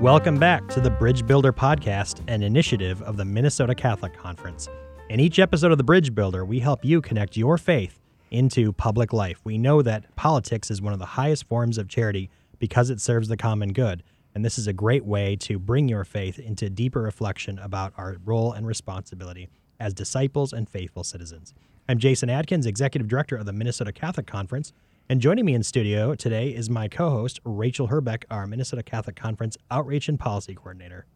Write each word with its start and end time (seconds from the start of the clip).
Welcome 0.00 0.38
back 0.38 0.68
to 0.68 0.80
the 0.80 0.90
Bridge 0.90 1.26
Builder 1.26 1.54
Podcast, 1.54 2.20
an 2.28 2.42
initiative 2.42 3.00
of 3.02 3.16
the 3.16 3.24
Minnesota 3.24 3.74
Catholic 3.74 4.12
Conference. 4.12 4.68
In 5.08 5.20
each 5.20 5.38
episode 5.38 5.72
of 5.72 5.78
the 5.78 5.84
Bridge 5.84 6.14
Builder, 6.14 6.44
we 6.44 6.60
help 6.60 6.84
you 6.84 7.00
connect 7.00 7.34
your 7.34 7.56
faith 7.56 7.98
into 8.30 8.72
public 8.74 9.14
life. 9.14 9.40
We 9.42 9.56
know 9.56 9.80
that 9.80 10.14
politics 10.14 10.70
is 10.70 10.82
one 10.82 10.92
of 10.92 10.98
the 10.98 11.06
highest 11.06 11.48
forms 11.48 11.78
of 11.78 11.88
charity 11.88 12.28
because 12.58 12.90
it 12.90 13.00
serves 13.00 13.28
the 13.28 13.38
common 13.38 13.72
good. 13.72 14.02
And 14.34 14.44
this 14.44 14.58
is 14.58 14.66
a 14.66 14.72
great 14.74 15.06
way 15.06 15.34
to 15.36 15.58
bring 15.58 15.88
your 15.88 16.04
faith 16.04 16.38
into 16.38 16.68
deeper 16.68 17.00
reflection 17.00 17.58
about 17.58 17.94
our 17.96 18.18
role 18.22 18.52
and 18.52 18.66
responsibility 18.66 19.48
as 19.80 19.94
disciples 19.94 20.52
and 20.52 20.68
faithful 20.68 21.04
citizens. 21.04 21.54
I'm 21.88 21.98
Jason 21.98 22.28
Adkins, 22.28 22.66
Executive 22.66 23.08
Director 23.08 23.36
of 23.36 23.46
the 23.46 23.52
Minnesota 23.54 23.92
Catholic 23.92 24.26
Conference. 24.26 24.74
And 25.08 25.20
joining 25.20 25.44
me 25.44 25.54
in 25.54 25.62
studio 25.62 26.16
today 26.16 26.48
is 26.48 26.68
my 26.68 26.88
co 26.88 27.10
host, 27.10 27.38
Rachel 27.44 27.86
Herbeck, 27.86 28.24
our 28.28 28.44
Minnesota 28.44 28.82
Catholic 28.82 29.14
Conference 29.14 29.56
Outreach 29.70 30.08
and 30.08 30.18
Policy 30.18 30.56
Coordinator. 30.56 31.06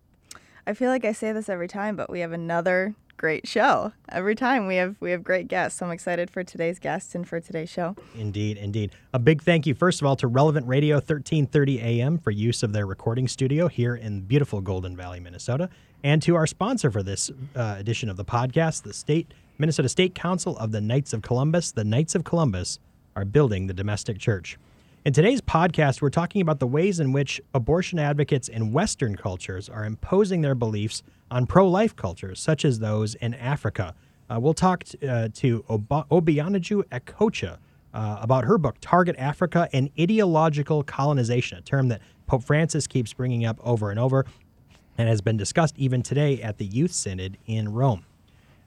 I 0.64 0.74
feel 0.74 0.90
like 0.90 1.04
I 1.04 1.10
say 1.10 1.32
this 1.32 1.48
every 1.48 1.66
time, 1.66 1.96
but 1.96 2.08
we 2.08 2.20
have 2.20 2.30
another 2.30 2.94
great 3.16 3.48
show. 3.48 3.92
Every 4.08 4.36
time 4.36 4.68
we 4.68 4.76
have 4.76 4.94
we 5.00 5.10
have 5.10 5.24
great 5.24 5.48
guests. 5.48 5.80
So 5.80 5.86
I'm 5.86 5.92
excited 5.92 6.30
for 6.30 6.44
today's 6.44 6.78
guests 6.78 7.16
and 7.16 7.28
for 7.28 7.40
today's 7.40 7.68
show. 7.68 7.96
Indeed, 8.16 8.58
indeed. 8.58 8.92
A 9.12 9.18
big 9.18 9.42
thank 9.42 9.66
you, 9.66 9.74
first 9.74 10.00
of 10.00 10.06
all, 10.06 10.14
to 10.16 10.28
Relevant 10.28 10.68
Radio 10.68 10.96
1330 10.96 11.80
AM 11.80 12.16
for 12.16 12.30
use 12.30 12.62
of 12.62 12.72
their 12.72 12.86
recording 12.86 13.26
studio 13.26 13.66
here 13.66 13.96
in 13.96 14.20
beautiful 14.20 14.60
Golden 14.60 14.96
Valley, 14.96 15.18
Minnesota, 15.18 15.68
and 16.04 16.22
to 16.22 16.36
our 16.36 16.46
sponsor 16.46 16.92
for 16.92 17.02
this 17.02 17.28
uh, 17.56 17.74
edition 17.76 18.08
of 18.08 18.16
the 18.16 18.24
podcast, 18.24 18.84
the 18.84 18.92
state 18.92 19.34
Minnesota 19.58 19.88
State 19.88 20.14
Council 20.14 20.56
of 20.58 20.70
the 20.70 20.80
Knights 20.80 21.12
of 21.12 21.22
Columbus, 21.22 21.72
the 21.72 21.84
Knights 21.84 22.14
of 22.14 22.22
Columbus 22.22 22.78
are 23.20 23.24
building 23.26 23.66
the 23.66 23.74
domestic 23.74 24.18
church. 24.18 24.58
In 25.04 25.12
today's 25.12 25.42
podcast, 25.42 26.00
we're 26.00 26.08
talking 26.08 26.40
about 26.40 26.58
the 26.58 26.66
ways 26.66 27.00
in 27.00 27.12
which 27.12 27.40
abortion 27.52 27.98
advocates 27.98 28.48
in 28.48 28.72
Western 28.72 29.14
cultures 29.14 29.68
are 29.68 29.84
imposing 29.84 30.40
their 30.40 30.54
beliefs 30.54 31.02
on 31.30 31.46
pro 31.46 31.68
life 31.68 31.94
cultures, 31.94 32.40
such 32.40 32.64
as 32.64 32.78
those 32.78 33.14
in 33.16 33.34
Africa. 33.34 33.94
Uh, 34.30 34.40
we'll 34.40 34.54
talk 34.54 34.84
t- 34.84 35.06
uh, 35.06 35.28
to 35.34 35.64
Ob- 35.68 36.08
Obianuju 36.08 36.84
Ekeocha 36.84 37.58
uh, 37.92 38.18
about 38.22 38.44
her 38.44 38.56
book, 38.56 38.76
Target 38.80 39.16
Africa 39.18 39.68
and 39.74 39.90
Ideological 39.98 40.82
Colonization, 40.82 41.58
a 41.58 41.62
term 41.62 41.88
that 41.88 42.00
Pope 42.26 42.44
Francis 42.44 42.86
keeps 42.86 43.12
bringing 43.12 43.44
up 43.44 43.58
over 43.62 43.90
and 43.90 44.00
over 44.00 44.24
and 44.96 45.08
has 45.08 45.20
been 45.20 45.36
discussed 45.36 45.74
even 45.76 46.02
today 46.02 46.40
at 46.40 46.56
the 46.56 46.64
Youth 46.64 46.92
Synod 46.92 47.36
in 47.46 47.70
Rome. 47.72 48.04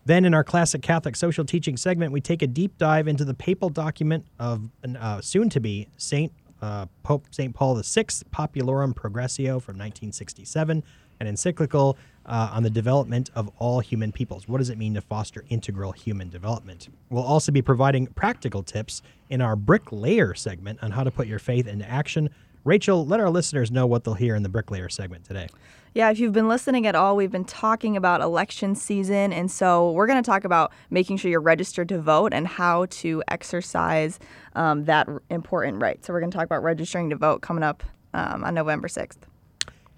Then, 0.06 0.26
in 0.26 0.34
our 0.34 0.44
classic 0.44 0.82
Catholic 0.82 1.16
social 1.16 1.46
teaching 1.46 1.78
segment, 1.78 2.12
we 2.12 2.20
take 2.20 2.42
a 2.42 2.48
deep 2.48 2.78
dive 2.78 3.08
into 3.08 3.23
the 3.23 3.34
papal 3.34 3.70
document 3.70 4.26
of 4.38 4.70
uh, 5.00 5.22
soon 5.22 5.50
to 5.50 5.60
be 5.60 5.88
Saint 5.98 6.34
uh, 6.62 6.86
Pope 7.04 7.28
Saint 7.32 7.54
Paul 7.54 7.76
VI, 7.76 8.04
Populorum 8.32 8.94
Progressio 8.94 9.62
from 9.62 9.76
1967, 9.76 10.84
an 11.20 11.28
encyclical 11.28 11.98
uh, 12.26 12.52
on 12.54 12.64
the 12.64 12.70
development 12.70 13.30
of 13.36 13.50
all 13.60 13.82
human 13.82 14.12
peoples. 14.12 14.48
What 14.48 14.60
does 14.60 14.70
it 14.70 14.78
mean 14.78 14.94
to 14.94 15.02
foster 15.02 15.44
integral 15.50 15.92
human 15.92 16.30
development? 16.30 16.88
We'll 17.10 17.23
also 17.23 17.52
be 17.52 17.62
providing 17.62 18.08
practical 18.08 18.64
tips 18.64 19.02
in 19.30 19.42
our 19.42 19.56
bricklayer 19.56 20.34
segment 20.34 20.80
on 20.82 20.92
how 20.92 21.04
to 21.04 21.12
put 21.12 21.28
your 21.28 21.40
faith 21.40 21.67
into 21.67 21.90
action. 21.90 22.30
Rachel, 22.64 23.06
let 23.06 23.19
our 23.19 23.30
listeners 23.30 23.72
know 23.72 23.86
what 23.86 24.03
they'll 24.03 24.14
hear 24.14 24.36
in 24.36 24.44
the 24.44 24.50
bricklayer 24.50 24.88
segment 24.88 25.25
today. 25.25 25.47
Yeah, 25.94 26.09
if 26.09 26.19
you've 26.19 26.33
been 26.33 26.47
listening 26.47 26.88
at 26.88 26.95
all, 26.95 27.16
we've 27.16 27.31
been 27.31 27.45
talking 27.45 27.95
about 27.95 28.22
election 28.22 28.73
season. 28.73 29.31
And 29.31 29.52
so 29.52 29.92
we're 29.92 30.08
going 30.08 30.22
to 30.22 30.25
talk 30.25 30.44
about 30.44 30.72
making 30.89 31.17
sure 31.17 31.30
you're 31.30 31.42
registered 31.42 31.89
to 31.89 32.02
vote 32.02 32.33
and 32.33 32.47
how 32.47 32.86
to 32.86 33.22
exercise 33.28 34.17
um, 34.55 34.86
that 34.86 35.08
important 35.30 35.81
right. 35.81 36.03
So 36.03 36.14
we're 36.14 36.22
going 36.22 36.31
to 36.31 36.38
talk 36.38 36.45
about 36.45 36.64
registering 36.64 37.09
to 37.11 37.16
vote 37.16 37.42
coming 37.42 37.64
up 37.64 37.83
um, 38.14 38.43
on 38.43 38.55
November 38.55 38.88
6th. 38.88 39.17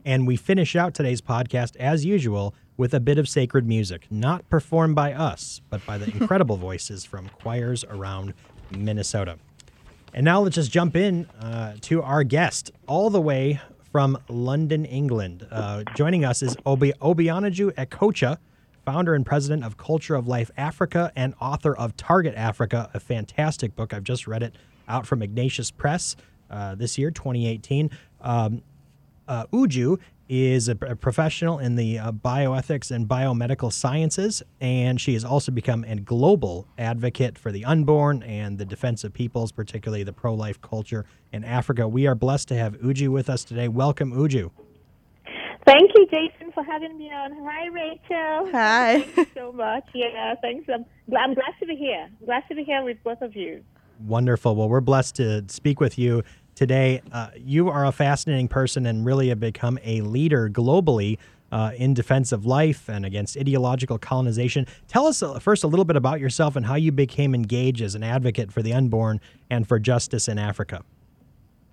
And 0.04 0.28
we 0.28 0.36
finish 0.36 0.76
out 0.76 0.94
today's 0.94 1.22
podcast, 1.22 1.76
as 1.78 2.04
usual, 2.04 2.54
with 2.78 2.94
a 2.94 3.00
bit 3.00 3.18
of 3.18 3.30
sacred 3.30 3.66
music, 3.66 4.06
not 4.12 4.48
performed 4.50 4.96
by 4.96 5.14
us, 5.14 5.62
but 5.70 5.86
by 5.86 5.98
the 5.98 6.12
incredible 6.20 6.58
voices 6.58 7.06
from 7.06 7.30
choirs 7.30 7.86
around 7.86 8.34
Minnesota. 8.70 9.38
And 10.16 10.24
now 10.24 10.40
let's 10.40 10.56
just 10.56 10.72
jump 10.72 10.96
in 10.96 11.26
uh, 11.42 11.76
to 11.82 12.02
our 12.02 12.24
guest, 12.24 12.72
all 12.88 13.10
the 13.10 13.20
way 13.20 13.60
from 13.92 14.18
London, 14.30 14.86
England. 14.86 15.46
Uh, 15.52 15.84
joining 15.94 16.24
us 16.24 16.42
is 16.42 16.56
Obi- 16.66 16.94
Obianuju 17.02 17.74
Ekeocha, 17.74 18.38
founder 18.86 19.14
and 19.14 19.26
president 19.26 19.66
of 19.66 19.76
Culture 19.76 20.16
of 20.16 20.26
Life 20.26 20.52
Africa 20.56 21.12
and 21.18 21.34
author 21.42 21.76
of 21.76 21.98
Target 21.98 22.34
Africa, 22.36 22.90
a 22.94 23.00
fantastic 23.02 23.76
book. 23.76 23.94
I've 23.94 24.06
just 24.06 24.26
read 24.26 24.42
it 24.42 24.56
out 24.88 25.06
from 25.06 25.22
Ignatius 25.22 25.70
Press 25.70 26.16
uh, 26.50 26.76
this 26.76 26.98
year, 26.98 27.12
2018. 27.12 27.90
Um, 28.22 28.62
uh, 29.28 29.48
Uju 29.48 30.00
is 30.28 30.68
a, 30.68 30.78
a, 30.82 30.96
professional 30.96 31.60
in 31.60 31.76
the 31.76 32.00
uh, 32.00 32.12
bioethics 32.12 32.90
and 32.92 33.08
biomedical 33.08 33.72
sciences, 33.72 34.42
and 34.60 35.00
she 35.00 35.14
has 35.14 35.24
also 35.24 35.52
become 35.52 35.84
a 35.84 35.96
global 35.96 36.68
advocate 36.78 37.38
for 37.38 37.52
the 37.52 37.64
unborn 37.64 38.24
and 38.24 38.58
the 38.58 38.66
defense 38.66 39.04
of 39.04 39.14
peoples, 39.14 39.52
particularly 39.52 40.04
the 40.04 40.14
pro 40.14 40.34
life 40.34 40.60
culture 40.62 41.06
in 41.32 41.44
Africa. 41.44 41.88
We 41.88 42.08
are 42.08 42.16
blessed 42.16 42.48
to 42.50 42.56
have 42.56 42.80
Uju 42.80 43.10
with 43.10 43.30
us 43.30 43.44
today. 43.44 43.68
Welcome, 43.68 44.12
Uju. 44.14 44.52
Thank 45.66 45.92
you, 45.96 46.08
Jason, 46.08 46.52
for 46.54 46.64
having 46.64 46.98
me 46.98 47.12
on. 47.12 47.32
Hi, 47.44 47.68
Rachel. 47.68 48.52
Hi. 48.52 49.02
Thank 49.02 49.18
you 49.18 49.28
so 49.36 49.52
much. 49.52 49.84
Yeah, 49.96 50.36
thanks. 50.42 50.70
I'm, 50.72 50.86
I'm 51.18 51.34
glad 51.34 51.54
to 51.60 51.66
be 51.66 51.76
here. 51.76 52.08
I'm 52.20 52.26
Glad 52.26 52.44
to 52.50 52.56
be 52.56 52.64
here 52.64 52.84
with 52.84 52.98
both 53.04 53.22
of 53.22 53.36
you. 53.36 53.64
Wonderful. 54.00 54.56
Well, 54.56 54.70
we're 54.70 54.82
blessed 54.82 55.16
to 55.16 55.46
speak 55.48 55.80
with 55.80 55.98
you 55.98 56.24
today. 56.56 57.02
Uh, 57.12 57.30
you 57.36 57.70
are 57.70 57.86
a 57.86 57.92
fascinating 57.92 58.48
person 58.48 58.86
and 58.86 59.06
really 59.06 59.30
have 59.30 59.40
become 59.40 59.78
a 59.84 60.02
leader 60.02 60.50
globally 60.50 61.18
uh, 61.52 61.72
in 61.78 61.94
defense 61.94 62.32
of 62.32 62.46
life 62.46 62.90
and 62.90 63.06
against 63.06 63.38
ideological 63.38 63.98
colonization. 63.98 64.66
Tell 64.88 65.06
us 65.06 65.22
uh, 65.22 65.40
first 65.40 65.64
a 65.64 65.68
little 65.68 65.86
bit 65.86 65.96
about 65.96 66.20
yourself 66.20 66.56
and 66.56 66.66
how 66.66 66.76
you 66.76 66.92
became 66.92 67.36
engaged 67.36 67.82
as 67.82 67.96
an 67.96 68.04
advocate 68.04 68.52
for 68.52 68.62
the 68.62 68.74
unborn 68.74 69.22
and 69.50 69.68
for 69.68 69.80
justice 69.80 70.28
in 70.28 70.40
Africa. 70.40 70.84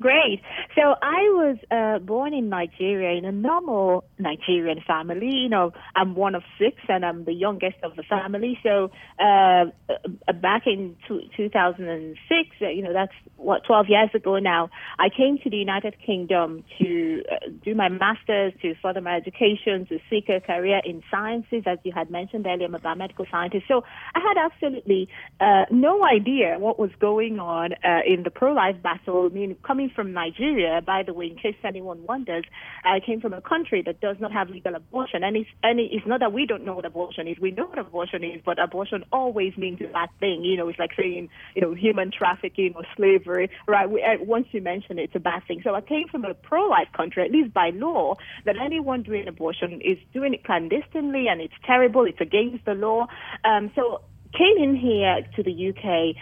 Great. 0.00 0.42
So 0.74 0.94
I 1.02 1.28
was 1.34 1.58
uh, 1.70 1.98
born 1.98 2.32
in 2.32 2.48
Nigeria 2.48 3.18
in 3.18 3.26
a 3.26 3.32
normal 3.32 4.04
Nigerian 4.18 4.80
family. 4.86 5.28
You 5.30 5.48
know, 5.50 5.72
I'm 5.94 6.14
one 6.14 6.34
of 6.34 6.42
six 6.58 6.76
and 6.88 7.04
I'm 7.04 7.24
the 7.24 7.34
youngest 7.34 7.76
of 7.82 7.94
the 7.96 8.02
family. 8.02 8.58
So 8.62 8.90
uh, 9.18 9.66
uh 9.90 10.32
back 10.32 10.62
in 10.66 10.96
two, 11.06 11.20
2006, 11.36 12.48
uh, 12.62 12.68
you 12.68 12.82
know, 12.82 12.92
that's 12.92 13.12
what 13.36 13.64
12 13.66 13.86
years 13.88 14.10
ago 14.14 14.38
now. 14.38 14.70
I 14.98 15.08
came 15.14 15.38
to 15.44 15.50
the 15.50 15.56
United 15.56 15.96
Kingdom 16.04 16.64
to 16.78 17.22
uh, 17.30 17.50
do 17.62 17.74
my 17.74 17.90
master's, 17.90 18.54
to 18.62 18.74
further 18.80 19.02
my 19.02 19.16
education, 19.16 19.86
to 19.88 19.98
seek 20.08 20.30
a 20.30 20.40
career 20.40 20.80
in 20.84 21.02
sciences, 21.10 21.64
as 21.66 21.78
you 21.84 21.92
had 21.92 22.10
mentioned 22.10 22.46
earlier. 22.46 22.66
I'm 22.66 22.74
a 22.74 22.78
biomedical 22.78 23.30
scientist. 23.30 23.64
So 23.68 23.82
I 24.14 24.20
had 24.20 24.38
absolutely 24.42 25.08
uh, 25.38 25.64
no 25.70 26.04
idea 26.04 26.56
what 26.58 26.78
was 26.78 26.90
going 26.98 27.38
on 27.38 27.72
in 28.06 28.22
the 28.22 28.30
pro-life 28.30 28.76
battle. 28.82 29.28
I 29.30 29.34
mean, 29.34 29.56
coming 29.66 29.90
from 29.94 30.12
Nigeria, 30.12 30.61
by 30.80 31.02
the 31.02 31.12
way, 31.12 31.26
in 31.26 31.36
case 31.36 31.56
anyone 31.64 32.04
wonders, 32.06 32.44
I 32.84 33.00
came 33.00 33.20
from 33.20 33.32
a 33.32 33.40
country 33.40 33.82
that 33.86 34.00
does 34.00 34.16
not 34.20 34.32
have 34.32 34.50
legal 34.50 34.74
abortion. 34.74 35.24
And 35.24 35.36
it's, 35.36 35.50
and 35.62 35.78
it's 35.80 36.06
not 36.06 36.20
that 36.20 36.32
we 36.32 36.46
don't 36.46 36.64
know 36.64 36.74
what 36.74 36.84
abortion 36.84 37.28
is. 37.28 37.38
We 37.40 37.50
know 37.50 37.66
what 37.66 37.78
abortion 37.78 38.24
is, 38.24 38.40
but 38.44 38.62
abortion 38.62 39.04
always 39.12 39.56
means 39.56 39.80
a 39.80 39.92
bad 39.92 40.08
thing. 40.20 40.44
You 40.44 40.56
know, 40.56 40.68
it's 40.68 40.78
like 40.78 40.90
saying, 40.96 41.28
you 41.54 41.62
know, 41.62 41.74
human 41.74 42.10
trafficking 42.16 42.74
or 42.76 42.84
slavery, 42.96 43.50
right? 43.66 43.88
We, 43.90 44.02
uh, 44.02 44.22
once 44.24 44.46
you 44.52 44.60
mention 44.60 44.98
it, 44.98 45.04
it's 45.04 45.16
a 45.16 45.20
bad 45.20 45.42
thing. 45.46 45.60
So 45.64 45.74
I 45.74 45.80
came 45.80 46.08
from 46.08 46.24
a 46.24 46.34
pro-life 46.34 46.88
country, 46.96 47.24
at 47.24 47.30
least 47.30 47.52
by 47.52 47.70
law, 47.70 48.16
that 48.44 48.56
anyone 48.60 49.02
doing 49.02 49.28
abortion 49.28 49.80
is 49.80 49.98
doing 50.12 50.34
it 50.34 50.44
clandestinely 50.44 51.26
and 51.28 51.40
it's 51.40 51.54
terrible. 51.66 52.04
It's 52.04 52.20
against 52.20 52.64
the 52.64 52.74
law. 52.74 53.06
Um, 53.44 53.70
so 53.74 54.02
came 54.32 54.56
in 54.56 54.76
here 54.76 55.20
to 55.36 55.42
the 55.42 55.52
UK 55.52 56.16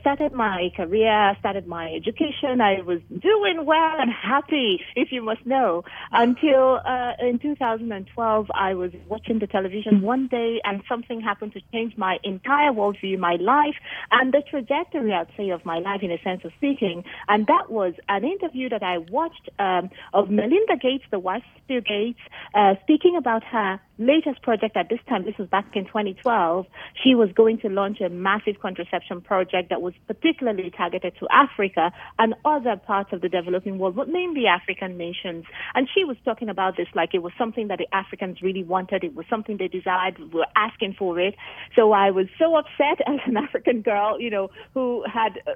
started 0.00 0.32
my 0.32 0.70
career, 0.76 1.36
started 1.40 1.66
my 1.66 1.92
education. 1.92 2.60
I 2.60 2.80
was 2.82 3.00
doing 3.08 3.64
well 3.64 3.96
and 3.98 4.10
happy, 4.10 4.80
if 4.96 5.12
you 5.12 5.22
must 5.22 5.44
know, 5.46 5.84
until 6.10 6.80
uh, 6.86 7.12
in 7.20 7.38
2012 7.38 8.46
I 8.54 8.74
was 8.74 8.92
watching 9.08 9.38
the 9.38 9.46
television 9.46 10.02
one 10.02 10.28
day 10.28 10.60
and 10.64 10.82
something 10.88 11.20
happened 11.20 11.52
to 11.54 11.60
change 11.72 11.96
my 11.96 12.18
entire 12.24 12.72
worldview, 12.72 13.18
my 13.18 13.36
life, 13.36 13.76
and 14.10 14.32
the 14.32 14.42
trajectory, 14.48 15.12
I'd 15.12 15.28
say, 15.36 15.50
of 15.50 15.64
my 15.64 15.78
life 15.78 16.02
in 16.02 16.10
a 16.10 16.20
sense 16.22 16.42
of 16.44 16.52
speaking. 16.56 17.04
And 17.28 17.46
that 17.46 17.70
was 17.70 17.94
an 18.08 18.24
interview 18.24 18.68
that 18.70 18.82
I 18.82 18.98
watched 18.98 19.50
um, 19.58 19.90
of 20.14 20.30
Melinda 20.30 20.76
Gates, 20.80 21.04
the 21.10 21.18
wife 21.18 21.42
of 21.56 21.66
Bill 21.66 21.80
Gates, 21.80 22.20
uh, 22.54 22.74
speaking 22.82 23.16
about 23.16 23.44
her 23.44 23.80
latest 23.98 24.42
project 24.42 24.76
at 24.76 24.88
this 24.88 24.98
time, 25.08 25.24
this 25.24 25.36
was 25.38 25.48
back 25.48 25.74
in 25.74 25.84
2012, 25.84 26.66
she 27.02 27.14
was 27.14 27.30
going 27.32 27.58
to 27.58 27.68
launch 27.68 28.00
a 28.00 28.08
massive 28.08 28.60
contraception 28.60 29.20
project 29.20 29.70
that 29.70 29.82
was 29.82 29.94
particularly 30.06 30.70
targeted 30.76 31.14
to 31.20 31.26
Africa 31.30 31.92
and 32.18 32.34
other 32.44 32.76
parts 32.76 33.12
of 33.12 33.20
the 33.20 33.28
developing 33.28 33.78
world, 33.78 33.96
but 33.96 34.08
mainly 34.08 34.46
African 34.46 34.96
nations. 34.96 35.44
And 35.74 35.88
she 35.94 36.04
was 36.04 36.16
talking 36.24 36.48
about 36.48 36.76
this 36.76 36.88
like 36.94 37.14
it 37.14 37.22
was 37.22 37.32
something 37.38 37.68
that 37.68 37.78
the 37.78 37.88
Africans 37.94 38.42
really 38.42 38.64
wanted. 38.64 39.04
It 39.04 39.14
was 39.14 39.26
something 39.28 39.56
they 39.58 39.68
desired. 39.68 40.18
We 40.18 40.40
were 40.40 40.46
asking 40.56 40.94
for 40.98 41.20
it. 41.20 41.34
So 41.76 41.92
I 41.92 42.10
was 42.10 42.26
so 42.38 42.56
upset 42.56 43.00
as 43.06 43.20
an 43.26 43.36
African 43.36 43.82
girl, 43.82 44.20
you 44.20 44.30
know, 44.30 44.50
who 44.74 45.04
had, 45.12 45.40
uh, 45.46 45.54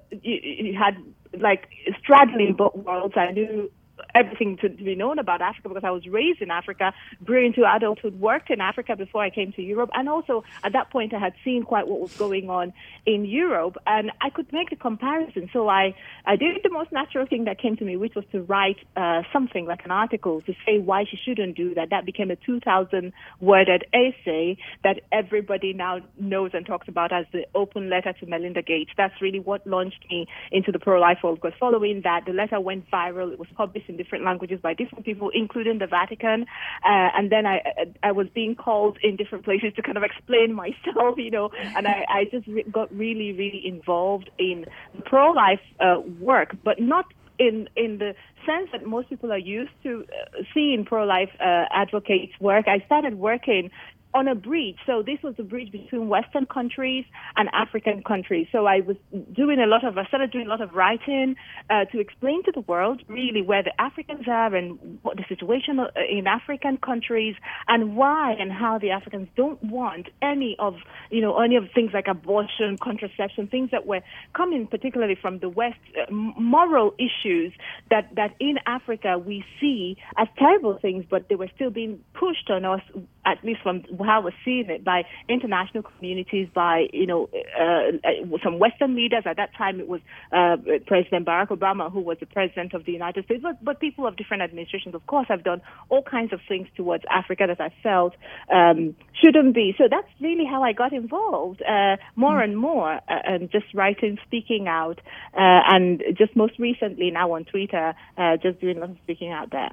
had 0.79 0.97
like 1.41 1.69
straddling 2.03 2.55
both 2.57 2.77
worlds. 2.77 3.15
I 3.17 3.33
knew 3.33 3.71
everything 4.15 4.57
to, 4.59 4.69
to 4.69 4.85
be 4.85 4.95
known 4.95 5.19
about 5.19 5.41
Africa 5.41 5.69
because 5.69 5.85
I 5.85 5.91
was 5.91 6.07
raised 6.07 6.43
in 6.43 6.51
Africa, 6.51 6.93
grew 7.25 7.45
into 7.45 7.65
adulthood, 7.65 8.19
worked 8.21 8.51
in 8.51 8.61
Africa 8.61 8.97
before 8.97 9.23
I 9.23 9.31
came 9.31 9.53
to 9.53 9.63
Europe, 9.63 9.91
and 9.95 10.09
also 10.09 10.45
at 10.65 10.73
that 10.73 10.91
point 10.91 11.15
I 11.15 11.19
had 11.19 11.35
seen 11.45 11.63
quite 11.65 11.87
what 11.89 12.01
was 12.01 12.17
going 12.17 12.51
on 12.51 12.73
in 13.05 13.25
Europe, 13.25 13.77
and 13.87 14.13
I 14.21 14.31
could 14.31 14.53
make 14.53 14.71
the 14.71 14.77
comparison. 14.77 15.49
So 15.53 15.69
I, 15.69 15.95
I 16.25 16.37
did 16.37 16.57
the 16.63 16.71
most 16.71 16.93
natural 16.93 17.27
thing 17.27 17.45
that 17.45 17.59
came 17.59 17.77
to 17.77 17.85
me, 17.85 17.97
which 17.97 18.15
was 18.15 18.25
to 18.33 18.43
write 18.43 18.79
uh, 18.97 19.23
something 19.33 19.67
like 19.67 19.85
an 19.85 19.91
article 19.91 20.41
to 20.43 20.53
say 20.65 20.79
why 20.79 21.05
she 21.05 21.17
shouldn't 21.17 21.57
do 21.57 21.75
that. 21.75 21.91
That 21.91 22.05
became 22.05 22.31
a 22.31 22.37
2,000 22.37 23.13
worded 23.41 23.85
essay 23.93 24.57
that 24.85 25.01
everybody 25.13 25.73
now 25.73 26.01
knows 26.19 26.51
and 26.55 26.67
talks 26.67 26.89
about 26.89 27.13
as 27.13 27.27
the 27.33 27.47
open 27.55 27.89
letter 27.91 28.13
to 28.21 28.27
Melinda 28.27 28.63
Gates. 28.63 28.91
That's 28.97 29.21
really 29.21 29.41
what 29.41 29.67
launched 29.67 30.05
me 30.11 30.27
into 30.53 30.73
the 30.73 30.79
pro-life 30.79 31.19
world. 31.23 31.41
Because 31.41 31.57
following 31.59 32.03
that, 32.05 32.25
the 32.27 32.33
letter 32.33 32.61
went 32.61 32.91
viral. 32.91 33.33
It 33.33 33.39
was 33.39 33.49
published 33.57 33.86
in 33.89 33.97
different 33.97 34.25
languages 34.25 34.61
by 34.63 34.75
different 34.75 35.05
people, 35.05 35.31
including 35.35 35.79
the 35.79 35.87
Vatican. 35.87 36.47
Uh, 36.85 37.11
and 37.17 37.31
then 37.31 37.47
I, 37.47 37.63
I 38.03 38.13
was 38.13 38.29
being 38.35 38.55
called 38.55 38.99
in 39.03 39.17
different 39.17 39.45
places 39.45 39.73
to 39.77 39.83
kind 39.83 39.97
of 39.97 40.03
explain 40.03 40.55
myself, 40.65 41.17
you 41.17 41.31
know. 41.31 41.51
And 41.75 41.87
I, 41.87 42.05
I 42.09 42.25
just 42.31 42.47
re- 42.47 42.65
got 42.71 42.95
really, 42.95 43.33
really 43.33 43.63
involved 43.65 44.31
in 44.39 44.67
pro-life 45.05 45.61
uh, 45.81 46.01
work, 46.21 46.57
but 46.65 46.81
not 46.81 47.07
in 47.39 47.69
in 47.77 47.99
the 47.99 48.15
sense 48.47 48.69
that 48.73 48.87
most 48.87 49.09
people 49.09 49.33
are 49.33 49.39
used 49.39 49.73
to 49.83 50.05
uh, 50.09 50.43
seeing 50.55 50.85
pro-life 50.85 51.31
uh, 51.41 51.65
advocates 51.73 52.33
work. 52.41 52.67
I 52.69 52.85
started 52.87 53.15
working 53.17 53.71
on 54.17 54.27
a 54.29 54.35
bridge. 54.35 54.79
So 54.87 55.03
this 55.03 55.19
was 55.23 55.35
a 55.39 55.43
bridge 55.43 55.71
between 55.71 56.09
Western 56.09 56.47
countries 56.47 57.05
and 57.37 57.51
African 57.53 58.03
countries. 58.03 58.47
So 58.51 58.65
I 58.65 58.81
was 58.81 58.97
doing 59.35 59.61
a 59.61 59.67
lot 59.67 59.85
of, 59.85 59.99
I 59.99 60.07
started 60.07 60.31
doing 60.31 60.47
a 60.47 60.49
lot 60.49 60.63
of 60.63 60.73
writing 60.73 61.37
uh, 61.69 61.85
to 61.93 62.01
explain 62.01 62.43
to 62.45 62.53
the 62.53 62.63
world 62.63 63.03
really 63.09 63.43
where 63.43 63.63
the 63.63 63.79
Africans 63.79 64.27
are 64.27 64.55
and 64.55 64.99
what 65.03 65.19
the 65.19 65.25
situation 65.29 65.79
uh, 65.79 65.91
in 66.09 66.27
African 66.27 66.79
countries 66.79 67.35
and 67.69 67.95
why 67.95 68.33
and 68.33 68.51
how 68.51 68.79
the 68.79 68.91
Africans 68.91 69.29
don't 69.37 69.63
want 69.63 70.07
any 70.23 70.57
of, 70.59 70.77
you 71.11 71.21
know, 71.21 71.39
any 71.39 71.57
of 71.57 71.65
things 71.75 71.91
like 71.93 72.09
abortion, 72.09 72.79
contraception, 72.79 73.49
things 73.49 73.71
that 73.71 73.87
were 73.87 74.01
coming 74.35 74.67
particularly 74.67 75.19
from 75.21 75.41
the 75.41 75.51
West, 75.51 75.79
uh, 76.01 76.11
moral 76.11 76.95
issues 76.99 77.53
that, 77.91 78.09
that 78.15 78.35
in 78.41 78.57
Africa 78.65 79.19
we 79.19 79.45
see 79.61 79.99
as 80.17 80.27
terrible 80.39 80.79
things, 80.81 81.05
but 81.11 81.29
they 81.29 81.35
were 81.35 81.51
still 81.55 81.71
being 81.71 82.01
pushed 82.15 82.49
on 82.49 82.65
us, 82.65 82.81
at 83.27 83.45
least 83.45 83.61
from 83.63 83.83
how 84.05 84.23
we're 84.23 84.31
seeing 84.45 84.71
it 84.71 84.85
by 84.85 85.03
international 85.29 85.83
communities, 85.83 86.49
by 86.55 86.87
you 86.93 87.07
know 87.07 87.29
uh, 87.59 87.97
uh, 88.07 88.39
some 88.43 88.59
Western 88.59 88.95
leaders. 88.95 89.25
At 89.27 89.37
that 89.37 89.51
time, 89.57 89.81
it 89.81 89.89
was 89.89 90.01
uh, 90.33 90.57
President 90.87 91.27
Barack 91.27 91.49
Obama 91.49 91.93
who 91.93 92.01
was 92.01 92.17
the 92.21 92.27
president 92.27 92.73
of 92.73 92.85
the 92.85 92.93
United 92.93 93.25
States, 93.25 93.43
but, 93.43 93.63
but 93.63 93.81
people 93.81 94.07
of 94.07 94.17
different 94.17 94.43
administrations, 94.43 94.95
of 94.95 95.07
course, 95.07 95.27
have 95.29 95.43
done 95.43 95.61
all 95.89 96.03
kinds 96.03 96.33
of 96.33 96.41
things 96.49 96.69
towards 96.77 97.05
Africa 97.11 97.45
that 97.49 97.61
I 97.61 97.73
felt 97.83 98.15
um, 98.53 98.95
shouldn't 99.21 99.55
be. 99.55 99.75
So 99.77 99.85
that's 99.91 100.09
really 100.21 100.45
how 100.45 100.63
I 100.63 100.73
got 100.73 100.93
involved 100.93 101.63
uh, 101.63 101.97
more 102.15 102.39
mm. 102.39 102.45
and 102.45 102.57
more, 102.57 102.95
uh, 102.95 103.01
and 103.09 103.51
just 103.51 103.67
writing, 103.75 104.19
speaking 104.27 104.69
out, 104.69 105.01
uh, 105.35 105.61
and 105.73 106.03
just 106.17 106.37
most 106.37 106.59
recently 106.59 107.11
now 107.11 107.33
on 107.33 107.45
Twitter, 107.45 107.95
just 108.43 108.61
doing 108.61 108.77
a 108.77 108.81
lot 108.81 108.91
of 108.91 108.97
speaking 109.03 109.33
out 109.33 109.51
there. 109.51 109.71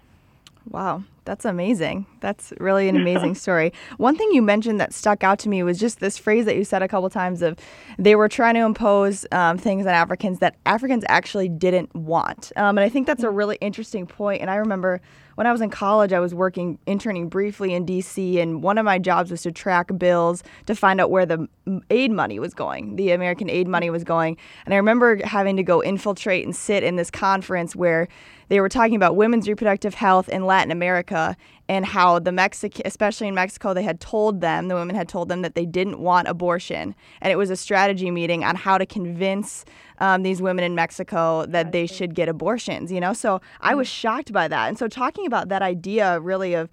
Wow, 0.69 1.03
that's 1.25 1.45
amazing. 1.45 2.05
That's 2.21 2.53
really 2.59 2.87
an 2.87 2.95
amazing 2.95 3.35
story. 3.35 3.73
One 3.97 4.15
thing 4.15 4.31
you 4.31 4.41
mentioned 4.41 4.79
that 4.79 4.93
stuck 4.93 5.23
out 5.23 5.39
to 5.39 5.49
me 5.49 5.61
was 5.61 5.79
just 5.79 5.99
this 5.99 6.17
phrase 6.17 6.45
that 6.45 6.55
you 6.55 6.63
said 6.63 6.81
a 6.81 6.87
couple 6.87 7.09
times 7.09 7.41
of 7.41 7.57
they 7.99 8.15
were 8.15 8.29
trying 8.29 8.55
to 8.55 8.61
impose 8.61 9.25
um, 9.31 9.57
things 9.57 9.85
on 9.85 9.93
Africans 9.93 10.39
that 10.39 10.55
Africans 10.65 11.03
actually 11.09 11.49
didn't 11.49 11.93
want. 11.93 12.51
Um, 12.55 12.77
and 12.77 12.85
I 12.85 12.89
think 12.89 13.07
that's 13.07 13.23
a 13.23 13.29
really 13.29 13.57
interesting 13.61 14.07
point. 14.07 14.41
And 14.41 14.49
I 14.49 14.55
remember 14.55 15.01
when 15.35 15.47
I 15.47 15.51
was 15.51 15.61
in 15.61 15.69
college, 15.69 16.13
I 16.13 16.19
was 16.19 16.33
working, 16.33 16.77
interning 16.85 17.29
briefly 17.29 17.73
in 17.73 17.85
DC, 17.85 18.39
and 18.39 18.63
one 18.63 18.77
of 18.77 18.85
my 18.85 18.99
jobs 18.99 19.31
was 19.31 19.41
to 19.43 19.51
track 19.51 19.91
bills 19.97 20.43
to 20.65 20.75
find 20.75 21.01
out 21.01 21.09
where 21.11 21.25
the 21.25 21.47
aid 21.89 22.11
money 22.11 22.39
was 22.39 22.53
going, 22.53 22.95
the 22.95 23.11
American 23.11 23.49
aid 23.49 23.67
money 23.67 23.89
was 23.89 24.03
going. 24.03 24.37
And 24.65 24.73
I 24.73 24.77
remember 24.77 25.25
having 25.25 25.55
to 25.57 25.63
go 25.63 25.83
infiltrate 25.83 26.45
and 26.45 26.55
sit 26.55 26.83
in 26.83 26.95
this 26.95 27.09
conference 27.09 27.75
where 27.75 28.07
they 28.49 28.59
were 28.59 28.69
talking 28.69 28.95
about 28.95 29.15
women's 29.15 29.47
reproductive 29.47 29.93
health 29.93 30.29
in 30.29 30.45
Latin 30.45 30.71
America 30.71 31.35
and 31.73 31.87
how 31.87 32.19
the 32.19 32.31
Mexican, 32.31 32.83
especially 32.85 33.27
in 33.27 33.33
Mexico, 33.33 33.73
they 33.73 33.81
had 33.81 33.99
told 33.99 34.41
them, 34.41 34.67
the 34.67 34.75
women 34.75 34.95
had 34.95 35.09
told 35.09 35.27
them 35.27 35.41
that 35.41 35.55
they 35.55 35.65
didn't 35.65 35.97
want 35.97 36.27
abortion. 36.27 36.93
And 37.19 37.33
it 37.33 37.35
was 37.35 37.49
a 37.49 37.55
strategy 37.55 38.11
meeting 38.11 38.43
on 38.43 38.55
how 38.55 38.77
to 38.77 38.85
convince 38.85 39.65
um, 39.97 40.21
these 40.21 40.39
women 40.39 40.63
in 40.63 40.75
Mexico 40.75 41.47
that 41.47 41.71
they 41.71 41.87
should 41.87 42.13
get 42.13 42.29
abortions, 42.29 42.91
you 42.91 42.99
know? 42.99 43.11
So 43.11 43.41
I 43.59 43.73
was 43.73 43.87
shocked 43.87 44.31
by 44.31 44.47
that. 44.47 44.67
And 44.67 44.77
so 44.77 44.87
talking 44.87 45.25
about 45.25 45.49
that 45.49 45.63
idea 45.63 46.19
really 46.19 46.53
of, 46.53 46.69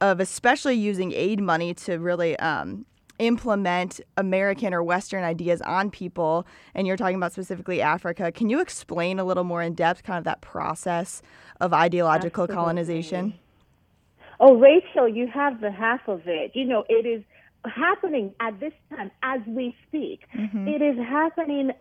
of 0.00 0.20
especially 0.20 0.76
using 0.76 1.10
aid 1.10 1.40
money 1.40 1.74
to 1.74 1.96
really 1.96 2.38
um, 2.38 2.86
implement 3.18 4.00
American 4.16 4.72
or 4.72 4.84
Western 4.84 5.24
ideas 5.24 5.60
on 5.62 5.90
people, 5.90 6.46
and 6.72 6.86
you're 6.86 6.96
talking 6.96 7.16
about 7.16 7.32
specifically 7.32 7.82
Africa, 7.82 8.30
can 8.30 8.48
you 8.48 8.60
explain 8.60 9.18
a 9.18 9.24
little 9.24 9.42
more 9.42 9.60
in 9.60 9.74
depth 9.74 10.04
kind 10.04 10.18
of 10.18 10.24
that 10.24 10.40
process 10.40 11.20
of 11.60 11.72
ideological 11.72 12.44
Absolutely. 12.44 12.54
colonization? 12.54 13.34
Oh, 14.38 14.56
Rachel, 14.56 15.08
you 15.08 15.26
have 15.32 15.60
the 15.60 15.70
half 15.70 16.08
of 16.08 16.22
it. 16.26 16.52
You 16.54 16.64
know, 16.64 16.84
it 16.88 17.06
is 17.06 17.22
happening 17.64 18.34
at 18.40 18.60
this 18.60 18.72
time 18.90 19.10
as 19.22 19.40
we 19.46 19.74
speak. 19.88 20.20
Mm-hmm. 20.36 20.68
It 20.68 20.82
is 20.82 20.96
happening 20.98 21.72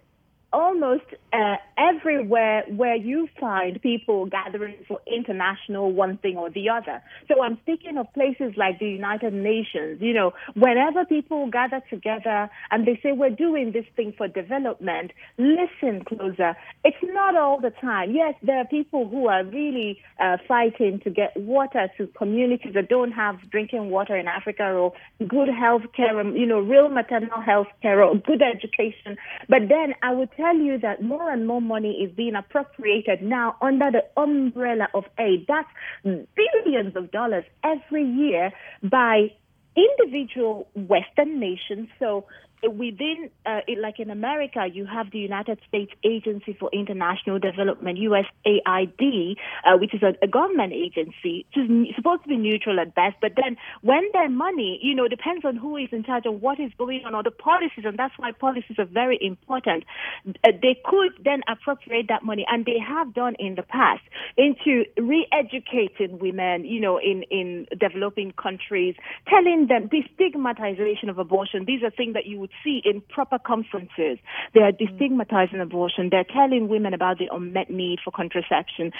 almost 0.56 1.04
uh, 1.34 1.57
everywhere 1.78 2.63
where 2.69 2.96
you 2.96 3.28
find 3.40 3.81
people 3.81 4.25
gathering 4.25 4.78
for 4.88 5.02
international 5.06 5.92
one 5.92 6.18
thing 6.18 6.38
or 6.38 6.50
the 6.50 6.69
other. 6.69 7.04
So 7.28 7.44
I'm 7.44 7.57
speaking 7.63 7.98
of 7.98 8.12
places 8.13 8.54
like 8.56 8.80
the 8.80 8.88
United 8.88 9.34
Nations. 9.34 10.02
You 10.02 10.13
know, 10.13 10.31
whenever 10.56 11.04
people 11.04 11.50
gather 11.52 11.81
together 11.90 12.50
and 12.72 12.88
they 12.88 12.98
say 13.04 13.12
we're 13.12 13.31
doing 13.48 13.74
this 13.74 13.86
thing 13.98 14.13
for 14.18 14.30
development, 14.30 15.12
listen 15.38 16.06
closer. 16.06 16.56
It's 16.86 17.04
not 17.04 17.36
all 17.36 17.60
the 17.60 17.72
time. 17.81 18.16
Yes, 18.16 18.36
there 18.42 18.60
are 18.60 18.66
people 18.66 19.10
who 19.10 19.28
are 19.28 19.44
really 19.44 20.00
uh, 20.22 20.38
fighting 20.48 21.02
to 21.04 21.10
get 21.10 21.36
water 21.36 21.90
to 21.98 22.07
communities 22.18 22.74
that 22.75 22.88
don't 22.88 23.12
have 23.12 23.36
drinking 23.52 23.90
water 23.90 24.16
in 24.16 24.28
Africa 24.28 24.63
or 24.72 24.94
good 25.28 25.50
health 25.50 25.84
care, 25.94 26.16
you 26.34 26.46
know, 26.46 26.60
real 26.60 26.88
maternal 26.88 27.42
health 27.42 27.68
care 27.81 28.02
or 28.02 28.16
good 28.16 28.42
education. 28.42 29.18
But 29.50 29.68
then 29.68 29.95
I 30.02 30.14
would 30.14 30.31
tell 30.38 30.44
tell 30.45 30.57
you 30.57 30.78
that 30.80 31.02
more 31.02 31.31
and 31.31 31.47
more 31.47 31.61
money 31.61 31.92
is 32.04 32.11
being 32.16 32.35
appropriated 32.35 33.21
now 33.21 33.56
under 33.61 33.90
the 33.92 34.04
umbrella 34.21 34.87
of 34.94 35.06
aid. 35.19 35.45
That's 35.47 35.68
billions 36.04 36.95
of 36.95 37.11
dollars 37.11 37.45
every 37.64 38.04
year 38.04 38.52
by 38.83 39.31
individual 39.75 40.68
Western 40.75 41.40
nations. 41.40 41.90
So 41.99 42.25
within, 42.64 43.30
uh, 43.45 43.59
it, 43.68 43.80
like 43.80 44.00
in 44.00 44.09
America, 44.09 44.66
you 44.71 44.85
have 44.85 45.12
the 45.12 45.19
United 45.19 45.59
States 45.68 45.92
Agency 46.04 46.56
for 46.59 46.69
International 46.74 47.40
Development, 47.40 47.97
USAID, 47.97 49.35
uh, 49.66 49.78
which 49.78 49.94
is 49.94 50.02
a, 50.04 50.14
a, 50.24 50.28
government 50.28 50.74
agency, 50.74 51.45
is 51.56 51.95
supposed 51.95 52.24
to 52.24 52.30
be 52.30 52.38
neutral 52.38 52.80
at 52.80 52.95
best. 52.95 53.16
But 53.21 53.33
then 53.35 53.57
when 53.81 54.04
their 54.14 54.30
money, 54.30 54.80
you 54.81 54.95
know, 54.95 55.07
depends 55.07 55.45
on 55.45 55.56
who 55.56 55.78
is 55.78 55.90
in 55.92 56.04
charge 56.04 56.26
of 56.26 56.42
what 56.42 56.59
is 56.59 56.71
going 56.78 57.04
on 57.06 57.16
or 57.16 57.24
the 57.24 57.31
policies, 57.31 57.85
and 57.85 57.97
that's 57.97 58.14
why 58.18 58.31
policies 58.31 58.78
are 58.78 58.85
very 58.85 59.18
important. 59.21 59.83
Uh, 60.28 60.52
they 60.62 60.80
could 60.85 61.12
then 61.24 61.42
appropriate 61.47 62.07
that 62.09 62.24
money, 62.24 62.45
and 62.50 62.66
they 62.66 62.80
have 62.80 63.14
done 63.14 63.35
in 63.40 63.56
the 63.56 63.64
past, 63.64 64.02
into 64.38 64.85
re-educating 64.97 66.19
women, 66.19 66.66
you 66.66 66.80
know, 66.80 66.97
in, 66.97 67.24
in 67.30 67.68
developing 67.80 68.31
countries, 68.31 68.95
telling 69.28 69.68
them 69.68 69.90
the 69.92 70.04
stigmatization 70.16 71.09
of 71.09 71.19
abortion. 71.19 71.66
These 71.66 71.83
are 71.83 71.92
things 71.92 72.14
that 72.14 72.26
you 72.26 72.40
would 72.40 72.52
see 72.64 72.81
in 72.83 73.02
proper 73.02 73.40
conferences. 73.40 74.18
They 74.54 74.62
are 74.62 74.71
mm. 74.71 74.80
destigmatizing 74.80 75.62
abortion. 75.62 76.09
They're 76.12 76.24
telling 76.24 76.68
women 76.68 76.94
about 76.94 77.18
the 77.18 77.30
unmet 77.31 77.69
need 77.69 78.00
for 78.04 78.12
contraception, 78.12 78.92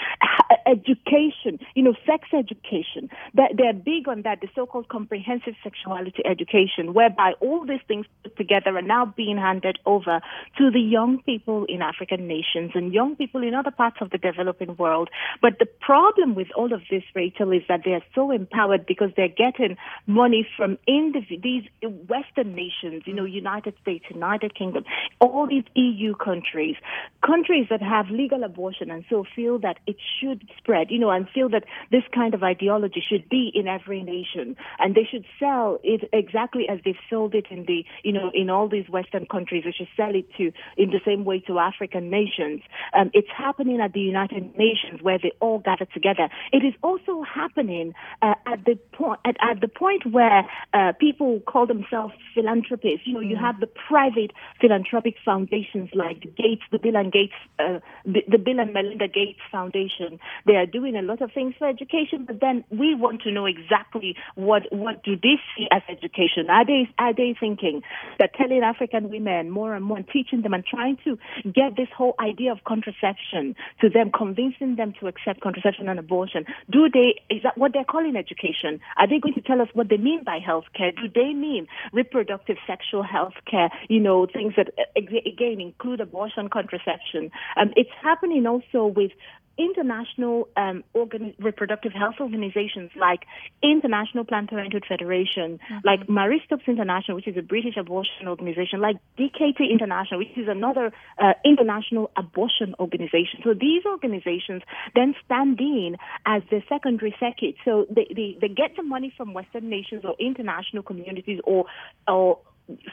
education, 0.66 1.58
you 1.74 1.82
know, 1.82 1.94
sex 2.06 2.28
education. 2.32 3.08
They're 3.34 3.72
big 3.72 4.08
on 4.08 4.22
that, 4.22 4.40
the 4.40 4.48
so-called 4.54 4.88
comprehensive 4.88 5.54
sexuality 5.62 6.22
education, 6.24 6.94
whereby 6.94 7.32
all 7.40 7.64
these 7.66 7.80
things 7.86 8.06
put 8.22 8.36
together 8.36 8.76
are 8.76 8.82
now 8.82 9.06
being 9.16 9.36
handed 9.36 9.78
over 9.86 10.20
to 10.58 10.70
the 10.70 10.80
young 10.80 11.22
people 11.22 11.64
in 11.68 11.82
African 11.82 12.26
nations 12.26 12.72
and 12.74 12.92
young 12.92 13.16
people 13.16 13.42
in 13.42 13.54
other 13.54 13.70
parts 13.70 13.98
of 14.00 14.10
the 14.10 14.18
developing 14.18 14.76
world. 14.76 15.08
But 15.40 15.58
the 15.58 15.66
problem 15.66 16.34
with 16.34 16.48
all 16.56 16.72
of 16.72 16.82
this, 16.90 17.02
Rachel, 17.14 17.52
is 17.52 17.62
that 17.68 17.82
they 17.84 17.92
are 17.92 18.04
so 18.14 18.30
empowered 18.30 18.86
because 18.86 19.10
they're 19.16 19.28
getting 19.28 19.76
money 20.06 20.46
from 20.56 20.78
indiv- 20.88 21.42
these 21.42 21.64
Western 22.08 22.54
nations, 22.54 23.02
you 23.06 23.14
know, 23.14 23.24
United 23.36 23.74
States, 23.82 24.04
United 24.10 24.54
Kingdom, 24.54 24.84
all 25.20 25.46
these 25.48 25.64
EU 25.74 26.14
countries, 26.14 26.76
countries 27.24 27.66
that 27.70 27.82
have 27.82 28.10
legal 28.10 28.42
abortion 28.44 28.90
and 28.90 29.04
so 29.08 29.24
feel 29.34 29.58
that 29.60 29.78
it 29.86 29.96
should 30.18 30.48
spread, 30.58 30.90
you 30.90 30.98
know, 30.98 31.10
and 31.10 31.28
feel 31.28 31.48
that 31.50 31.64
this 31.90 32.02
kind 32.14 32.34
of 32.34 32.42
ideology 32.42 33.02
should 33.06 33.28
be 33.28 33.50
in 33.54 33.68
every 33.68 34.02
nation 34.02 34.56
and 34.78 34.94
they 34.94 35.06
should 35.10 35.24
sell 35.38 35.78
it 35.82 36.08
exactly 36.12 36.64
as 36.68 36.78
they've 36.84 36.94
sold 37.08 37.34
it 37.34 37.46
in 37.50 37.64
the, 37.66 37.84
you 38.02 38.12
know, 38.12 38.30
in 38.34 38.50
all 38.50 38.68
these 38.68 38.88
Western 38.88 39.26
countries. 39.26 39.64
They 39.64 39.72
should 39.72 39.88
sell 39.96 40.14
it 40.14 40.26
to, 40.38 40.52
in 40.76 40.90
the 40.90 41.00
same 41.04 41.24
way 41.24 41.40
to 41.40 41.58
African 41.58 42.10
nations. 42.10 42.62
Um, 42.96 43.10
it's 43.14 43.28
happening 43.36 43.80
at 43.80 43.92
the 43.92 44.00
United 44.00 44.56
Nations 44.56 45.02
where 45.02 45.18
they 45.18 45.32
all 45.40 45.58
gather 45.58 45.86
together. 45.92 46.28
It 46.52 46.64
is 46.64 46.74
also 46.82 47.22
happening 47.22 47.94
uh, 48.22 48.34
at 48.46 48.64
the 48.64 48.76
point 48.92 49.20
at, 49.24 49.36
at 49.40 49.60
the 49.60 49.68
point 49.68 50.04
where 50.10 50.48
uh, 50.72 50.92
people 50.98 51.40
call 51.46 51.66
themselves 51.66 52.14
philanthropists. 52.34 53.06
You 53.06 53.14
know, 53.14 53.20
you 53.30 53.36
have 53.36 53.60
the 53.60 53.68
private 53.88 54.32
philanthropic 54.60 55.14
foundations 55.24 55.90
like 55.94 56.20
the 56.20 56.28
Gates, 56.28 56.62
the 56.70 56.78
Bill 56.78 56.96
and 56.96 57.12
Gates, 57.12 57.34
uh, 57.58 57.80
the, 58.04 58.22
the 58.28 58.38
Bill 58.38 58.60
and 58.60 58.72
Melinda 58.72 59.08
Gates 59.08 59.40
Foundation. 59.50 60.18
They 60.46 60.56
are 60.56 60.66
doing 60.66 60.96
a 60.96 61.02
lot 61.02 61.22
of 61.22 61.32
things 61.32 61.54
for 61.58 61.68
education, 61.68 62.24
but 62.26 62.40
then 62.40 62.64
we 62.70 62.94
want 62.94 63.22
to 63.22 63.32
know 63.32 63.46
exactly 63.46 64.16
what 64.34 64.62
what 64.70 65.02
do 65.04 65.16
they 65.16 65.36
see 65.56 65.66
as 65.72 65.82
education? 65.88 66.50
Are 66.50 66.64
they 66.64 66.88
are 66.98 67.14
they 67.14 67.34
thinking 67.38 67.82
that 68.18 68.34
telling 68.34 68.62
African 68.62 69.10
women 69.10 69.50
more 69.50 69.74
and 69.74 69.84
more 69.84 69.96
and 69.96 70.08
teaching 70.08 70.42
them 70.42 70.54
and 70.54 70.64
trying 70.64 70.98
to 71.04 71.18
get 71.44 71.76
this 71.76 71.88
whole 71.96 72.14
idea 72.20 72.52
of 72.52 72.58
contraception 72.64 73.54
to 73.80 73.88
them, 73.88 74.10
convincing 74.16 74.76
them 74.76 74.92
to 75.00 75.06
accept 75.06 75.40
contraception 75.40 75.88
and 75.88 75.98
abortion? 75.98 76.44
Do 76.70 76.88
they 76.92 77.14
is 77.34 77.42
that 77.42 77.58
what 77.58 77.72
they're 77.72 77.84
calling 77.84 78.16
education? 78.16 78.80
Are 78.96 79.08
they 79.08 79.18
going 79.18 79.34
to 79.34 79.40
tell 79.42 79.60
us 79.60 79.68
what 79.74 79.88
they 79.88 79.96
mean 79.96 80.24
by 80.24 80.38
health 80.38 80.64
care? 80.76 80.92
Do 80.92 81.08
they 81.12 81.32
mean 81.32 81.66
reproductive 81.92 82.56
sexual 82.66 83.02
health 83.02 83.15
care? 83.50 83.70
You 83.88 84.00
know, 84.00 84.26
things 84.26 84.54
that 84.56 84.68
again 84.96 85.60
include 85.60 86.00
abortion, 86.00 86.48
contraception. 86.48 87.30
Um, 87.56 87.72
it's 87.76 87.90
happening 88.02 88.46
also 88.46 88.86
with 88.86 89.12
international 89.58 90.48
um, 90.56 90.84
organ- 90.92 91.34
reproductive 91.38 91.92
health 91.92 92.16
organizations 92.20 92.90
like 92.94 93.20
International 93.62 94.24
Planned 94.24 94.48
Parenthood 94.48 94.84
Federation, 94.86 95.58
mm-hmm. 95.58 95.78
like 95.84 96.08
Marie 96.08 96.42
Stopes 96.44 96.64
International, 96.66 97.16
which 97.16 97.28
is 97.28 97.36
a 97.36 97.42
British 97.42 97.76
abortion 97.76 98.28
organization, 98.28 98.80
like 98.80 98.96
DKT 99.18 99.70
International, 99.70 100.18
which 100.18 100.36
is 100.36 100.48
another 100.48 100.92
uh, 101.18 101.32
international 101.44 102.10
abortion 102.16 102.74
organization. 102.78 103.40
So 103.44 103.54
these 103.54 103.84
organizations 103.86 104.62
then 104.94 105.14
stand 105.24 105.58
in 105.58 105.96
as 106.26 106.42
the 106.50 106.62
secondary 106.68 107.14
circuit. 107.18 107.54
So 107.64 107.86
they, 107.88 108.06
they, 108.14 108.36
they 108.40 108.48
get 108.48 108.76
the 108.76 108.82
money 108.82 109.12
from 109.16 109.32
Western 109.32 109.70
nations 109.70 110.04
or 110.04 110.14
international 110.18 110.82
communities 110.82 111.40
or, 111.44 111.64
or 112.06 112.40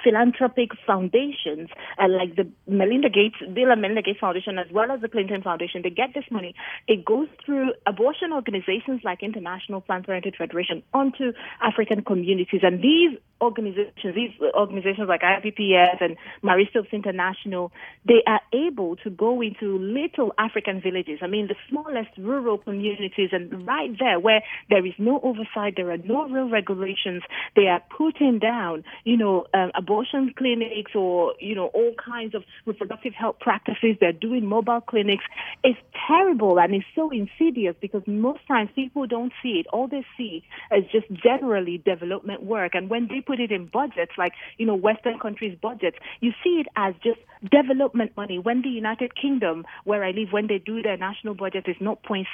philanthropic 0.04 0.72
foundations 0.86 1.70
uh, 1.98 2.08
like 2.08 2.36
the 2.36 2.48
Melinda 2.68 3.10
Gates, 3.10 3.36
Bill 3.54 3.72
and 3.72 3.82
Melinda 3.82 4.02
Gates 4.02 4.20
Foundation, 4.20 4.58
as 4.58 4.68
well 4.72 4.92
as 4.92 5.02
the 5.02 5.10
Clinton 5.10 5.42
Foundation, 5.42 5.82
they 5.82 5.90
get 5.90 6.14
this 6.14 6.26
money. 6.30 6.54
It 6.88 7.06
goes 7.06 7.28
through 7.46 7.74
abortion 7.86 8.32
organizations 8.34 9.02
like 9.04 9.24
International 9.24 9.82
Planned 9.82 10.06
Parenthood 10.06 10.36
Federation 10.38 10.84
onto 10.94 11.34
African 11.62 12.04
communities. 12.04 12.62
And 12.64 12.84
these 12.84 13.18
organizations, 13.42 14.16
these 14.16 14.32
organizations 14.54 15.10
like 15.10 15.22
IPPF 15.22 16.02
and 16.02 16.18
Marie 16.42 16.70
International, 16.92 17.72
they 18.06 18.24
are 18.26 18.42
able 18.54 18.96
to 18.98 19.10
go 19.10 19.42
into 19.42 19.78
little 19.78 20.34
African 20.38 20.82
villages. 20.82 21.20
I 21.22 21.28
mean, 21.28 21.48
the 21.48 21.56
smallest 21.70 22.10
rural 22.18 22.58
communities, 22.58 23.30
and 23.32 23.68
right 23.68 23.92
there 24.00 24.20
where 24.20 24.42
there 24.70 24.86
is 24.86 24.94
no 24.98 25.20
oversight, 25.22 25.74
there 25.76 25.92
are 25.92 25.98
no 25.98 26.28
real 26.28 26.50
regulations, 26.50 27.24
they 27.56 27.68
are 27.68 27.82
putting 27.96 28.40
down, 28.40 28.84
you 29.04 29.18
know, 29.18 29.46
um, 29.64 29.72
abortion 29.76 30.34
clinics 30.38 30.92
or, 30.96 31.34
you 31.40 31.56
know, 31.56 31.68
all 31.68 31.94
kinds 32.04 32.36
of 32.36 32.44
reproductive 32.66 33.14
health 33.14 33.38
practices. 33.40 33.98
They're 34.00 34.12
doing 34.12 34.46
mobile 34.46 34.82
clinics. 34.82 35.24
It's 35.64 35.80
terrible 36.08 36.60
and 36.60 36.74
it's 36.74 36.86
so 36.96 37.10
insidious 37.10 37.76
because 37.82 38.04
most 38.08 38.46
times 38.48 38.70
people 38.76 39.08
don't 39.08 39.32
see 39.42 39.60
it. 39.60 39.68
All 39.72 39.88
they 39.88 40.06
see 40.18 40.44
is 40.76 40.84
just 40.92 41.08
generally 41.12 41.82
development 41.86 42.44
work. 42.44 42.76
And 42.76 42.90
when 42.90 43.08
they 43.08 43.22
put 43.22 43.40
it 43.40 43.52
in 43.52 43.68
budgets, 43.68 44.14
like, 44.18 44.34
you 44.58 44.66
know, 44.66 44.76
Western 44.76 45.20
countries' 45.20 45.58
budgets, 45.62 45.98
you 46.20 46.32
see 46.44 46.62
it 46.62 46.68
as 46.76 46.94
just 47.04 47.20
development 47.50 48.16
money. 48.16 48.40
When 48.40 48.62
the 48.62 48.70
United 48.70 49.16
Kingdom, 49.20 49.66
where 49.84 50.04
I 50.04 50.12
live, 50.12 50.30
when 50.32 50.48
they 50.48 50.60
do 50.60 50.82
their 50.82 50.98
national 50.98 51.36
budget, 51.36 51.66
is 51.68 51.76
0.7% 51.78 52.26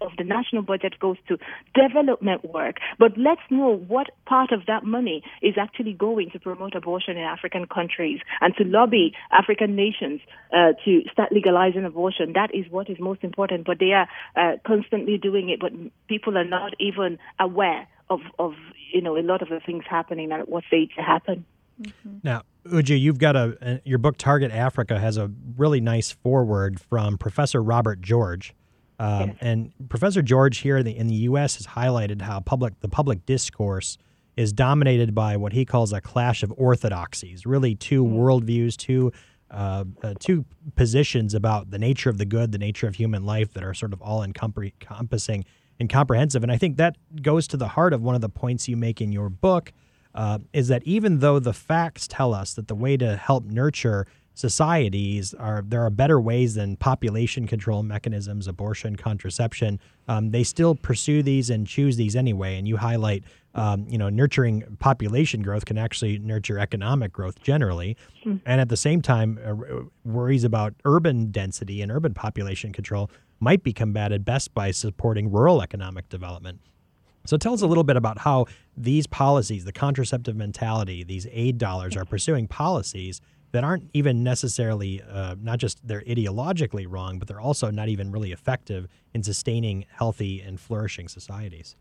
of 0.00 0.12
the 0.16 0.24
national 0.24 0.62
budget 0.62 0.98
goes 0.98 1.16
to 1.28 1.38
development 1.74 2.44
work. 2.44 2.76
But 2.98 3.12
let's 3.16 3.42
know 3.50 3.76
what 3.76 4.08
part 4.26 4.52
of 4.52 4.66
that 4.66 4.84
money 4.84 5.22
is 5.42 5.54
actually 5.58 5.92
going 5.92 6.30
to 6.30 6.40
promote 6.40 6.74
abortion 6.74 7.16
in 7.16 7.22
African 7.24 7.66
countries 7.66 8.20
and 8.40 8.54
to 8.56 8.64
lobby 8.64 9.12
African 9.30 9.76
nations 9.76 10.20
uh, 10.52 10.72
to 10.84 11.02
start 11.12 11.32
legalizing 11.32 11.84
abortion. 11.84 12.32
That 12.34 12.54
is 12.54 12.70
what 12.70 12.88
is 12.88 12.98
most 12.98 13.22
important. 13.24 13.66
But 13.66 13.78
they 13.78 13.92
are 13.92 14.08
uh, 14.36 14.56
constantly 14.66 15.18
doing 15.18 15.50
it, 15.50 15.60
but 15.60 15.72
people 16.08 16.36
are 16.38 16.44
not 16.44 16.72
even 16.80 17.18
aware 17.38 17.86
of, 18.08 18.20
of 18.38 18.54
you 18.92 19.00
know 19.00 19.16
a 19.16 19.22
lot 19.22 19.42
of 19.42 19.48
the 19.48 19.60
things 19.64 19.84
happening 19.88 20.32
and 20.32 20.46
what 20.48 20.64
stage 20.64 20.90
to 20.96 21.02
happen. 21.02 21.44
Mm-hmm. 21.80 22.18
Now, 22.22 22.42
Uju, 22.66 22.98
you've 22.98 23.18
got 23.18 23.36
a 23.36 23.80
your 23.84 23.98
book 23.98 24.16
Target 24.16 24.50
Africa 24.52 24.98
has 24.98 25.16
a 25.16 25.30
really 25.56 25.80
nice 25.80 26.10
foreword 26.10 26.80
from 26.80 27.18
Professor 27.18 27.62
Robert 27.62 28.00
George. 28.00 28.54
Um, 28.98 29.28
yes. 29.28 29.36
And 29.40 29.72
Professor 29.88 30.20
George 30.20 30.58
here 30.58 30.78
in 30.78 30.84
the, 30.84 30.94
in 30.94 31.06
the 31.06 31.14
U.S. 31.14 31.56
has 31.56 31.66
highlighted 31.66 32.20
how 32.20 32.40
public 32.40 32.78
the 32.80 32.88
public 32.88 33.24
discourse 33.24 33.96
is 34.36 34.52
dominated 34.52 35.14
by 35.14 35.36
what 35.36 35.54
he 35.54 35.64
calls 35.64 35.92
a 35.92 36.00
clash 36.00 36.42
of 36.42 36.52
orthodoxies, 36.56 37.46
really 37.46 37.74
2 37.74 38.04
mm-hmm. 38.04 38.16
worldviews, 38.16 38.76
two 38.76 39.12
uh, 39.50 39.84
uh, 40.04 40.14
two 40.20 40.44
positions 40.76 41.34
about 41.34 41.70
the 41.70 41.78
nature 41.78 42.08
of 42.08 42.18
the 42.18 42.24
good, 42.24 42.52
the 42.52 42.58
nature 42.58 42.86
of 42.86 42.94
human 42.94 43.24
life 43.24 43.52
that 43.54 43.64
are 43.64 43.74
sort 43.74 43.92
of 43.92 44.00
all 44.00 44.22
encompassing 44.22 45.44
and 45.80 45.90
comprehensive. 45.90 46.44
And 46.44 46.52
I 46.52 46.56
think 46.56 46.76
that 46.76 46.96
goes 47.20 47.48
to 47.48 47.56
the 47.56 47.66
heart 47.66 47.92
of 47.92 48.00
one 48.00 48.14
of 48.14 48.20
the 48.20 48.28
points 48.28 48.68
you 48.68 48.76
make 48.76 49.00
in 49.00 49.10
your 49.10 49.28
book 49.28 49.72
uh, 50.14 50.38
is 50.52 50.68
that 50.68 50.82
even 50.84 51.20
though 51.20 51.38
the 51.38 51.52
facts 51.52 52.08
tell 52.08 52.34
us 52.34 52.54
that 52.54 52.68
the 52.68 52.74
way 52.74 52.96
to 52.96 53.16
help 53.16 53.44
nurture 53.44 54.06
societies 54.40 55.34
are 55.34 55.62
there 55.66 55.84
are 55.84 55.90
better 55.90 56.18
ways 56.18 56.54
than 56.54 56.76
population 56.76 57.46
control 57.46 57.82
mechanisms, 57.82 58.48
abortion, 58.48 58.96
contraception. 58.96 59.78
Um, 60.08 60.30
they 60.30 60.44
still 60.44 60.74
pursue 60.74 61.22
these 61.22 61.50
and 61.50 61.66
choose 61.66 61.96
these 61.96 62.16
anyway. 62.16 62.56
And 62.56 62.66
you 62.66 62.78
highlight, 62.78 63.24
um, 63.54 63.86
you 63.88 63.98
know, 63.98 64.08
nurturing 64.08 64.78
population 64.78 65.42
growth 65.42 65.66
can 65.66 65.76
actually 65.76 66.18
nurture 66.18 66.58
economic 66.58 67.12
growth 67.12 67.42
generally, 67.42 67.96
mm-hmm. 68.24 68.38
and 68.46 68.60
at 68.60 68.68
the 68.68 68.76
same 68.76 69.02
time, 69.02 69.38
uh, 69.44 69.84
worries 70.04 70.44
about 70.44 70.74
urban 70.84 71.30
density 71.30 71.82
and 71.82 71.92
urban 71.92 72.14
population 72.14 72.72
control 72.72 73.10
might 73.40 73.62
be 73.62 73.72
combated 73.72 74.24
best 74.24 74.54
by 74.54 74.70
supporting 74.70 75.30
rural 75.30 75.62
economic 75.62 76.08
development. 76.08 76.60
So 77.26 77.36
tell 77.36 77.52
us 77.52 77.62
a 77.62 77.66
little 77.66 77.84
bit 77.84 77.96
about 77.96 78.18
how 78.18 78.46
these 78.76 79.06
policies, 79.06 79.64
the 79.64 79.72
contraceptive 79.72 80.36
mentality, 80.36 81.04
these 81.04 81.26
aid 81.30 81.58
dollars 81.58 81.96
are 81.96 82.04
pursuing 82.04 82.48
policies 82.48 83.20
that 83.52 83.64
aren't 83.64 83.90
even 83.92 84.22
necessarily 84.22 85.02
uh, 85.02 85.34
not 85.40 85.58
just 85.58 85.86
they're 85.86 86.02
ideologically 86.02 86.86
wrong, 86.88 87.18
but 87.18 87.28
they're 87.28 87.40
also 87.40 87.70
not 87.70 87.88
even 87.88 88.10
really 88.10 88.32
effective 88.32 88.86
in 89.12 89.22
sustaining 89.22 89.84
healthy 89.92 90.40
and 90.40 90.60
flourishing 90.60 91.08
societies. 91.08 91.76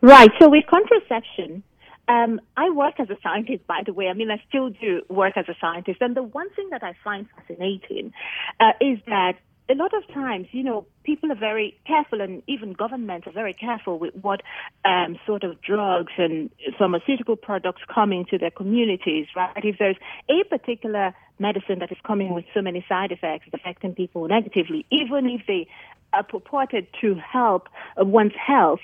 Right. 0.00 0.30
So 0.38 0.48
with 0.48 0.64
contraception, 0.66 1.62
um, 2.06 2.40
I 2.56 2.70
work 2.70 2.94
as 3.00 3.10
a 3.10 3.16
scientist, 3.22 3.66
by 3.66 3.82
the 3.84 3.92
way. 3.92 4.08
I 4.08 4.14
mean, 4.14 4.30
I 4.30 4.42
still 4.48 4.70
do 4.70 5.02
work 5.08 5.36
as 5.36 5.46
a 5.48 5.54
scientist. 5.60 6.00
And 6.00 6.16
the 6.16 6.22
one 6.22 6.48
thing 6.50 6.68
that 6.70 6.82
I 6.82 6.94
find 7.04 7.26
fascinating 7.36 8.12
uh, 8.60 8.72
is 8.80 8.98
that 9.06 9.34
a 9.70 9.74
lot 9.74 9.92
of 9.92 10.06
times, 10.14 10.46
you 10.52 10.62
know, 10.62 10.86
people 11.04 11.30
are 11.30 11.38
very 11.38 11.78
careful, 11.86 12.20
and 12.20 12.42
even 12.46 12.72
governments 12.72 13.26
are 13.26 13.32
very 13.32 13.52
careful 13.52 13.98
with 13.98 14.14
what 14.14 14.40
um, 14.84 15.18
sort 15.26 15.44
of 15.44 15.60
drugs 15.60 16.12
and 16.16 16.50
pharmaceutical 16.78 17.36
products 17.36 17.82
come 17.94 18.12
into 18.12 18.38
their 18.38 18.50
communities, 18.50 19.26
right? 19.36 19.52
If 19.62 19.76
there's 19.78 19.96
a 20.30 20.44
particular 20.48 21.14
medicine 21.38 21.80
that 21.80 21.92
is 21.92 21.98
coming 22.06 22.34
with 22.34 22.46
so 22.54 22.62
many 22.62 22.84
side 22.88 23.12
effects 23.12 23.46
affecting 23.52 23.94
people 23.94 24.26
negatively, 24.26 24.86
even 24.90 25.28
if 25.28 25.42
they 25.46 25.68
are 26.12 26.22
purported 26.22 26.86
to 27.00 27.14
help 27.14 27.68
one's 27.96 28.32
health, 28.34 28.80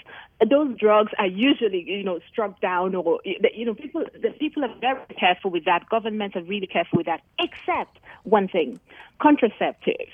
those 0.51 0.77
drugs 0.79 1.13
are 1.19 1.27
usually, 1.27 1.85
you 1.87 2.03
know, 2.03 2.19
struck 2.31 2.61
down 2.61 2.95
or, 2.95 3.21
you 3.25 3.65
know, 3.65 3.75
people, 3.75 4.05
the 4.21 4.31
people 4.31 4.65
are 4.65 4.75
very 4.81 5.01
careful 5.19 5.51
with 5.51 5.65
that. 5.65 5.89
Governments 5.89 6.37
are 6.37 6.43
really 6.43 6.67
careful 6.67 6.99
with 6.99 7.07
that, 7.07 7.23
except 7.39 7.99
one 8.25 8.49
thing, 8.49 8.81
contraceptives. 9.21 10.11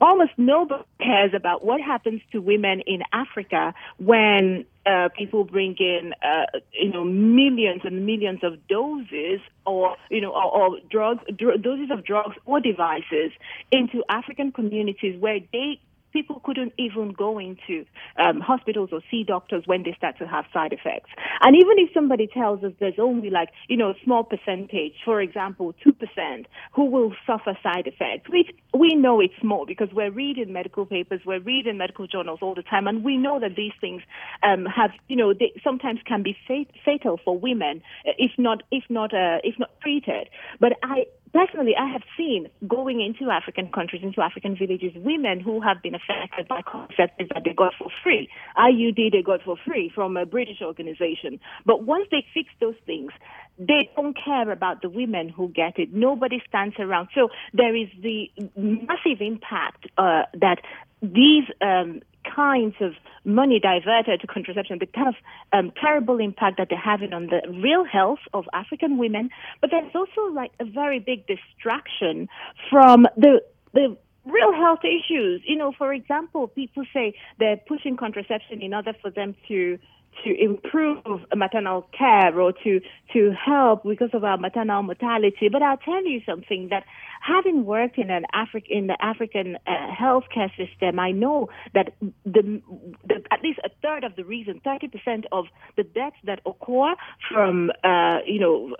Almost 0.00 0.32
nobody 0.36 0.82
cares 1.00 1.32
about 1.34 1.64
what 1.64 1.80
happens 1.80 2.22
to 2.32 2.40
women 2.40 2.80
in 2.86 3.02
Africa 3.12 3.74
when 3.98 4.64
uh, 4.86 5.10
people 5.16 5.44
bring 5.44 5.76
in, 5.78 6.14
uh, 6.22 6.58
you 6.72 6.90
know, 6.90 7.04
millions 7.04 7.82
and 7.84 8.06
millions 8.06 8.40
of 8.42 8.66
doses 8.68 9.40
or, 9.66 9.96
you 10.10 10.20
know, 10.20 10.30
or, 10.30 10.44
or 10.44 10.78
drugs, 10.90 11.22
dr- 11.36 11.60
doses 11.62 11.90
of 11.90 12.04
drugs 12.04 12.36
or 12.46 12.60
devices 12.60 13.32
into 13.70 14.02
African 14.08 14.50
communities 14.50 15.20
where 15.20 15.40
they 15.52 15.80
people 16.12 16.40
couldn't 16.44 16.72
even 16.78 17.12
go 17.12 17.38
into 17.38 17.84
um, 18.18 18.40
hospitals 18.40 18.90
or 18.92 19.00
see 19.10 19.24
doctors 19.24 19.64
when 19.66 19.82
they 19.82 19.94
start 19.96 20.18
to 20.18 20.26
have 20.26 20.44
side 20.52 20.72
effects. 20.72 21.10
And 21.42 21.56
even 21.56 21.78
if 21.78 21.90
somebody 21.94 22.26
tells 22.26 22.62
us 22.64 22.72
there's 22.80 22.98
only 22.98 23.30
like, 23.30 23.50
you 23.68 23.76
know, 23.76 23.90
a 23.90 23.94
small 24.04 24.24
percentage, 24.24 24.94
for 25.04 25.20
example, 25.20 25.74
2%, 25.84 26.44
who 26.74 26.84
will 26.84 27.12
suffer 27.26 27.56
side 27.62 27.86
effects, 27.86 28.28
which 28.28 28.50
we 28.78 28.94
know 28.94 29.20
it's 29.20 29.34
small 29.40 29.66
because 29.66 29.88
we're 29.92 30.10
reading 30.10 30.52
medical 30.52 30.86
papers, 30.86 31.20
we're 31.24 31.40
reading 31.40 31.76
medical 31.78 32.06
journals 32.06 32.40
all 32.42 32.54
the 32.54 32.62
time, 32.62 32.86
and 32.86 33.04
we 33.04 33.16
know 33.16 33.40
that 33.40 33.56
these 33.56 33.72
things 33.80 34.02
um, 34.42 34.66
have, 34.66 34.90
you 35.08 35.16
know, 35.16 35.32
they 35.32 35.52
sometimes 35.64 36.00
can 36.06 36.22
be 36.22 36.36
fat- 36.46 36.74
fatal 36.84 37.18
for 37.24 37.38
women 37.38 37.82
if 38.04 38.32
not, 38.38 38.62
if 38.70 38.84
not, 38.88 39.12
uh, 39.12 39.38
if 39.44 39.58
not 39.58 39.70
treated. 39.80 40.28
But 40.60 40.72
I, 40.82 41.06
personally, 41.32 41.72
I 41.78 41.90
have 41.92 42.02
seen 42.16 42.48
going 42.66 43.00
into 43.00 43.30
African 43.30 43.70
countries, 43.72 44.02
into 44.02 44.20
African 44.20 44.56
villages, 44.56 44.92
women 44.96 45.40
who 45.40 45.60
have 45.60 45.82
been 45.82 45.94
affected 45.94 46.48
by 46.48 46.62
contraceptives 46.62 47.28
that 47.34 47.42
they 47.44 47.52
got 47.52 47.72
for 47.78 47.88
free. 48.02 48.28
IUD 48.56 49.12
they 49.12 49.22
got 49.22 49.42
for 49.42 49.56
free 49.66 49.90
from 49.94 50.16
a 50.16 50.26
British 50.26 50.60
organization. 50.62 51.40
But 51.66 51.84
once 51.84 52.06
they 52.10 52.24
fix 52.34 52.48
those 52.60 52.76
things, 52.86 53.12
they 53.58 53.90
don't 53.96 54.16
care 54.16 54.50
about 54.50 54.82
the 54.82 54.88
women 54.88 55.28
who 55.28 55.48
get 55.48 55.78
it. 55.78 55.92
Nobody 55.92 56.42
stands 56.48 56.76
around. 56.78 57.08
So 57.14 57.28
there 57.52 57.74
is 57.74 57.88
the 58.02 58.30
massive 58.56 59.20
impact 59.20 59.86
uh, 59.98 60.22
that 60.40 60.58
these 61.02 61.44
um, 61.60 62.00
kinds 62.24 62.74
of 62.80 62.92
money 63.24 63.60
diverted 63.60 64.20
to 64.20 64.26
contraception, 64.26 64.78
the 64.78 64.86
kind 64.86 65.08
of 65.08 65.14
um, 65.52 65.72
terrible 65.80 66.18
impact 66.18 66.58
that 66.58 66.68
they're 66.68 66.78
having 66.78 67.12
on 67.12 67.26
the 67.26 67.40
real 67.60 67.84
health 67.84 68.20
of 68.34 68.44
African 68.52 68.98
women. 68.98 69.30
But 69.60 69.70
there's 69.70 69.94
also 69.94 70.32
like 70.32 70.52
a 70.60 70.64
very 70.64 70.98
big 70.98 71.26
distraction 71.26 72.28
from 72.70 73.06
the 73.16 73.42
the 73.74 73.96
real 74.24 74.52
health 74.52 74.80
issues. 74.84 75.42
You 75.46 75.56
know, 75.56 75.72
for 75.76 75.92
example, 75.92 76.48
people 76.48 76.84
say 76.92 77.14
they're 77.38 77.56
pushing 77.56 77.96
contraception 77.96 78.62
in 78.62 78.74
order 78.74 78.92
for 79.00 79.10
them 79.10 79.34
to 79.48 79.78
to 80.24 80.42
improve 80.42 80.98
maternal 81.34 81.86
care 81.96 82.38
or 82.38 82.52
to 82.64 82.80
to 83.12 83.32
help 83.32 83.82
because 83.84 84.10
of 84.12 84.24
our 84.24 84.38
maternal 84.38 84.82
mortality. 84.82 85.48
But 85.50 85.62
I'll 85.62 85.76
tell 85.76 86.06
you 86.06 86.20
something 86.24 86.68
that 86.70 86.84
having 87.20 87.64
worked 87.64 87.98
in 87.98 88.10
an 88.10 88.24
Afri- 88.34 88.66
in 88.68 88.86
the 88.86 88.96
African 89.00 89.56
uh, 89.66 89.70
healthcare 90.00 90.50
system, 90.56 90.98
I 90.98 91.10
know 91.10 91.48
that 91.74 91.92
the, 92.00 92.62
the, 93.06 93.22
at 93.30 93.42
least 93.42 93.60
a 93.64 93.70
third 93.82 94.04
of 94.04 94.16
the 94.16 94.24
reason, 94.24 94.60
30% 94.64 95.24
of 95.30 95.46
the 95.76 95.84
deaths 95.84 96.16
that 96.24 96.40
occur 96.46 96.94
from 97.30 97.70
uh, 97.84 98.18
you 98.26 98.40
know 98.40 98.74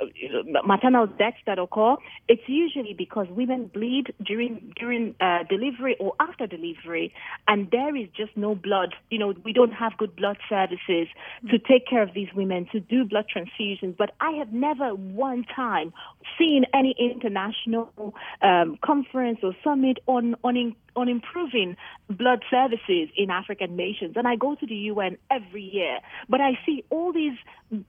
maternal 0.65 1.07
deaths 1.07 1.39
that 1.47 1.59
occur, 1.59 1.97
it's 2.29 2.43
usually 2.47 2.95
because 2.97 3.27
women 3.31 3.71
bleed 3.73 4.13
during 4.25 4.73
during 4.79 5.15
uh, 5.21 5.45
delivery 5.49 5.97
or 6.01 6.15
after 6.21 6.47
delivery, 6.47 7.13
and 7.49 7.71
there 7.71 7.95
is 7.97 8.09
just 8.17 8.37
no 8.37 8.55
blood. 8.55 8.95
You 9.11 9.19
know, 9.19 9.35
we 9.45 9.53
don't 9.53 9.73
have 9.73 9.97
good 9.99 10.17
blood 10.17 10.39
services 10.49 11.09
to 11.51 11.59
take 11.59 11.87
care 11.87 12.03
of 12.03 12.15
these 12.15 12.29
women, 12.35 12.67
to 12.73 12.81
do 12.81 13.05
blood 13.05 13.27
transfusions. 13.35 13.97
But 13.97 14.15
I 14.21 14.33
have 14.33 14.53
never 14.53 14.95
one 14.95 15.45
time 15.45 15.93
seen 16.39 16.65
any 16.75 16.95
international 16.99 18.15
um, 18.43 18.79
conference 18.85 19.41
or 19.43 19.55
summit 19.63 19.99
on 20.07 20.37
on 20.45 20.57
in, 20.57 20.75
on 20.97 21.09
improving 21.09 21.77
blood 22.09 22.45
services 22.51 23.09
in 23.17 23.31
African 23.31 23.77
nations. 23.77 24.15
And 24.17 24.27
I 24.27 24.37
go 24.37 24.55
to 24.55 24.67
the 24.67 24.75
UN 24.75 25.17
every 25.31 25.63
year, 25.63 26.01
but 26.29 26.41
I 26.41 26.59
see 26.67 26.85
all 26.91 27.13
these 27.13 27.39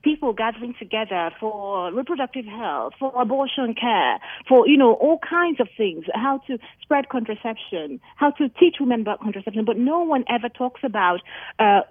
people 0.02 0.32
gathering 0.32 0.74
together 0.78 1.30
for 1.38 1.92
reproductive 1.92 2.46
health, 2.46 2.94
for 2.98 3.12
abortion 3.20 3.74
care, 3.74 4.18
for 4.48 4.66
you 4.66 4.76
know 4.76 4.94
all 4.94 5.18
kinds 5.18 5.60
of 5.60 5.68
things, 5.76 6.04
how 6.14 6.38
to 6.46 6.58
spread 6.82 7.08
contraception, 7.08 8.00
how 8.16 8.30
to 8.32 8.48
teach 8.48 8.76
women 8.80 9.02
about 9.02 9.20
contraception. 9.20 9.64
But 9.64 9.78
no 9.78 10.00
one 10.00 10.24
ever 10.28 10.48
talks 10.48 10.80
about 10.84 11.20
uh, 11.58 11.82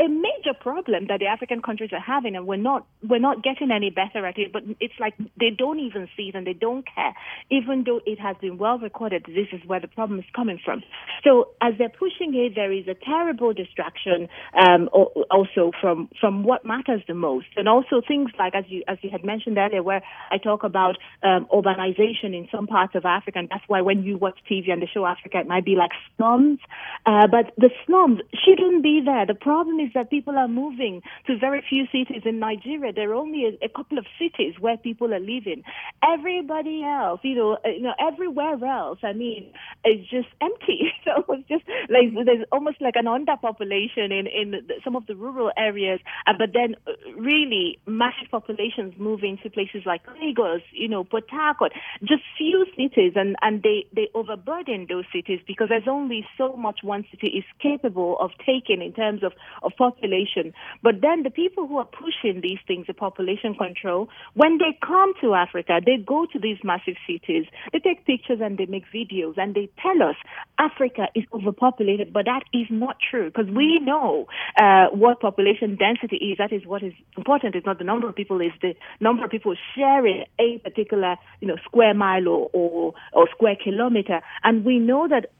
a, 0.00 0.08
major 0.08 0.54
problem 0.58 1.06
that 1.08 1.20
the 1.20 1.26
African 1.26 1.62
countries 1.62 1.90
are 1.92 2.00
having, 2.00 2.36
and 2.36 2.46
we're 2.46 2.56
not 2.56 2.86
we're 3.08 3.20
not 3.20 3.42
getting 3.42 3.70
any 3.70 3.90
better 3.90 4.26
at 4.26 4.38
it. 4.38 4.52
But 4.52 4.62
it's 4.80 4.94
like 4.98 5.14
they 5.38 5.50
don't 5.50 5.78
even 5.78 6.08
see 6.16 6.28
it 6.28 6.34
and 6.34 6.46
they 6.46 6.52
don't 6.52 6.84
care, 6.86 7.14
even 7.50 7.84
though 7.84 8.00
it 8.06 8.18
has 8.18 8.36
been 8.40 8.58
well 8.58 8.78
recorded. 8.78 9.24
This 9.26 9.48
is 9.52 9.60
where 9.66 9.80
the 9.80 9.88
problem 9.88 10.18
is 10.18 10.24
coming 10.34 10.58
from. 10.64 10.82
So 11.22 11.48
as 11.60 11.74
they're 11.78 11.88
pushing 11.88 12.34
it, 12.34 12.54
there 12.54 12.72
is 12.72 12.88
a 12.88 12.94
terrible 12.94 13.52
distraction 13.52 14.28
um, 14.58 14.88
also 15.30 15.70
from 15.80 16.08
from 16.20 16.42
what 16.42 16.64
matters 16.64 17.02
the 17.06 17.14
most, 17.14 17.46
and 17.56 17.68
also 17.68 18.00
things 18.06 18.30
like 18.38 18.54
as 18.54 18.64
you 18.68 18.82
as 18.88 18.98
you 19.02 19.10
had 19.10 19.24
mentioned 19.24 19.58
earlier, 19.58 19.82
where 19.82 20.02
I 20.30 20.38
talk 20.38 20.64
about 20.64 20.96
um, 21.22 21.46
urbanization 21.52 22.34
in 22.34 22.48
some 22.50 22.66
parts 22.66 22.94
of 22.94 23.04
Africa, 23.04 23.38
and 23.38 23.48
that's 23.48 23.64
why 23.68 23.80
when 23.80 24.02
you 24.02 24.16
watch 24.16 24.38
TV 24.50 24.70
and 24.70 24.82
the 24.82 24.86
show 24.86 25.06
Africa, 25.06 25.38
it 25.40 25.46
might 25.46 25.64
be 25.64 25.76
like 25.76 25.90
slums, 26.16 26.58
uh, 27.06 27.26
but 27.26 27.52
the 27.56 27.70
slums 27.86 28.20
shouldn't 28.44 28.82
be 28.82 29.00
there. 29.04 29.26
The 29.26 29.34
problem 29.34 29.80
is 29.84 29.92
that 29.94 30.10
people 30.10 30.36
are 30.36 30.48
moving 30.48 31.02
to 31.26 31.38
very 31.38 31.62
few 31.68 31.84
cities 31.92 32.22
in 32.24 32.38
Nigeria. 32.38 32.92
There 32.92 33.10
are 33.10 33.14
only 33.14 33.44
a, 33.46 33.66
a 33.66 33.68
couple 33.68 33.98
of 33.98 34.06
cities 34.18 34.54
where 34.60 34.76
people 34.76 35.12
are 35.12 35.20
living. 35.20 35.62
Everybody 36.02 36.82
else, 36.82 37.20
you 37.22 37.34
know, 37.34 37.58
uh, 37.64 37.68
you 37.68 37.82
know, 37.82 37.94
everywhere 38.00 38.62
else, 38.64 38.98
I 39.02 39.12
mean, 39.12 39.52
is 39.84 40.06
just 40.08 40.28
empty. 40.40 40.92
so 41.04 41.24
it's 41.34 41.48
just 41.48 41.64
like 41.88 42.14
there's 42.24 42.46
almost 42.52 42.80
like 42.80 42.94
an 42.96 43.06
underpopulation 43.06 44.10
in 44.10 44.26
in 44.26 44.68
some 44.82 44.96
of 44.96 45.06
the 45.06 45.14
rural 45.14 45.50
areas, 45.56 46.00
uh, 46.26 46.32
but 46.38 46.50
then 46.52 46.76
uh, 46.86 46.92
really 47.16 47.78
massive 47.86 48.30
populations 48.30 48.94
moving 48.98 49.38
to 49.42 49.50
places 49.50 49.82
like 49.86 50.02
Lagos, 50.20 50.62
you 50.72 50.88
know, 50.88 51.04
Port 51.04 51.24
Harcourt, 51.30 51.72
just 52.02 52.22
few 52.38 52.66
cities, 52.76 53.12
and 53.16 53.36
and 53.42 53.62
they 53.62 53.86
they 53.94 54.08
overburden 54.14 54.86
those 54.88 55.04
cities 55.12 55.40
because 55.46 55.68
there's 55.68 55.88
only 55.88 56.26
so 56.38 56.56
much 56.56 56.80
one 56.82 57.04
city 57.10 57.28
is 57.28 57.44
capable 57.60 58.16
of 58.20 58.30
taking 58.44 58.82
in 58.82 58.92
terms 58.92 59.22
of 59.22 59.32
of 59.62 59.72
population. 59.76 60.52
But 60.82 61.00
then 61.00 61.22
the 61.22 61.30
people 61.30 61.66
who 61.66 61.78
are 61.78 61.86
pushing 61.86 62.40
these 62.40 62.58
things, 62.66 62.86
the 62.86 62.94
population 62.94 63.54
control, 63.54 64.08
when 64.34 64.58
they 64.58 64.78
come 64.84 65.14
to 65.20 65.34
Africa, 65.34 65.80
they 65.84 65.96
go 65.96 66.26
to 66.32 66.38
these 66.38 66.58
massive 66.64 66.96
cities, 67.06 67.46
they 67.72 67.78
take 67.78 68.06
pictures 68.06 68.38
and 68.42 68.58
they 68.58 68.66
make 68.66 68.84
videos 68.94 69.34
and 69.36 69.54
they 69.54 69.68
tell 69.80 70.08
us 70.08 70.16
Africa 70.58 71.08
is 71.14 71.24
overpopulated, 71.32 72.12
but 72.12 72.24
that 72.26 72.42
is 72.52 72.66
not 72.70 72.96
true 73.10 73.26
because 73.26 73.50
we 73.54 73.80
know 73.82 74.26
uh, 74.60 74.86
what 74.92 75.20
population 75.20 75.76
density 75.76 76.16
is. 76.16 76.38
That 76.38 76.52
is 76.52 76.66
what 76.66 76.82
is 76.82 76.92
important. 77.16 77.54
It's 77.54 77.66
not 77.66 77.78
the 77.78 77.84
number 77.84 78.08
of 78.08 78.14
people, 78.14 78.40
it's 78.40 78.54
the 78.62 78.74
number 79.00 79.24
of 79.24 79.30
people 79.30 79.54
sharing 79.74 80.24
a 80.38 80.58
particular, 80.58 81.16
you 81.40 81.48
know, 81.48 81.56
square 81.64 81.94
mile 81.94 82.28
or, 82.28 82.50
or, 82.52 82.94
or 83.12 83.28
square 83.34 83.56
kilometer. 83.62 84.20
And 84.42 84.64
we 84.64 84.78
know 84.78 85.08
that 85.08 85.30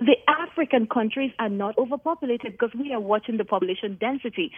the 0.00 0.16
African 0.28 0.86
countries 0.86 1.32
are 1.38 1.48
not 1.48 1.78
overpopulated 1.78 2.52
because 2.52 2.70
we 2.78 2.92
are 2.92 3.00
watching 3.00 3.36
the 3.36 3.44
population 3.44 3.96
density. 4.00 4.52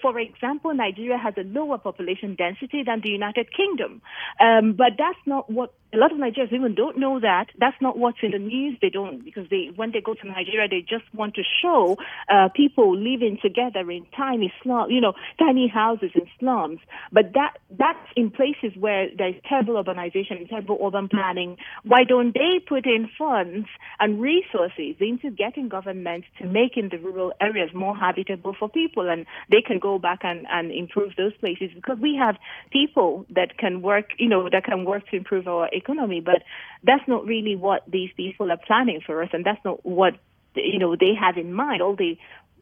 For 0.00 0.18
example, 0.18 0.74
Nigeria 0.74 1.18
has 1.18 1.34
a 1.36 1.42
lower 1.42 1.78
population 1.78 2.34
density 2.34 2.82
than 2.84 3.00
the 3.02 3.10
United 3.10 3.48
Kingdom. 3.54 4.00
Um, 4.40 4.72
but 4.72 4.92
that's 4.98 5.18
not 5.26 5.50
what 5.50 5.74
a 5.92 5.96
lot 5.96 6.12
of 6.12 6.18
Nigerians 6.18 6.52
even 6.52 6.74
don't 6.74 6.98
know 6.98 7.18
that. 7.20 7.46
That's 7.58 7.76
not 7.80 7.98
what's 7.98 8.18
in 8.22 8.30
the 8.30 8.38
news. 8.38 8.78
They 8.80 8.90
don't 8.90 9.24
because 9.24 9.48
they 9.50 9.70
when 9.74 9.90
they 9.92 10.00
go 10.00 10.14
to 10.14 10.26
Nigeria, 10.26 10.68
they 10.68 10.82
just 10.82 11.04
want 11.14 11.34
to 11.34 11.42
show 11.62 11.96
uh, 12.28 12.48
people 12.54 12.96
living 12.96 13.38
together 13.42 13.90
in 13.90 14.06
tiny 14.16 14.52
slum, 14.62 14.90
you 14.90 15.00
know, 15.00 15.14
tiny 15.38 15.68
houses 15.68 16.10
in 16.14 16.26
slums. 16.38 16.78
But 17.12 17.32
that 17.34 17.58
that's 17.76 18.06
in 18.16 18.30
places 18.30 18.76
where 18.78 19.08
there's 19.16 19.34
terrible 19.48 19.82
urbanization, 19.82 20.48
terrible 20.48 20.78
urban 20.84 21.08
planning. 21.08 21.56
Why 21.84 22.04
don't 22.04 22.34
they 22.34 22.60
put 22.66 22.86
in 22.86 23.08
funds 23.18 23.66
and 23.98 24.20
resources 24.20 24.96
into 25.00 25.30
getting 25.30 25.68
governments 25.68 26.28
to 26.38 26.46
making 26.46 26.90
the 26.90 26.98
rural 26.98 27.32
areas 27.40 27.70
more 27.74 27.96
habitable 27.96 28.54
for 28.58 28.68
people, 28.68 29.08
and 29.08 29.26
they 29.50 29.62
can 29.62 29.78
go 29.80 29.98
back 29.98 30.20
and, 30.22 30.46
and 30.50 30.70
improve 30.70 31.12
those 31.16 31.32
places 31.40 31.70
because 31.74 31.98
we 31.98 32.14
have 32.16 32.36
people 32.70 33.26
that 33.30 33.58
can 33.58 33.82
work, 33.82 34.10
you 34.18 34.28
know, 34.28 34.48
that 34.50 34.64
can 34.64 34.84
work 34.84 35.08
to 35.08 35.16
improve 35.16 35.48
our 35.48 35.68
economy, 35.80 36.20
but 36.20 36.42
that's 36.84 37.06
not 37.06 37.26
really 37.26 37.56
what 37.56 37.82
these 37.90 38.10
people 38.16 38.50
are 38.52 38.60
planning 38.66 39.00
for 39.04 39.22
us, 39.22 39.30
and 39.32 39.44
that's 39.44 39.64
not 39.64 39.84
what 39.84 40.14
you 40.54 40.78
know 40.78 40.96
they 40.96 41.14
have 41.14 41.36
in 41.36 41.52
mind. 41.52 41.82
All 41.82 41.96
they 41.96 42.18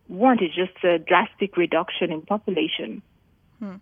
want 0.09 0.42
is 0.42 0.50
just 0.54 0.85
a 0.85 0.98
drastic 0.98 1.57
reduction 1.57 2.12
in 2.12 2.22
population. 2.22 3.02
Hmm. 3.59 3.76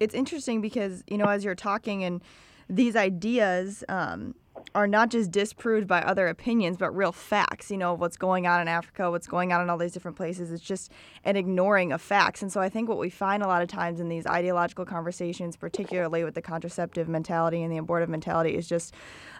It's 0.00 0.14
interesting 0.14 0.60
because 0.60 1.04
you 1.06 1.18
know 1.18 1.26
as 1.26 1.44
you're 1.44 1.54
talking 1.54 2.04
and 2.04 2.20
these 2.68 2.96
ideas. 2.96 3.84
Um, 3.88 4.34
are 4.74 4.86
not 4.86 5.08
just 5.08 5.30
disproved 5.30 5.86
by 5.86 6.02
other 6.02 6.26
opinions, 6.26 6.76
but 6.76 6.90
real 6.90 7.12
facts, 7.12 7.70
you 7.70 7.76
know, 7.76 7.94
what's 7.94 8.16
going 8.16 8.46
on 8.46 8.60
in 8.60 8.66
Africa, 8.66 9.10
what's 9.10 9.26
going 9.26 9.52
on 9.52 9.62
in 9.62 9.70
all 9.70 9.78
these 9.78 9.92
different 9.92 10.16
places. 10.16 10.50
It's 10.50 10.62
just 10.62 10.90
an 11.24 11.36
ignoring 11.36 11.92
of 11.92 12.02
facts. 12.02 12.42
And 12.42 12.52
so 12.52 12.60
I 12.60 12.68
think 12.68 12.88
what 12.88 12.98
we 12.98 13.08
find 13.08 13.42
a 13.42 13.46
lot 13.46 13.62
of 13.62 13.68
times 13.68 14.00
in 14.00 14.08
these 14.08 14.26
ideological 14.26 14.84
conversations, 14.84 15.56
particularly 15.56 16.24
with 16.24 16.34
the 16.34 16.42
contraceptive 16.42 17.08
mentality 17.08 17.62
and 17.62 17.72
the 17.72 17.76
abortive 17.76 18.08
mentality, 18.08 18.56
is 18.56 18.68
just 18.68 18.94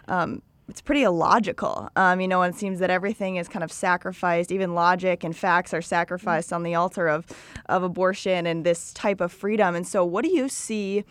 um, 0.07 0.41
it's 0.69 0.81
pretty 0.81 1.03
illogical. 1.03 1.89
Um, 1.95 2.21
you 2.21 2.27
know, 2.27 2.41
and 2.41 2.53
it 2.53 2.57
seems 2.57 2.79
that 2.79 2.89
everything 2.89 3.35
is 3.35 3.47
kind 3.47 3.63
of 3.63 3.71
sacrificed, 3.71 4.51
even 4.51 4.73
logic 4.73 5.23
and 5.23 5.35
facts 5.35 5.73
are 5.73 5.81
sacrificed 5.81 6.51
on 6.51 6.63
the 6.63 6.75
altar 6.75 7.07
of, 7.07 7.25
of 7.67 7.83
abortion 7.83 8.47
and 8.47 8.65
this 8.65 8.93
type 8.93 9.21
of 9.21 9.31
freedom. 9.31 9.75
And 9.75 9.87
so, 9.87 10.03
what 10.03 10.23
do 10.23 10.31
you 10.31 10.49
see 10.49 11.03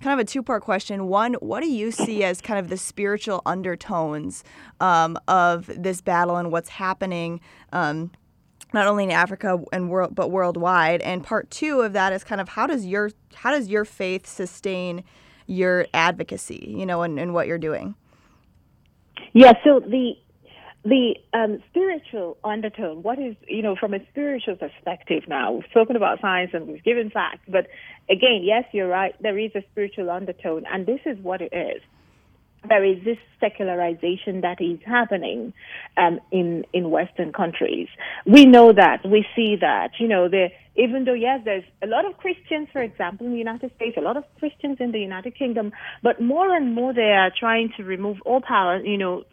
kind 0.00 0.18
of 0.18 0.24
a 0.24 0.28
two 0.28 0.42
part 0.42 0.62
question. 0.62 1.06
One, 1.06 1.34
what 1.34 1.60
do 1.60 1.70
you 1.70 1.90
see 1.90 2.24
as 2.24 2.40
kind 2.40 2.58
of 2.58 2.68
the 2.68 2.76
spiritual 2.76 3.42
undertones 3.46 4.44
um, 4.80 5.18
of 5.28 5.70
this 5.76 6.00
battle 6.00 6.36
and 6.36 6.50
what's 6.50 6.70
happening? 6.70 7.40
Um, 7.72 8.10
not 8.72 8.86
only 8.86 9.04
in 9.04 9.10
Africa 9.10 9.62
and 9.72 9.90
world, 9.90 10.14
but 10.14 10.30
worldwide. 10.30 11.00
And 11.02 11.24
part 11.24 11.50
two 11.50 11.80
of 11.80 11.92
that 11.92 12.12
is 12.12 12.24
kind 12.24 12.40
of 12.40 12.50
how 12.50 12.66
does 12.66 12.86
your 12.86 13.10
how 13.34 13.50
does 13.50 13.68
your 13.68 13.84
faith 13.84 14.26
sustain 14.26 15.04
your 15.46 15.86
advocacy, 15.92 16.72
you 16.76 16.86
know, 16.86 17.02
and, 17.02 17.18
and 17.18 17.34
what 17.34 17.46
you're 17.46 17.58
doing? 17.58 17.94
Yeah. 19.32 19.52
So 19.64 19.80
the 19.80 20.14
the 20.84 21.14
um, 21.34 21.62
spiritual 21.70 22.38
undertone, 22.42 23.02
what 23.02 23.18
is, 23.18 23.36
you 23.46 23.62
know, 23.62 23.76
from 23.76 23.92
a 23.92 23.98
spiritual 24.10 24.56
perspective 24.56 25.24
now, 25.28 25.52
we've 25.52 25.64
spoken 25.70 25.96
about 25.96 26.20
science 26.20 26.52
and 26.54 26.66
we've 26.68 26.82
given 26.82 27.10
facts, 27.10 27.42
but 27.48 27.66
again, 28.08 28.40
yes, 28.42 28.64
you're 28.72 28.88
right, 28.88 29.14
there 29.20 29.38
is 29.38 29.50
a 29.54 29.62
spiritual 29.72 30.10
undertone, 30.10 30.64
and 30.72 30.86
this 30.86 31.00
is 31.04 31.18
what 31.18 31.42
it 31.42 31.52
is. 31.52 31.82
There 32.68 32.84
is 32.84 33.02
this 33.04 33.16
secularization 33.40 34.42
that 34.42 34.60
is 34.60 34.78
happening 34.84 35.54
um, 35.96 36.20
in 36.30 36.66
in 36.74 36.90
Western 36.90 37.32
countries. 37.32 37.88
We 38.26 38.44
know 38.44 38.70
that. 38.74 39.00
We 39.02 39.24
see 39.34 39.56
that. 39.62 39.92
You 39.98 40.08
know, 40.08 40.28
the 40.28 40.50
even 40.76 41.04
though 41.04 41.14
yes, 41.14 41.40
there's 41.44 41.64
a 41.82 41.86
lot 41.86 42.04
of 42.04 42.16
Christians, 42.16 42.68
for 42.72 42.82
example, 42.82 43.26
in 43.26 43.32
the 43.32 43.38
United 43.38 43.72
States, 43.76 43.96
a 43.98 44.00
lot 44.00 44.16
of 44.16 44.24
Christians 44.38 44.76
in 44.80 44.92
the 44.92 45.00
United 45.00 45.36
Kingdom, 45.36 45.72
but 46.02 46.20
more 46.20 46.54
and 46.54 46.74
more 46.74 46.94
they 46.94 47.12
are 47.12 47.32
trying 47.38 47.70
to 47.76 47.82
remove 47.84 48.18
all 48.24 48.40
power. 48.40 48.80
You 48.84 48.98
know, 48.98 49.24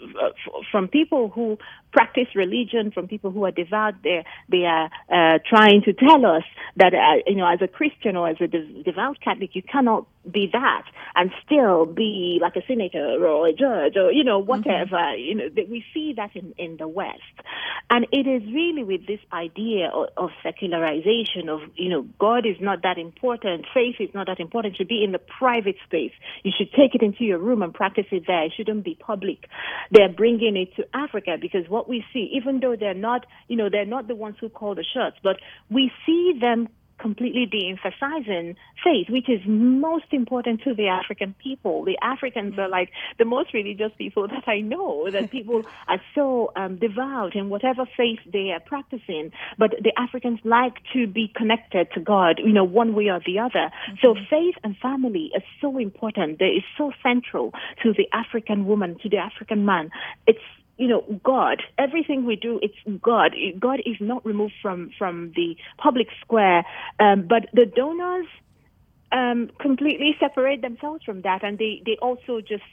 from 0.72 0.88
people 0.88 1.30
who 1.30 1.58
practice 1.92 2.28
religion, 2.36 2.92
from 2.92 3.08
people 3.08 3.32
who 3.32 3.46
are 3.46 3.52
devout. 3.52 3.96
They 4.04 4.24
they 4.50 4.66
are 4.66 4.90
uh, 5.10 5.40
trying 5.48 5.82
to 5.84 5.94
tell 5.94 6.26
us 6.26 6.44
that 6.76 6.94
uh, 6.94 7.24
you 7.26 7.36
know, 7.36 7.48
as 7.48 7.62
a 7.62 7.68
Christian 7.68 8.16
or 8.16 8.30
as 8.30 8.38
a 8.42 8.48
de- 8.48 8.84
devout 8.84 9.20
Catholic, 9.22 9.56
you 9.56 9.62
cannot 9.64 10.08
be 10.32 10.50
that 10.52 10.84
and 11.16 11.32
still 11.46 11.86
be 11.86 12.40
like 12.42 12.56
a 12.56 12.62
senator 12.68 13.26
or 13.26 13.48
a 13.48 13.54
judge 13.54 13.96
or 13.96 14.12
you 14.12 14.24
know 14.24 14.40
whatever 14.40 14.98
mm-hmm. 14.98 15.20
you 15.20 15.36
know 15.36 15.50
that 15.50 15.70
we 15.70 15.84
see 15.94 16.14
that 16.16 16.36
in 16.36 16.54
in 16.58 16.78
the 16.78 16.88
west 16.88 17.22
and 17.90 18.06
it 18.12 18.28
is 18.28 18.44
really 18.54 18.84
with 18.84 19.08
this 19.08 19.20
idea 19.32 19.90
of, 19.90 20.08
of, 20.18 20.30
secularization 20.44 21.50
of 21.50 21.62
you 21.76 21.90
know 21.90 22.06
god 22.20 22.46
is 22.46 22.58
not 22.60 22.84
that 22.84 22.98
important 22.98 23.66
faith 23.74 23.96
is 24.00 24.10
not 24.14 24.28
that 24.28 24.40
important 24.40 24.76
to 24.76 24.86
be 24.86 25.04
in 25.04 25.12
the 25.12 25.20
private 25.20 25.76
space 25.86 26.12
you 26.44 26.52
should 26.56 26.72
take 26.74 26.94
it 26.94 27.02
into 27.02 27.24
your 27.24 27.40
room 27.40 27.62
and 27.62 27.74
practice 27.74 28.06
it 28.12 28.24
there 28.28 28.44
it 28.46 28.54
shouldn't 28.56 28.84
be 28.84 28.96
public 28.96 29.48
they're 29.92 30.10
bringing 30.10 30.56
it 30.58 30.76
to 30.76 30.86
africa 30.94 31.38
because 31.40 31.68
what 31.78 31.88
we 31.88 32.04
see 32.12 32.26
even 32.34 32.60
though 32.60 32.76
they're 32.76 33.02
not 33.10 33.22
you 33.48 33.58
know 33.60 33.70
they're 33.70 33.94
not 33.98 34.08
the 34.08 34.16
ones 34.16 34.36
who 34.42 34.50
call 34.50 34.74
the 34.74 34.88
shots 34.96 35.18
but 35.24 35.38
we 35.70 35.92
see 36.06 36.24
them 36.42 36.68
completely 37.00 37.46
de-emphasizing 37.46 38.56
faith, 38.84 39.08
which 39.10 39.30
is 39.30 39.42
most 39.46 40.06
important 40.12 40.62
to 40.64 40.74
the 40.74 40.88
African 40.88 41.36
people. 41.42 41.86
The 41.86 41.98
Africans 42.02 42.58
are 42.58 42.70
like 42.70 42.90
the 43.20 43.26
most 43.26 43.54
religious 43.54 43.92
people 43.98 44.28
that 44.36 44.48
I 44.48 44.62
know, 44.62 45.10
that 45.12 45.32
people 45.32 45.64
are 45.88 46.02
so 46.16 46.52
um, 46.56 46.78
devout 46.78 47.36
in 47.36 47.50
whatever 47.50 47.86
faith 47.98 48.20
they 48.32 48.52
are 48.52 48.60
practicing. 48.60 49.32
But 49.58 49.76
the 49.82 49.94
Africans 49.98 50.40
like 50.44 50.76
to 50.94 51.08
be 51.08 51.32
connected 51.36 51.88
to 51.94 52.00
God, 52.00 52.40
you 52.44 52.54
know, 52.54 52.64
one 52.64 52.96
way 52.96 53.10
or 53.10 53.22
the 53.26 53.40
other. 53.40 53.70
Mm-hmm. 53.70 53.96
So 54.02 54.16
faith 54.30 54.56
and 54.64 54.76
family 54.78 55.32
is 55.36 55.44
so 55.62 55.78
important. 55.78 56.40
They 56.40 56.58
is 56.58 56.64
so 56.78 56.92
central 57.04 57.54
to 57.84 57.94
the 57.94 58.08
African 58.14 58.66
woman, 58.66 58.98
to 59.04 59.10
the 59.10 59.18
African 59.18 59.66
man. 59.66 59.92
It's 60.26 60.40
you 60.78 60.88
know, 60.88 61.04
God. 61.24 61.62
Everything 61.78 62.26
we 62.26 62.36
do, 62.36 62.60
it's 62.62 62.76
God. 63.02 63.36
God 63.60 63.80
is 63.86 63.98
not 64.00 64.26
removed 64.26 64.54
from 64.62 64.92
from 64.98 65.32
the 65.36 65.56
public 65.78 66.08
square, 66.22 66.66
um, 67.00 67.28
but 67.28 67.48
the 67.54 67.66
donors 67.66 68.28
um, 69.12 69.50
completely 69.60 70.16
separate 70.20 70.62
themselves 70.62 71.04
from 71.04 71.22
that, 71.22 71.44
and 71.44 71.58
they 71.58 71.82
they 71.86 71.98
also 72.02 72.42
just 72.42 72.64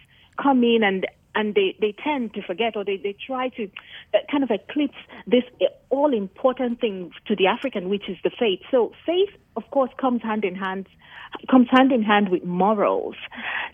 come 0.40 0.62
in 0.62 0.83
and 0.83 1.07
and 1.35 1.55
they, 1.55 1.77
they 1.81 1.93
tend 1.93 2.33
to 2.35 2.43
forget 2.43 2.77
or 2.77 2.85
they, 2.85 2.97
they 2.97 3.17
try 3.27 3.49
to 3.49 3.64
uh, 4.14 4.19
kind 4.31 4.45
of 4.45 4.51
eclipse 4.51 4.97
this 5.27 5.43
all 5.90 6.14
important 6.14 6.81
thing 6.81 7.11
to 7.27 7.35
the 7.35 7.47
African, 7.47 7.88
which 7.88 8.09
is 8.09 8.17
the 8.23 8.31
faith. 8.38 8.61
So 8.71 8.93
faith, 9.05 9.31
of 9.57 9.69
course, 9.73 9.90
comes 10.01 10.23
hand 10.23 10.45
in 10.45 10.55
hand, 10.55 10.87
comes 11.51 11.69
hand 11.71 11.90
in 11.90 12.03
hand 12.03 12.29
with 12.29 12.45
morals. 12.45 13.17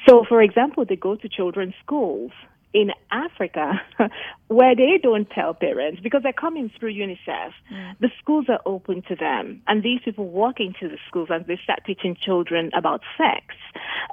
So, 0.08 0.24
for 0.26 0.40
example, 0.42 0.86
they 0.88 0.96
go 0.96 1.16
to 1.16 1.28
children's 1.28 1.74
schools 1.84 2.32
in 2.72 2.90
Africa 3.10 3.80
where 4.48 4.76
they 4.76 4.98
don't 5.02 5.28
tell 5.30 5.54
parents 5.54 6.00
because 6.02 6.22
they're 6.22 6.32
coming 6.32 6.70
through 6.78 6.92
UNICEF. 6.92 7.52
Mm. 7.72 7.98
The 8.00 8.10
schools 8.20 8.46
are 8.48 8.60
open 8.64 9.02
to 9.08 9.16
them, 9.16 9.62
and 9.66 9.82
these 9.82 10.00
people 10.04 10.28
walk 10.28 10.60
into 10.60 10.88
the 10.88 10.98
schools 11.08 11.28
and 11.30 11.44
they 11.46 11.58
start 11.62 11.80
teaching 11.86 12.16
children 12.20 12.70
about 12.76 13.00
sex, 13.18 13.54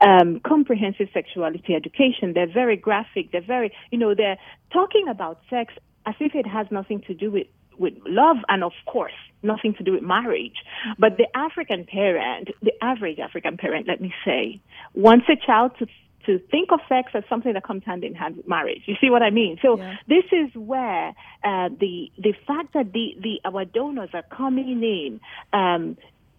um, 0.06 0.40
comprehensive 0.46 1.08
sexuality 1.14 1.76
education. 1.76 2.34
They're 2.34 2.52
very 2.52 2.78
graphic. 2.78 3.32
They're 3.32 3.42
very, 3.46 3.72
you 3.92 3.98
know, 3.98 4.16
they're 4.16 4.38
talking 4.74 5.08
about 5.08 5.40
sex 5.50 5.74
as 6.06 6.16
if 6.20 6.34
it 6.36 6.48
has 6.48 6.68
nothing 6.72 7.02
to 7.08 7.14
do 7.14 7.32
with 7.32 7.48
with 7.80 7.94
love 8.08 8.38
and 8.50 8.64
of 8.64 8.72
course 8.88 9.14
nothing 9.44 9.74
to 9.76 9.84
do 9.84 9.94
with 9.94 10.02
marriage. 10.02 10.64
But 10.98 11.18
the 11.18 11.28
African 11.38 11.86
parent, 11.86 12.50
the 12.62 12.74
average 12.82 13.20
African 13.20 13.56
parent, 13.56 13.88
let 13.88 14.02
me 14.02 14.12
say, 14.26 14.60
wants 14.96 15.28
a 15.30 15.36
child 15.36 15.72
to 15.78 15.88
to 16.28 16.40
think 16.52 16.72
of 16.72 16.80
sex 16.88 17.12
as 17.16 17.24
something 17.28 17.54
that 17.54 17.64
comes 17.64 17.84
hand 17.84 18.04
in 18.04 18.14
hand 18.14 18.38
with 18.38 18.48
marriage. 18.48 18.84
You 18.86 18.96
see 19.02 19.10
what 19.10 19.24
I 19.24 19.32
mean? 19.32 19.58
So 19.62 19.78
yeah. 19.78 19.96
this 20.08 20.26
is 20.32 20.54
where 20.54 21.10
uh, 21.44 21.70
the 21.80 22.12
the 22.18 22.34
fact 22.46 22.74
that 22.74 22.94
the, 22.94 23.18
the 23.20 23.42
our 23.46 23.66
donors 23.66 24.10
are 24.14 24.24
coming 24.24 24.84
in 24.84 25.20
um, 25.54 25.98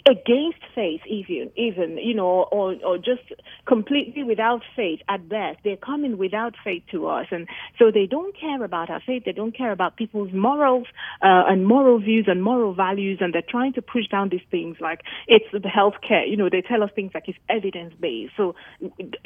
against 0.08 0.58
faith 0.74 1.00
even 1.06 1.50
even 1.56 1.98
you 1.98 2.14
know 2.14 2.46
or 2.50 2.74
or 2.84 2.96
just 2.96 3.22
completely 3.66 4.22
without 4.24 4.62
faith 4.74 5.00
at 5.08 5.28
best. 5.28 5.58
They're 5.64 5.76
coming 5.76 6.18
without 6.18 6.54
faith 6.64 6.82
to 6.92 7.06
us. 7.08 7.26
And 7.30 7.46
so 7.78 7.90
they 7.92 8.06
don't 8.06 8.34
care 8.38 8.62
about 8.64 8.90
our 8.90 9.02
faith. 9.06 9.24
They 9.24 9.32
don't 9.32 9.56
care 9.56 9.72
about 9.72 9.96
people's 9.96 10.32
morals 10.32 10.86
uh, 11.22 11.44
and 11.48 11.66
moral 11.66 11.98
views 11.98 12.26
and 12.28 12.42
moral 12.42 12.74
values. 12.74 13.18
And 13.20 13.34
they're 13.34 13.42
trying 13.48 13.74
to 13.74 13.82
push 13.82 14.06
down 14.10 14.30
these 14.30 14.46
things 14.50 14.76
like 14.80 15.00
it's 15.26 15.44
the 15.52 15.58
healthcare. 15.60 16.28
You 16.28 16.36
know 16.36 16.48
they 16.50 16.62
tell 16.62 16.82
us 16.82 16.90
things 16.94 17.12
like 17.14 17.28
it's 17.28 17.38
evidence 17.48 17.94
based 18.00 18.32
so 18.36 18.54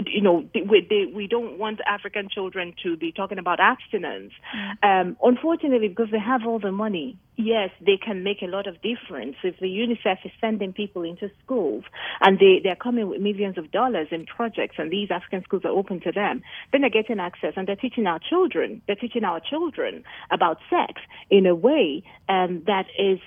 you 0.07 0.23
know 0.23 0.49
we, 0.55 0.87
they, 0.89 1.13
we 1.15 1.27
don't 1.27 1.59
want 1.59 1.81
african 1.87 2.29
children 2.29 2.75
to 2.83 2.97
be 2.97 3.13
talking 3.13 3.39
about 3.39 3.61
abstinence. 3.61 4.33
Mm. 4.57 5.01
um, 5.03 5.17
unfortunately 5.23 5.89
because 5.89 6.09
they 6.11 6.19
have 6.19 6.43
all 6.47 6.59
the 6.59 6.73
money 6.73 7.17
yes, 7.37 7.71
they 7.81 7.97
can 7.97 8.23
make 8.23 8.43
a 8.43 8.47
lot 8.47 8.67
of 8.67 8.77
difference. 8.83 9.37
If 9.43 9.59
the 9.59 9.67
UNICEF 9.67 10.19
is 10.25 10.33
sending 10.41 10.73
people 10.73 11.03
into 11.03 11.31
schools 11.45 11.85
and 12.21 12.39
they, 12.39 12.61
they're 12.63 12.77
coming 12.77 13.09
with 13.09 13.21
millions 13.21 13.59
of 13.59 13.71
dollars 13.71 14.09
in 14.11 14.27
projects 14.27 14.77
and 14.79 14.91
these 14.91 15.11
African 15.11 15.43
schools 15.43 15.63
are 15.65 15.71
open 15.71 16.01
to 16.01 16.13
them, 16.13 16.43
then 16.71 16.83
they're 16.83 16.91
getting 16.91 17.21
access 17.21 17.55
and 17.57 17.67
they're 17.67 17.77
teaching 17.77 18.07
our 18.07 18.19
children, 18.19 18.83
they're 18.87 18.97
teaching 18.97 19.25
our 19.25 19.41
children 19.41 20.05
about 20.31 20.59
sex 20.71 21.01
in 21.31 21.47
a 21.47 21.55
way 21.55 22.03
um, 22.29 22.63
that 22.67 22.87
is 22.99 23.19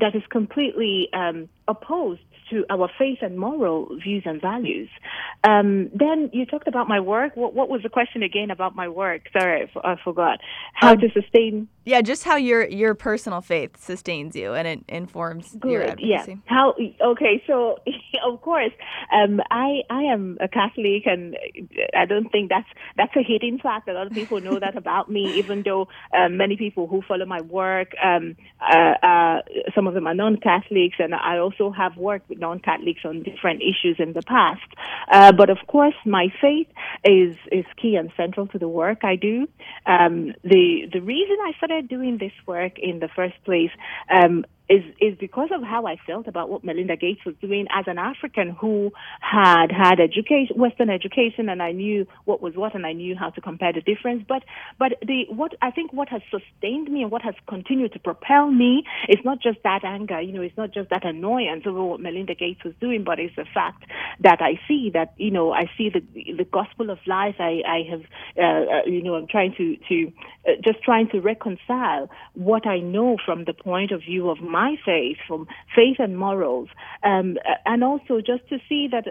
that 0.00 0.14
is 0.14 0.22
completely 0.30 1.08
um, 1.12 1.48
opposed 1.66 2.20
to 2.52 2.64
our 2.70 2.88
faith 2.98 3.18
and 3.22 3.38
moral 3.38 3.88
views 4.02 4.22
and 4.26 4.40
values. 4.40 4.88
Um, 5.44 5.90
then 5.94 6.30
you 6.32 6.46
talked 6.46 6.68
about 6.68 6.86
my 6.86 7.00
work. 7.00 7.34
What, 7.34 7.54
what, 7.54 7.68
was 7.68 7.82
the 7.82 7.88
question 7.88 8.22
again 8.22 8.50
about 8.50 8.76
my 8.76 8.88
work? 8.88 9.22
Sorry, 9.32 9.70
I, 9.82 9.96
forgot. 10.04 10.38
How 10.74 10.92
um, 10.92 10.98
to 11.00 11.08
sustain? 11.12 11.68
Yeah, 11.84 12.00
just 12.00 12.22
how 12.22 12.36
your 12.36 12.64
your 12.68 12.94
personal 12.94 13.40
faith 13.40 13.82
sustains 13.82 14.36
you 14.36 14.52
and 14.54 14.68
it 14.68 14.80
informs 14.88 15.56
Good, 15.58 15.70
your 15.72 15.82
advocacy. 15.82 16.32
Yeah. 16.32 16.36
How? 16.46 16.74
Okay, 17.00 17.42
so 17.46 17.78
of 18.24 18.40
course, 18.42 18.72
um, 19.12 19.40
I 19.50 19.80
I 19.90 20.02
am 20.02 20.38
a 20.40 20.46
Catholic, 20.46 21.06
and 21.06 21.36
I 21.96 22.04
don't 22.04 22.30
think 22.30 22.50
that's 22.50 22.68
that's 22.96 23.16
a 23.16 23.22
hidden 23.22 23.58
fact. 23.58 23.88
A 23.88 23.94
lot 23.94 24.06
of 24.06 24.12
people 24.12 24.40
know 24.40 24.60
that 24.60 24.76
about 24.76 25.10
me, 25.10 25.38
even 25.38 25.62
though 25.64 25.88
um, 26.16 26.36
many 26.36 26.56
people 26.56 26.86
who 26.86 27.02
follow 27.02 27.26
my 27.26 27.40
work, 27.40 27.92
um, 28.02 28.36
uh, 28.60 28.94
uh, 29.02 29.42
some 29.74 29.88
of 29.88 29.94
them 29.94 30.06
are 30.06 30.14
non-Catholics, 30.14 30.96
and 31.00 31.14
I 31.14 31.38
also 31.38 31.70
have 31.70 31.96
worked 31.96 32.28
with 32.28 32.38
non-Catholics 32.46 33.02
on 33.10 33.22
different 33.30 33.60
issues 33.72 33.96
in 34.04 34.10
the 34.18 34.24
past. 34.36 34.68
Uh, 35.16 35.32
but 35.40 35.48
of 35.56 35.60
course, 35.74 35.98
my 36.04 36.26
faith 36.44 36.70
is 37.18 37.34
is 37.58 37.66
key 37.80 37.94
and 38.00 38.08
central 38.22 38.46
to 38.52 38.58
the 38.64 38.72
work 38.82 39.00
I 39.12 39.16
do. 39.16 39.34
Um, 39.94 40.14
the 40.54 40.66
the 40.96 41.02
reason 41.14 41.36
I 41.48 41.52
started 41.60 41.88
doing 41.96 42.14
this 42.24 42.36
work 42.54 42.74
in 42.88 42.94
the 43.04 43.10
first 43.18 43.38
place 43.48 43.74
um, 44.18 44.34
is 44.68 44.82
is 45.00 45.16
because 45.18 45.50
of 45.52 45.62
how 45.62 45.86
I 45.86 45.96
felt 46.06 46.28
about 46.28 46.48
what 46.48 46.64
Melinda 46.64 46.96
Gates 46.96 47.20
was 47.26 47.34
doing 47.40 47.66
as 47.74 47.84
an 47.88 47.98
African 47.98 48.50
who 48.50 48.92
had 49.20 49.70
had 49.70 50.00
education, 50.00 50.56
Western 50.58 50.90
education, 50.90 51.48
and 51.48 51.62
I 51.62 51.72
knew 51.72 52.06
what 52.24 52.40
was 52.42 52.54
what, 52.54 52.74
and 52.74 52.86
I 52.86 52.92
knew 52.92 53.16
how 53.16 53.30
to 53.30 53.40
compare 53.40 53.72
the 53.72 53.80
difference. 53.80 54.24
But 54.28 54.42
but 54.78 54.92
the 55.02 55.24
what 55.28 55.52
I 55.62 55.70
think 55.70 55.92
what 55.92 56.08
has 56.08 56.22
sustained 56.30 56.90
me 56.90 57.02
and 57.02 57.10
what 57.10 57.22
has 57.22 57.34
continued 57.48 57.92
to 57.94 57.98
propel 57.98 58.50
me 58.50 58.84
is 59.08 59.18
not 59.24 59.42
just 59.42 59.58
that 59.64 59.84
anger, 59.84 60.20
you 60.20 60.32
know, 60.32 60.42
it's 60.42 60.56
not 60.56 60.72
just 60.72 60.90
that 60.90 61.04
annoyance 61.04 61.64
over 61.66 61.82
what 61.84 62.00
Melinda 62.00 62.34
Gates 62.34 62.64
was 62.64 62.74
doing, 62.80 63.04
but 63.04 63.18
it's 63.18 63.36
the 63.36 63.46
fact 63.52 63.84
that 64.20 64.40
I 64.40 64.60
see 64.68 64.90
that 64.94 65.14
you 65.18 65.30
know 65.30 65.52
I 65.52 65.70
see 65.76 65.90
the 65.90 66.00
the 66.36 66.44
gospel 66.44 66.90
of 66.90 66.98
life. 67.06 67.36
I 67.38 67.62
I 67.66 67.82
have 67.90 68.02
uh, 68.38 68.42
uh, 68.42 68.84
you 68.86 69.02
know 69.02 69.14
I'm 69.14 69.26
trying 69.26 69.54
to 69.58 69.76
to 69.88 70.12
uh, 70.48 70.52
just 70.64 70.82
trying 70.82 71.08
to 71.10 71.20
reconcile 71.20 72.08
what 72.34 72.66
I 72.66 72.78
know 72.78 73.16
from 73.24 73.44
the 73.44 73.52
point 73.54 73.92
of 73.92 74.00
view 74.00 74.30
of 74.30 74.40
my 74.52 74.76
faith, 74.84 75.18
from 75.26 75.48
faith 75.74 75.96
and 75.98 76.18
morals, 76.18 76.68
um, 77.02 77.38
and 77.66 77.82
also 77.82 78.20
just 78.20 78.48
to 78.50 78.58
see 78.68 78.88
that 78.92 79.06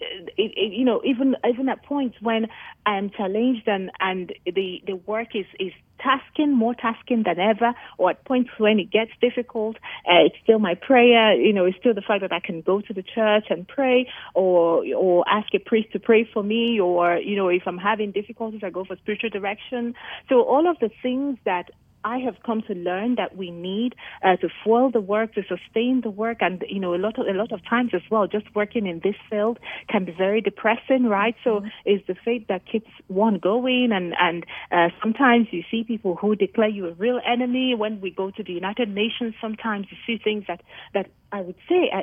it, 0.00 0.52
it, 0.56 0.72
you 0.72 0.84
know, 0.84 1.00
even 1.04 1.36
even 1.48 1.68
at 1.68 1.82
points 1.84 2.16
when 2.20 2.46
I'm 2.86 3.10
challenged 3.10 3.66
and 3.66 3.90
and 4.00 4.32
the 4.44 4.82
the 4.86 4.96
work 5.06 5.28
is 5.34 5.46
is 5.58 5.72
tasking, 6.00 6.52
more 6.52 6.74
tasking 6.74 7.22
than 7.24 7.38
ever, 7.38 7.72
or 7.98 8.10
at 8.10 8.24
points 8.24 8.50
when 8.58 8.78
it 8.78 8.90
gets 8.90 9.12
difficult, 9.20 9.76
uh, 10.06 10.26
it's 10.26 10.36
still 10.42 10.58
my 10.58 10.74
prayer. 10.74 11.34
You 11.34 11.52
know, 11.52 11.64
it's 11.64 11.78
still 11.78 11.94
the 11.94 12.02
fact 12.02 12.20
that 12.22 12.32
I 12.32 12.40
can 12.40 12.60
go 12.60 12.80
to 12.80 12.92
the 12.92 13.02
church 13.02 13.46
and 13.50 13.66
pray, 13.66 14.08
or 14.34 14.84
or 14.94 15.24
ask 15.28 15.54
a 15.54 15.58
priest 15.58 15.92
to 15.92 16.00
pray 16.00 16.28
for 16.32 16.42
me, 16.42 16.80
or 16.80 17.16
you 17.16 17.36
know, 17.36 17.48
if 17.48 17.62
I'm 17.66 17.78
having 17.78 18.12
difficulties, 18.12 18.62
I 18.62 18.70
go 18.70 18.84
for 18.84 18.96
spiritual 18.96 19.30
direction. 19.30 19.94
So 20.28 20.42
all 20.42 20.68
of 20.68 20.78
the 20.80 20.90
things 21.02 21.38
that 21.44 21.70
I 22.04 22.18
have 22.18 22.36
come 22.44 22.62
to 22.68 22.74
learn 22.74 23.16
that 23.16 23.36
we 23.36 23.50
need 23.50 23.94
uh, 24.22 24.36
to 24.36 24.48
fuel 24.62 24.90
the 24.90 25.00
work, 25.00 25.34
to 25.34 25.42
sustain 25.42 26.02
the 26.02 26.10
work, 26.10 26.38
and 26.40 26.64
you 26.68 26.80
know 26.80 26.94
a 26.94 27.00
lot 27.06 27.18
of 27.18 27.26
a 27.26 27.36
lot 27.36 27.52
of 27.52 27.60
times 27.68 27.90
as 27.94 28.02
well. 28.10 28.26
Just 28.26 28.46
working 28.54 28.86
in 28.86 29.00
this 29.02 29.16
field 29.30 29.58
can 29.88 30.04
be 30.04 30.12
very 30.12 30.40
depressing, 30.40 31.04
right? 31.04 31.34
So 31.42 31.60
mm-hmm. 31.60 31.68
it's 31.84 32.06
the 32.06 32.14
faith 32.24 32.46
that 32.48 32.62
keeps 32.70 32.90
one 33.08 33.38
going, 33.38 33.90
and 33.92 34.14
and 34.18 34.44
uh, 34.70 34.88
sometimes 35.02 35.48
you 35.50 35.62
see 35.70 35.84
people 35.84 36.16
who 36.16 36.36
declare 36.36 36.68
you 36.68 36.86
a 36.88 36.92
real 36.92 37.20
enemy. 37.26 37.74
When 37.74 38.00
we 38.00 38.10
go 38.10 38.30
to 38.30 38.42
the 38.42 38.52
United 38.52 38.88
Nations, 38.88 39.34
sometimes 39.40 39.86
you 39.90 39.96
see 40.06 40.22
things 40.22 40.44
that 40.48 40.62
that 40.92 41.08
I 41.34 41.40
would 41.40 41.56
say, 41.68 41.90
uh, 41.92 42.02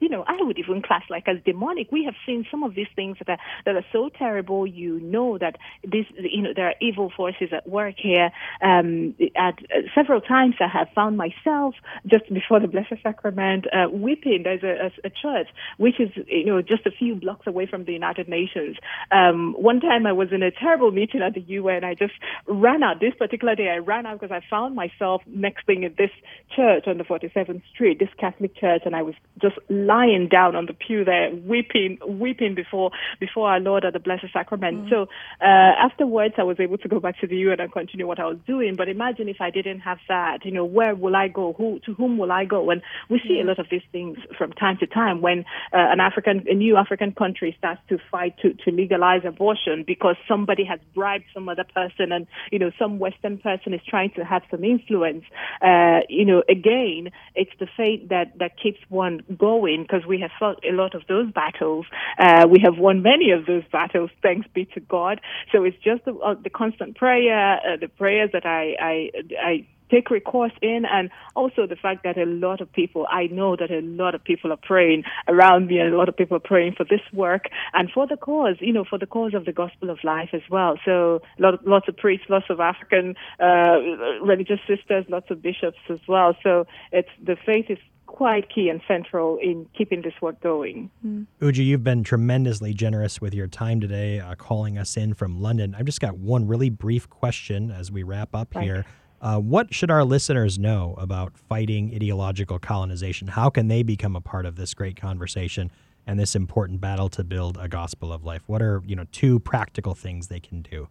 you 0.00 0.08
know, 0.08 0.24
I 0.26 0.36
would 0.42 0.58
even 0.58 0.82
class 0.82 1.02
like 1.08 1.28
as 1.28 1.36
demonic. 1.44 1.92
We 1.92 2.04
have 2.04 2.14
seen 2.26 2.44
some 2.50 2.64
of 2.64 2.74
these 2.74 2.88
things 2.94 3.16
that 3.18 3.28
are 3.28 3.38
that 3.66 3.76
are 3.76 3.84
so 3.92 4.08
terrible. 4.08 4.66
You 4.66 5.00
know 5.00 5.38
that 5.38 5.56
this, 5.84 6.06
you 6.18 6.42
know, 6.42 6.50
there 6.54 6.66
are 6.66 6.74
evil 6.80 7.12
forces 7.16 7.50
at 7.52 7.68
work 7.68 7.94
here. 7.98 8.30
Um, 8.62 9.14
at 9.36 9.58
uh, 9.58 9.82
several 9.94 10.20
times, 10.20 10.56
I 10.60 10.66
have 10.66 10.88
found 10.92 11.16
myself 11.16 11.74
just 12.06 12.32
before 12.32 12.58
the 12.58 12.68
Blessed 12.68 13.02
Sacrament 13.02 13.66
uh, 13.72 13.88
weeping. 13.90 14.42
There's 14.42 14.62
a, 14.64 14.86
a, 14.86 15.06
a, 15.06 15.10
church 15.10 15.48
which 15.78 16.00
is, 16.00 16.10
you 16.26 16.46
know, 16.46 16.62
just 16.62 16.86
a 16.86 16.90
few 16.90 17.14
blocks 17.14 17.46
away 17.46 17.66
from 17.66 17.84
the 17.84 17.92
United 17.92 18.28
Nations. 18.28 18.76
Um, 19.12 19.54
one 19.58 19.80
time, 19.80 20.06
I 20.06 20.12
was 20.12 20.28
in 20.32 20.42
a 20.42 20.50
terrible 20.50 20.90
meeting 20.90 21.22
at 21.22 21.34
the 21.34 21.40
UN. 21.40 21.84
I 21.84 21.94
just 21.94 22.14
ran 22.46 22.82
out. 22.82 23.00
This 23.00 23.14
particular 23.18 23.54
day, 23.54 23.68
I 23.68 23.78
ran 23.78 24.06
out 24.06 24.20
because 24.20 24.34
I 24.34 24.42
found 24.48 24.74
myself 24.74 25.22
next 25.26 25.66
thing 25.66 25.84
in 25.84 25.94
this 25.96 26.10
church 26.54 26.84
on 26.86 26.98
the 26.98 27.04
47th 27.04 27.62
Street, 27.74 27.98
this 27.98 28.08
Catholic 28.18 28.47
Catholic 28.48 28.60
Church, 28.60 28.82
and 28.84 28.94
I 28.94 29.02
was 29.02 29.14
just 29.40 29.56
lying 29.68 30.28
down 30.28 30.56
on 30.56 30.66
the 30.66 30.72
pew 30.72 31.04
there, 31.04 31.30
weeping, 31.30 31.98
weeping 32.06 32.54
before 32.54 32.90
before 33.20 33.50
our 33.50 33.60
Lord 33.60 33.84
at 33.84 33.92
the 33.92 33.98
Blessed 33.98 34.26
Sacrament. 34.32 34.86
Mm. 34.86 34.90
So 34.90 35.02
uh, 35.40 35.44
afterwards, 35.44 36.34
I 36.38 36.42
was 36.42 36.58
able 36.60 36.78
to 36.78 36.88
go 36.88 37.00
back 37.00 37.18
to 37.20 37.26
the 37.26 37.36
UN 37.36 37.60
and 37.60 37.72
continue 37.72 38.06
what 38.06 38.18
I 38.18 38.26
was 38.26 38.38
doing. 38.46 38.74
But 38.76 38.88
imagine 38.88 39.28
if 39.28 39.40
I 39.40 39.50
didn't 39.50 39.80
have 39.80 39.98
that, 40.08 40.44
you 40.44 40.52
know, 40.52 40.64
where 40.64 40.94
will 40.94 41.16
I 41.16 41.28
go? 41.28 41.54
Who 41.56 41.80
to 41.86 41.94
whom 41.94 42.18
will 42.18 42.32
I 42.32 42.44
go? 42.44 42.70
And 42.70 42.82
we 43.08 43.20
see 43.26 43.40
a 43.40 43.44
lot 43.44 43.58
of 43.58 43.66
these 43.70 43.82
things 43.92 44.18
from 44.36 44.52
time 44.52 44.76
to 44.78 44.86
time 44.86 45.20
when 45.20 45.40
uh, 45.72 45.92
an 45.92 46.00
African, 46.00 46.44
a 46.48 46.54
new 46.54 46.76
African 46.76 47.12
country 47.12 47.54
starts 47.58 47.80
to 47.88 47.98
fight 48.10 48.34
to 48.42 48.54
to 48.54 48.70
legalize 48.70 49.22
abortion 49.24 49.84
because 49.86 50.16
somebody 50.26 50.64
has 50.64 50.80
bribed 50.94 51.24
some 51.32 51.48
other 51.48 51.64
person, 51.74 52.12
and 52.12 52.26
you 52.50 52.58
know, 52.58 52.70
some 52.78 52.98
Western 52.98 53.38
person 53.38 53.74
is 53.74 53.80
trying 53.88 54.10
to 54.16 54.24
have 54.24 54.42
some 54.50 54.64
influence. 54.64 55.24
Uh, 55.62 56.00
you 56.08 56.24
know, 56.24 56.42
again, 56.48 57.10
it's 57.34 57.50
the 57.58 57.68
faith 57.76 58.08
that 58.08 58.37
that 58.38 58.52
keeps 58.60 58.78
one 58.88 59.22
going 59.36 59.82
because 59.82 60.06
we 60.06 60.20
have 60.20 60.30
fought 60.38 60.62
a 60.64 60.72
lot 60.72 60.94
of 60.94 61.02
those 61.08 61.30
battles. 61.32 61.86
Uh, 62.18 62.46
we 62.50 62.60
have 62.62 62.78
won 62.78 63.02
many 63.02 63.30
of 63.30 63.46
those 63.46 63.64
battles, 63.70 64.10
thanks 64.22 64.46
be 64.54 64.64
to 64.66 64.80
God. 64.80 65.20
So 65.52 65.64
it's 65.64 65.76
just 65.82 66.04
the, 66.04 66.14
uh, 66.14 66.34
the 66.42 66.50
constant 66.50 66.96
prayer, 66.96 67.56
uh, 67.56 67.76
the 67.80 67.88
prayers 67.88 68.30
that 68.32 68.46
I, 68.46 68.76
I, 68.80 69.10
I 69.40 69.66
take 69.90 70.10
recourse 70.10 70.52
in 70.62 70.84
and 70.90 71.10
also 71.34 71.66
the 71.66 71.76
fact 71.76 72.04
that 72.04 72.18
a 72.18 72.26
lot 72.26 72.60
of 72.60 72.72
people 72.72 73.06
I 73.10 73.26
know 73.26 73.56
that 73.56 73.70
a 73.70 73.80
lot 73.80 74.14
of 74.14 74.22
people 74.22 74.52
are 74.52 74.58
praying 74.58 75.04
around 75.26 75.66
me 75.66 75.78
and 75.78 75.92
a 75.92 75.96
lot 75.96 76.08
of 76.08 76.16
people 76.16 76.36
are 76.36 76.40
praying 76.40 76.74
for 76.76 76.84
this 76.84 77.00
work 77.12 77.46
and 77.72 77.90
for 77.90 78.06
the 78.06 78.16
cause 78.16 78.56
you 78.60 78.72
know 78.72 78.84
for 78.84 78.98
the 78.98 79.06
cause 79.06 79.34
of 79.34 79.44
the 79.44 79.52
gospel 79.52 79.90
of 79.90 79.98
life 80.04 80.30
as 80.32 80.42
well 80.50 80.78
so 80.84 81.20
lot, 81.38 81.66
lots 81.66 81.88
of 81.88 81.96
priests 81.96 82.26
lots 82.28 82.46
of 82.50 82.60
African 82.60 83.14
uh, 83.40 83.78
religious 84.22 84.60
sisters 84.66 85.04
lots 85.08 85.30
of 85.30 85.42
bishops 85.42 85.78
as 85.88 86.00
well 86.06 86.36
so 86.42 86.66
it's 86.92 87.08
the 87.22 87.36
faith 87.46 87.66
is 87.68 87.78
quite 88.08 88.52
key 88.52 88.68
and 88.68 88.80
central 88.88 89.36
in 89.36 89.68
keeping 89.76 90.02
this 90.02 90.14
work 90.20 90.40
going. 90.40 90.90
Mm. 91.06 91.26
Uju, 91.40 91.64
you've 91.64 91.84
been 91.84 92.02
tremendously 92.02 92.74
generous 92.74 93.20
with 93.20 93.34
your 93.34 93.46
time 93.46 93.80
today, 93.80 94.18
uh, 94.18 94.34
calling 94.34 94.76
us 94.76 94.96
in 94.96 95.14
from 95.14 95.40
London. 95.40 95.76
I've 95.78 95.84
just 95.84 96.00
got 96.00 96.16
one 96.18 96.48
really 96.48 96.70
brief 96.70 97.08
question 97.08 97.70
as 97.70 97.92
we 97.92 98.02
wrap 98.02 98.34
up 98.34 98.54
right. 98.54 98.64
here. 98.64 98.86
Uh, 99.20 99.38
what 99.38 99.74
should 99.74 99.90
our 99.90 100.04
listeners 100.04 100.58
know 100.58 100.94
about 100.98 101.36
fighting 101.36 101.92
ideological 101.94 102.58
colonization? 102.58 103.28
How 103.28 103.50
can 103.50 103.68
they 103.68 103.82
become 103.82 104.16
a 104.16 104.20
part 104.20 104.46
of 104.46 104.56
this 104.56 104.74
great 104.74 104.96
conversation 104.96 105.70
and 106.06 106.18
this 106.18 106.34
important 106.34 106.80
battle 106.80 107.08
to 107.10 107.22
build 107.22 107.58
a 107.60 107.68
gospel 107.68 108.12
of 108.12 108.24
life? 108.24 108.42
What 108.46 108.62
are 108.62 108.82
you 108.86 108.96
know 108.96 109.04
two 109.12 109.38
practical 109.38 109.94
things 109.94 110.28
they 110.28 110.40
can 110.40 110.62
do? 110.62 110.88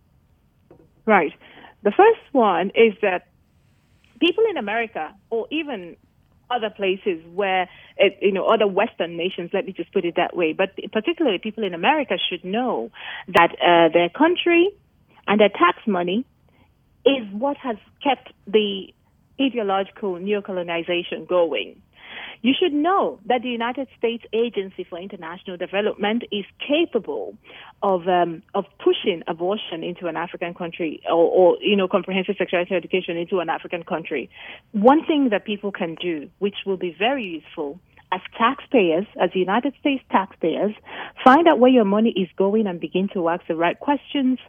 Right. 1.06 1.34
The 1.84 1.92
first 1.92 2.22
one 2.32 2.70
is 2.76 2.94
that 3.02 3.28
people 4.20 4.44
in 4.50 4.58
America, 4.58 5.14
or 5.30 5.48
even 5.52 5.96
other 6.50 6.70
places 6.70 7.24
where, 7.34 7.70
it, 7.98 8.18
you 8.22 8.32
know, 8.32 8.46
other 8.46 8.68
Western 8.68 9.18
nations, 9.18 9.52
let 9.54 9.66
me 9.66 9.74
just 9.74 9.92
put 9.92 10.06
it 10.06 10.16
that 10.16 10.36
way, 10.36 10.54
but 10.54 10.70
particularly 10.92 11.40
people 11.40 11.64
in 11.64 11.74
America 11.74 12.16
should 12.30 12.44
know 12.44 12.92
that 13.28 13.52
uh, 13.62 13.92
their 13.94 14.10
country 14.10 14.70
and 15.28 15.40
their 15.40 15.50
tax 15.50 15.80
money 15.86 16.26
is 17.06 17.26
what 17.32 17.58
has 17.58 17.78
kept 18.04 18.32
the 18.48 18.94
ideological 19.40 20.16
neocolonization 20.16 21.28
going. 21.28 21.82
You 22.42 22.54
should 22.58 22.74
know 22.74 23.20
that 23.26 23.42
the 23.42 23.50
United 23.50 23.88
States 23.98 24.24
Agency 24.34 24.84
for 24.84 25.00
International 25.00 25.58
Development 25.58 26.24
is 26.32 26.46
capable 26.66 27.36
of 27.84 28.08
um, 28.08 28.44
of 28.54 28.66
pushing 28.84 29.24
abortion 29.28 29.84
into 29.84 30.08
an 30.08 30.16
African 30.16 30.54
country 30.54 31.02
or, 31.06 31.26
or, 31.30 31.58
you 31.62 31.76
know 31.76 31.88
comprehensive 31.88 32.36
sexuality 32.38 32.76
education 32.76 33.18
into 33.18 33.40
an 33.40 33.50
African 33.50 33.84
country. 33.84 34.30
One 34.72 35.06
thing 35.06 35.30
that 35.32 35.46
people 35.46 35.72
can 35.72 35.96
do, 35.96 36.30
which 36.40 36.56
will 36.66 36.78
be 36.78 36.96
very 36.98 37.24
useful, 37.26 37.80
as 38.12 38.22
taxpayers, 38.38 39.06
as 39.22 39.32
United 39.34 39.74
States 39.80 40.04
taxpayers, 40.10 40.74
find 41.24 41.48
out 41.48 41.60
where 41.60 41.70
your 41.70 41.84
money 41.84 42.12
is 42.12 42.30
going 42.38 42.66
and 42.66 42.80
begin 42.80 43.10
to 43.14 43.28
ask 43.28 43.46
the 43.48 43.56
right 43.56 43.78
questions 43.78 44.40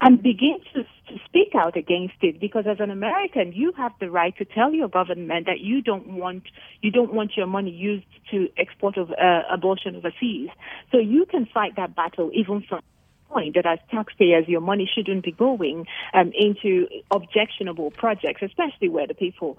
and 0.00 0.20
begin 0.20 0.58
to, 0.74 0.82
to 0.82 1.24
speak 1.24 1.54
out 1.54 1.76
against 1.76 2.14
it. 2.22 2.40
Because 2.40 2.64
as 2.66 2.80
an 2.80 2.90
American, 2.90 3.52
you 3.52 3.72
have 3.76 3.92
the 4.00 4.10
right 4.10 4.36
to 4.38 4.44
tell 4.44 4.72
your 4.72 4.88
government 4.88 5.46
that 5.46 5.60
you 5.60 5.80
don't 5.80 6.08
want 6.08 6.42
you 6.80 6.90
don't 6.90 7.14
want 7.14 7.36
your 7.36 7.46
money 7.46 7.70
used 7.70 8.06
to 8.32 8.48
export 8.58 8.96
of 8.96 9.10
uh, 9.12 9.42
abortion 9.52 9.94
overseas. 9.94 10.50
So 10.90 10.98
you 10.98 11.24
can 11.26 11.46
fight 11.46 11.76
that 11.76 11.94
battle 11.94 12.30
even 12.34 12.64
from 12.68 12.80
the 12.80 13.32
point 13.32 13.54
that 13.54 13.66
as 13.66 13.78
taxpayers, 13.92 14.48
your 14.48 14.60
money 14.60 14.90
shouldn't 14.92 15.24
be 15.24 15.32
going 15.32 15.86
um, 16.12 16.32
into 16.36 16.88
objectionable 17.12 17.92
projects, 17.92 18.42
especially 18.42 18.88
where 18.88 19.06
the 19.06 19.14
people 19.14 19.56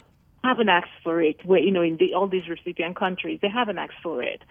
haven't 0.48 0.70
asked 0.70 0.98
for 1.04 1.22
it. 1.22 1.38
Where 1.46 1.60
you 1.60 1.72
know, 1.72 1.82
in 1.82 1.98
the, 1.98 2.14
all 2.14 2.28
these 2.28 2.48
recipient 2.48 2.96
countries, 2.96 3.40
they 3.42 3.50
haven't 3.50 3.78
asked 3.78 4.02
for 4.04 4.22
it. 4.22 4.42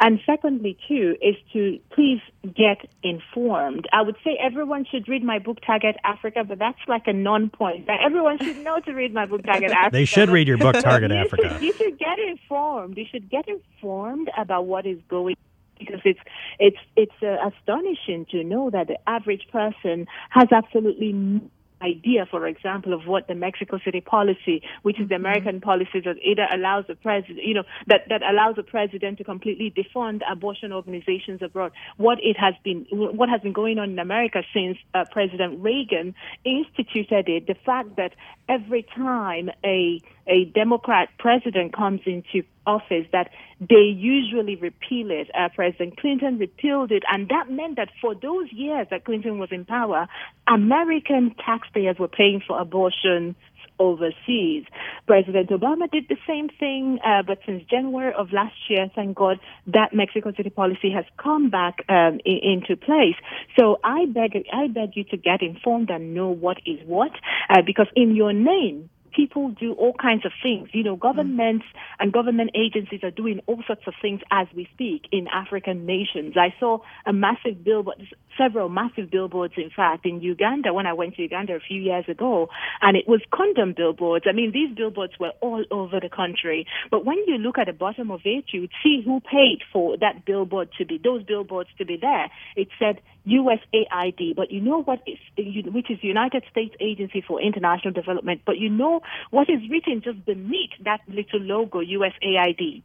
And 0.00 0.20
secondly, 0.24 0.78
too, 0.88 1.16
is 1.20 1.36
to 1.52 1.78
please 1.94 2.20
get 2.44 2.88
informed. 3.02 3.86
I 3.92 4.02
would 4.02 4.16
say 4.24 4.38
everyone 4.40 4.86
should 4.90 5.08
read 5.08 5.24
my 5.24 5.38
book, 5.38 5.58
Target 5.66 5.96
Africa, 6.04 6.44
but 6.46 6.58
that's 6.58 6.78
like 6.88 7.06
a 7.06 7.12
non-point. 7.12 7.86
That 7.86 8.00
everyone 8.04 8.38
should 8.38 8.58
know 8.58 8.80
to 8.80 8.92
read 8.92 9.12
my 9.12 9.26
book, 9.26 9.42
Target 9.44 9.70
Africa. 9.70 9.90
they 9.92 10.04
should 10.04 10.30
read 10.30 10.48
your 10.48 10.58
book, 10.58 10.76
Target 10.76 11.10
you 11.10 11.16
Africa. 11.16 11.50
Should, 11.54 11.62
you 11.62 11.72
should 11.74 11.98
get 11.98 12.18
informed. 12.18 12.96
You 12.96 13.06
should 13.10 13.28
get 13.30 13.46
informed 13.48 14.30
about 14.38 14.66
what 14.66 14.86
is 14.86 14.98
going 15.08 15.36
because 15.78 16.00
it's 16.04 16.20
it's 16.58 16.76
it's 16.94 17.22
uh, 17.22 17.36
astonishing 17.48 18.26
to 18.30 18.44
know 18.44 18.70
that 18.70 18.86
the 18.86 18.98
average 19.08 19.46
person 19.50 20.06
has 20.28 20.48
absolutely 20.52 21.40
idea, 21.82 22.26
for 22.30 22.46
example, 22.46 22.92
of 22.92 23.06
what 23.06 23.28
the 23.28 23.34
Mexico 23.34 23.78
City 23.84 24.00
policy, 24.00 24.62
which 24.82 25.00
is 25.00 25.08
the 25.08 25.14
mm-hmm. 25.14 25.24
American 25.24 25.60
policy 25.60 26.00
that 26.04 26.16
either 26.22 26.46
allows 26.52 26.84
the 26.86 26.94
president, 26.94 27.40
you 27.42 27.54
know, 27.54 27.64
that, 27.86 28.02
that 28.08 28.22
allows 28.22 28.56
the 28.56 28.62
president 28.62 29.18
to 29.18 29.24
completely 29.24 29.72
defund 29.76 30.20
abortion 30.30 30.72
organizations 30.72 31.40
abroad. 31.42 31.72
What 31.96 32.18
it 32.22 32.36
has 32.38 32.54
been, 32.64 32.86
what 32.90 33.28
has 33.28 33.40
been 33.40 33.52
going 33.52 33.78
on 33.78 33.90
in 33.90 33.98
America 33.98 34.42
since 34.54 34.78
uh, 34.94 35.04
President 35.10 35.62
Reagan 35.62 36.14
instituted 36.44 37.28
it, 37.28 37.46
the 37.46 37.56
fact 37.66 37.96
that 37.96 38.12
every 38.48 38.86
time 38.94 39.50
a 39.64 40.00
a 40.26 40.44
Democrat 40.46 41.08
president 41.18 41.74
comes 41.74 42.00
into 42.06 42.46
office 42.66 43.06
that 43.12 43.30
they 43.60 43.90
usually 43.96 44.56
repeal 44.56 45.10
it. 45.10 45.30
Uh, 45.34 45.48
President 45.54 45.98
Clinton 45.98 46.38
repealed 46.38 46.92
it, 46.92 47.02
and 47.10 47.28
that 47.28 47.50
meant 47.50 47.76
that 47.76 47.88
for 48.00 48.14
those 48.14 48.50
years 48.52 48.86
that 48.90 49.04
Clinton 49.04 49.38
was 49.38 49.50
in 49.50 49.64
power, 49.64 50.08
American 50.46 51.34
taxpayers 51.44 51.96
were 51.98 52.08
paying 52.08 52.42
for 52.46 52.60
abortion 52.60 53.34
overseas. 53.80 54.64
President 55.06 55.48
Obama 55.48 55.90
did 55.90 56.06
the 56.08 56.18
same 56.26 56.48
thing, 56.48 56.98
uh, 57.04 57.22
but 57.26 57.38
since 57.46 57.64
January 57.68 58.12
of 58.12 58.32
last 58.32 58.54
year, 58.68 58.88
thank 58.94 59.16
God, 59.16 59.40
that 59.66 59.92
Mexico 59.92 60.32
City 60.36 60.50
policy 60.50 60.90
has 60.92 61.06
come 61.16 61.50
back 61.50 61.82
um, 61.88 62.20
in, 62.24 62.38
into 62.60 62.76
place. 62.76 63.16
So 63.58 63.80
I 63.82 64.06
beg, 64.06 64.36
I 64.52 64.68
beg 64.68 64.90
you 64.94 65.04
to 65.04 65.16
get 65.16 65.42
informed 65.42 65.90
and 65.90 66.14
know 66.14 66.28
what 66.28 66.58
is 66.66 66.78
what, 66.86 67.12
uh, 67.48 67.62
because 67.66 67.88
in 67.96 68.14
your 68.14 68.32
name, 68.32 68.90
people 69.14 69.50
do 69.50 69.72
all 69.72 69.92
kinds 69.92 70.24
of 70.24 70.32
things. 70.42 70.68
You 70.72 70.84
know, 70.84 70.96
governments 70.96 71.64
and 71.98 72.12
government 72.12 72.50
agencies 72.54 73.00
are 73.02 73.10
doing 73.10 73.40
all 73.46 73.62
sorts 73.66 73.82
of 73.86 73.94
things 74.00 74.20
as 74.30 74.46
we 74.54 74.68
speak 74.74 75.02
in 75.12 75.26
African 75.28 75.86
nations. 75.86 76.34
I 76.36 76.54
saw 76.58 76.78
a 77.06 77.12
massive 77.12 77.64
billboard, 77.64 77.96
several 78.38 78.68
massive 78.68 79.10
billboards, 79.10 79.54
in 79.56 79.70
fact, 79.74 80.06
in 80.06 80.20
Uganda 80.20 80.72
when 80.72 80.86
I 80.86 80.92
went 80.92 81.16
to 81.16 81.22
Uganda 81.22 81.54
a 81.54 81.60
few 81.60 81.80
years 81.80 82.04
ago, 82.08 82.48
and 82.80 82.96
it 82.96 83.06
was 83.06 83.20
condom 83.32 83.74
billboards. 83.76 84.26
I 84.28 84.32
mean, 84.32 84.52
these 84.52 84.74
billboards 84.76 85.14
were 85.18 85.32
all 85.40 85.64
over 85.70 86.00
the 86.00 86.08
country. 86.08 86.66
But 86.90 87.04
when 87.04 87.18
you 87.26 87.38
look 87.38 87.58
at 87.58 87.66
the 87.66 87.72
bottom 87.72 88.10
of 88.10 88.20
it, 88.24 88.46
you 88.52 88.62
would 88.62 88.72
see 88.82 89.02
who 89.04 89.20
paid 89.20 89.60
for 89.72 89.96
that 89.98 90.24
billboard 90.24 90.70
to 90.78 90.84
be, 90.84 90.98
those 91.02 91.22
billboards 91.22 91.70
to 91.78 91.84
be 91.84 91.96
there. 92.00 92.30
It 92.56 92.68
said 92.78 93.00
USAID, 93.26 94.34
but 94.34 94.50
you 94.50 94.60
know 94.60 94.82
what 94.82 95.00
is, 95.06 95.18
which 95.66 95.90
is 95.90 95.98
United 96.02 96.44
States 96.50 96.74
Agency 96.80 97.22
for 97.26 97.40
International 97.40 97.92
Development, 97.92 98.40
but 98.44 98.58
you 98.58 98.70
know 98.70 99.02
what 99.30 99.48
is 99.50 99.60
written 99.70 100.00
just 100.02 100.24
beneath 100.24 100.70
that 100.84 101.00
little 101.08 101.40
logo, 101.40 101.80
USAID, 101.80 102.82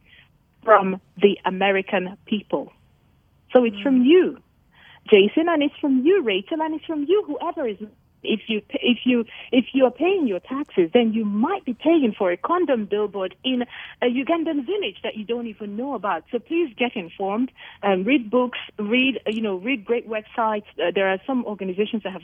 from 0.63 0.99
the 1.17 1.37
American 1.45 2.17
people. 2.25 2.71
So 3.53 3.63
it's 3.63 3.79
from 3.81 4.03
mm. 4.03 4.07
you, 4.07 4.37
Jason, 5.09 5.47
and 5.47 5.63
it's 5.63 5.75
from 5.79 6.05
you, 6.05 6.21
Rachel, 6.23 6.61
and 6.61 6.75
it's 6.75 6.85
from 6.85 7.05
you, 7.07 7.23
whoever 7.25 7.67
is 7.67 7.77
if 8.27 8.41
you 8.47 8.61
if 8.73 8.99
you 9.05 9.25
if 9.51 9.65
you 9.73 9.85
are 9.85 9.91
paying 9.91 10.27
your 10.27 10.39
taxes, 10.39 10.89
then 10.93 11.13
you 11.13 11.25
might 11.25 11.65
be 11.65 11.73
paying 11.73 12.13
for 12.17 12.31
a 12.31 12.37
condom 12.37 12.85
billboard 12.85 13.35
in 13.43 13.63
a 14.01 14.05
Ugandan 14.05 14.65
village 14.65 14.97
that 15.03 15.15
you 15.15 15.25
don't 15.25 15.47
even 15.47 15.75
know 15.75 15.95
about. 15.95 16.23
So 16.31 16.39
please 16.39 16.73
get 16.77 16.95
informed, 16.95 17.51
um, 17.83 18.03
read 18.03 18.29
books, 18.29 18.59
read 18.77 19.19
you 19.27 19.41
know 19.41 19.55
read 19.55 19.85
great 19.85 20.07
websites. 20.09 20.65
Uh, 20.79 20.91
there 20.93 21.09
are 21.09 21.19
some 21.25 21.45
organizations 21.45 22.03
that 22.03 22.13
have 22.13 22.23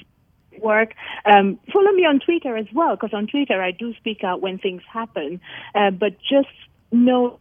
work. 0.60 0.94
Um, 1.26 1.60
follow 1.72 1.92
me 1.92 2.06
on 2.06 2.20
Twitter 2.20 2.58
as 2.58 2.68
well, 2.74 2.96
because 2.96 3.14
on 3.14 3.28
Twitter 3.28 3.62
I 3.62 3.72
do 3.72 3.94
speak 3.96 4.24
out 4.24 4.42
when 4.42 4.58
things 4.58 4.82
happen. 4.92 5.40
Uh, 5.74 5.92
but 5.92 6.18
just 6.20 6.50
know 6.92 7.40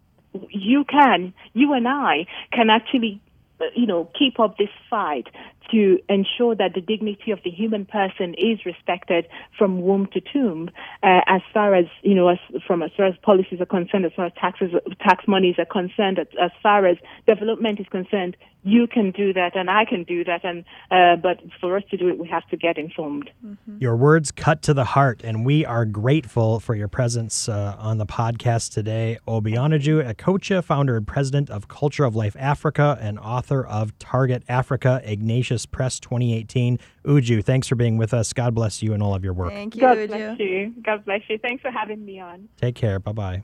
you 0.51 0.85
can, 0.85 1.35
you 1.55 1.73
and 1.73 1.89
I 1.89 2.27
can 2.53 2.71
actually 2.71 3.21
uh, 3.61 3.65
you 3.75 3.87
know, 3.87 4.09
keep 4.19 4.41
up 4.41 4.57
this 4.57 4.71
fight 4.89 5.27
to 5.71 5.99
ensure 6.09 6.55
that 6.55 6.75
the 6.75 6.81
dignity 6.81 7.31
of 7.31 7.41
the 7.45 7.51
human 7.51 7.85
person 7.85 8.35
is 8.35 8.65
respected 8.65 9.27
from 9.57 9.83
womb 9.83 10.07
to 10.13 10.21
tomb, 10.21 10.71
uh, 11.03 11.21
as 11.27 11.43
far 11.53 11.75
as 11.75 11.87
you 12.03 12.15
know, 12.15 12.29
as 12.29 12.39
from 12.67 12.83
as 12.83 12.91
far 12.97 13.07
as 13.07 13.15
policies 13.23 13.61
are 13.61 13.67
concerned, 13.67 14.05
as 14.05 14.13
far 14.15 14.27
as 14.27 14.33
taxes, 14.41 14.73
tax 15.01 15.27
monies 15.27 15.57
are 15.59 15.65
concerned, 15.65 16.19
as, 16.19 16.27
as 16.41 16.51
far 16.63 16.87
as 16.87 16.97
development 17.27 17.81
is 17.81 17.87
concerned. 17.91 18.37
You 18.63 18.87
can 18.87 19.11
do 19.11 19.33
that, 19.33 19.57
and 19.57 19.71
I 19.71 19.87
can 19.87 20.05
do 20.05 20.23
that, 20.25 20.45
and 20.45 20.65
uh, 20.91 21.17
but 21.17 21.41
for 21.63 21.79
us 21.79 21.83
to 21.91 21.97
do 21.97 22.09
it, 22.09 22.19
we 22.19 22.29
have 22.29 22.47
to 22.49 22.59
get 22.59 22.77
informed. 22.77 23.31
Mm-hmm. 23.43 23.79
Your 23.79 23.97
words 23.97 24.31
cut 24.31 24.61
to 24.63 24.75
the 24.75 24.85
heart, 24.85 25.23
and 25.25 25.47
we 25.47 25.65
are 25.65 25.87
grateful 25.87 26.61
for 26.61 26.75
your 26.75 26.89
presence 26.89 27.49
uh, 27.49 27.75
on 27.79 27.97
the 27.97 28.05
podcast 28.05 28.75
today. 28.75 29.19
Obianuju 29.27 30.13
Ekeocha, 30.13 30.63
founder 30.63 30.99
and 30.99 31.07
president 31.07 31.49
of 31.49 31.69
Culture 31.69 32.05
of 32.05 32.15
Life 32.15 32.37
Africa, 32.39 32.99
and 33.01 33.19
author 33.19 33.67
of 33.67 33.99
Target 33.99 34.43
Africa, 34.47 35.01
Ignatius 35.05 35.60
Press 35.67 36.01
2018. 36.01 36.79
Uju, 37.05 37.45
thanks 37.45 37.69
for 37.69 37.75
being 37.75 37.97
with 37.97 38.13
us. 38.15 38.33
God 38.33 38.55
bless 38.55 38.83
you 38.83 38.93
and 38.93 39.03
all 39.03 39.15
of 39.15 39.25
your 39.25 39.33
work. 39.33 39.53
Thank 39.53 39.75
you, 39.75 39.81
God 39.81 39.99
Uju. 39.99 40.09
bless 40.09 40.39
you. 40.39 40.75
God 40.83 41.05
bless 41.05 41.21
you. 41.29 41.39
Thanks 41.39 41.63
for 41.63 41.71
having 41.71 42.05
me 42.05 42.21
on. 42.21 42.49
Take 42.57 42.75
care. 42.75 42.99
Bye 42.99 43.13
bye. 43.13 43.43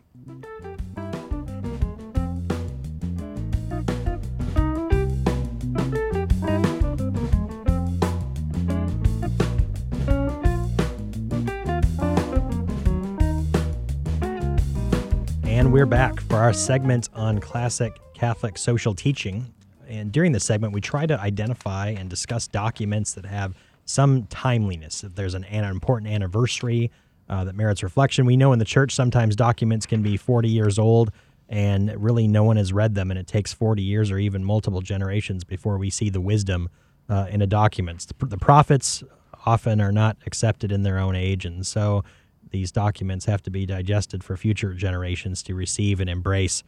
And 15.44 15.72
we're 15.72 15.86
back 15.86 16.20
for 16.20 16.36
our 16.36 16.52
segment 16.52 17.08
on 17.14 17.38
classic 17.38 17.98
Catholic 18.14 18.58
social 18.58 18.94
teaching. 18.94 19.52
And 19.88 20.12
during 20.12 20.32
this 20.32 20.44
segment, 20.44 20.72
we 20.72 20.80
try 20.80 21.06
to 21.06 21.18
identify 21.20 21.88
and 21.90 22.08
discuss 22.10 22.46
documents 22.48 23.14
that 23.14 23.26
have 23.26 23.54
some 23.84 24.24
timeliness. 24.26 25.04
If 25.04 25.14
there's 25.14 25.34
an, 25.34 25.44
an 25.44 25.64
important 25.64 26.12
anniversary 26.12 26.90
uh, 27.28 27.44
that 27.44 27.54
merits 27.54 27.82
reflection, 27.82 28.26
we 28.26 28.36
know 28.36 28.52
in 28.52 28.58
the 28.58 28.64
church 28.64 28.94
sometimes 28.94 29.36
documents 29.36 29.86
can 29.86 30.02
be 30.02 30.16
40 30.16 30.48
years 30.48 30.78
old 30.78 31.10
and 31.48 31.92
really 32.02 32.26
no 32.26 32.44
one 32.44 32.56
has 32.56 32.72
read 32.72 32.94
them, 32.94 33.10
and 33.10 33.18
it 33.18 33.26
takes 33.26 33.52
40 33.52 33.82
years 33.82 34.10
or 34.10 34.18
even 34.18 34.44
multiple 34.44 34.80
generations 34.80 35.44
before 35.44 35.78
we 35.78 35.90
see 35.90 36.10
the 36.10 36.20
wisdom 36.20 36.68
uh, 37.08 37.26
in 37.30 37.40
a 37.40 37.46
document. 37.46 38.06
The, 38.18 38.26
the 38.26 38.38
prophets 38.38 39.04
often 39.44 39.80
are 39.80 39.92
not 39.92 40.16
accepted 40.26 40.72
in 40.72 40.82
their 40.82 40.98
own 40.98 41.14
age, 41.14 41.44
and 41.44 41.64
so 41.64 42.02
these 42.50 42.72
documents 42.72 43.26
have 43.26 43.42
to 43.42 43.50
be 43.50 43.66
digested 43.66 44.24
for 44.24 44.36
future 44.36 44.74
generations 44.74 45.42
to 45.44 45.54
receive 45.54 46.00
and 46.00 46.10
embrace 46.10 46.64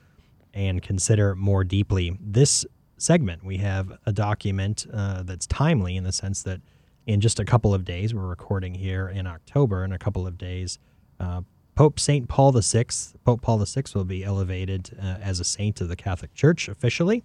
and 0.55 0.83
consider 0.83 1.35
more 1.35 1.65
deeply. 1.65 2.17
This 2.21 2.65
segment, 3.01 3.45
we 3.45 3.59
have 3.59 3.99
a 4.07 4.13
document 4.13 4.87
uh, 4.93 5.23
that's 5.23 5.47
timely 5.47 5.97
in 5.97 6.05
the 6.05 6.13
sense 6.13 6.43
that 6.43 6.61
in 7.07 7.21
just 7.21 7.41
a 7.41 7.45
couple 7.45 7.73
of 7.73 7.85
days, 7.85 8.15
we're 8.15 8.27
recording 8.27 8.75
here 8.75 9.09
in 9.09 9.27
October, 9.27 9.85
in 9.85 9.93
a 9.93 9.99
couple 9.99 10.27
of 10.27 10.37
days, 10.37 10.79
uh, 11.19 11.41
Pope 11.75 12.01
St. 12.01 12.29
Paul 12.29 12.53
VI, 12.53 12.87
Pope 13.25 13.41
Paul 13.41 13.65
VI 13.65 13.83
will 13.95 14.05
be 14.05 14.25
elevated 14.25 14.97
uh, 15.01 15.17
as 15.23 15.41
a 15.41 15.45
saint 15.45 15.81
of 15.81 15.89
the 15.89 15.97
Catholic 15.97 16.35
Church 16.35 16.69
officially. 16.69 17.25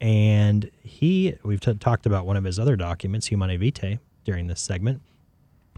And 0.00 0.70
he, 0.82 1.36
we've 1.42 1.60
t- 1.60 1.74
talked 1.74 2.06
about 2.06 2.26
one 2.26 2.36
of 2.36 2.44
his 2.44 2.58
other 2.58 2.76
documents, 2.76 3.26
Humanae 3.28 3.56
Vitae, 3.56 3.98
during 4.24 4.46
this 4.46 4.60
segment. 4.60 5.00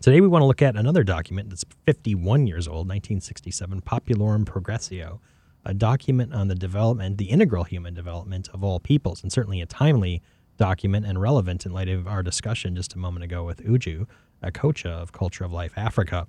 Today 0.02 0.20
we 0.20 0.28
want 0.28 0.42
to 0.42 0.46
look 0.46 0.60
at 0.60 0.76
another 0.76 1.04
document 1.04 1.50
that's 1.50 1.64
51 1.86 2.46
years 2.46 2.66
old, 2.66 2.88
1967, 2.88 3.80
Populorum 3.82 4.44
Progressio, 4.44 5.20
a 5.64 5.74
document 5.74 6.32
on 6.32 6.48
the 6.48 6.54
development, 6.54 7.18
the 7.18 7.26
integral 7.26 7.64
human 7.64 7.94
development 7.94 8.48
of 8.54 8.64
all 8.64 8.80
peoples, 8.80 9.22
and 9.22 9.32
certainly 9.32 9.60
a 9.60 9.66
timely 9.66 10.22
document 10.56 11.06
and 11.06 11.20
relevant 11.20 11.64
in 11.64 11.72
light 11.72 11.88
of 11.88 12.06
our 12.06 12.22
discussion 12.22 12.76
just 12.76 12.94
a 12.94 12.98
moment 12.98 13.24
ago 13.24 13.44
with 13.44 13.64
Uju 13.64 14.06
Ekeocha 14.42 14.90
of 14.90 15.12
Culture 15.12 15.44
of 15.44 15.52
Life 15.52 15.72
Africa. 15.76 16.26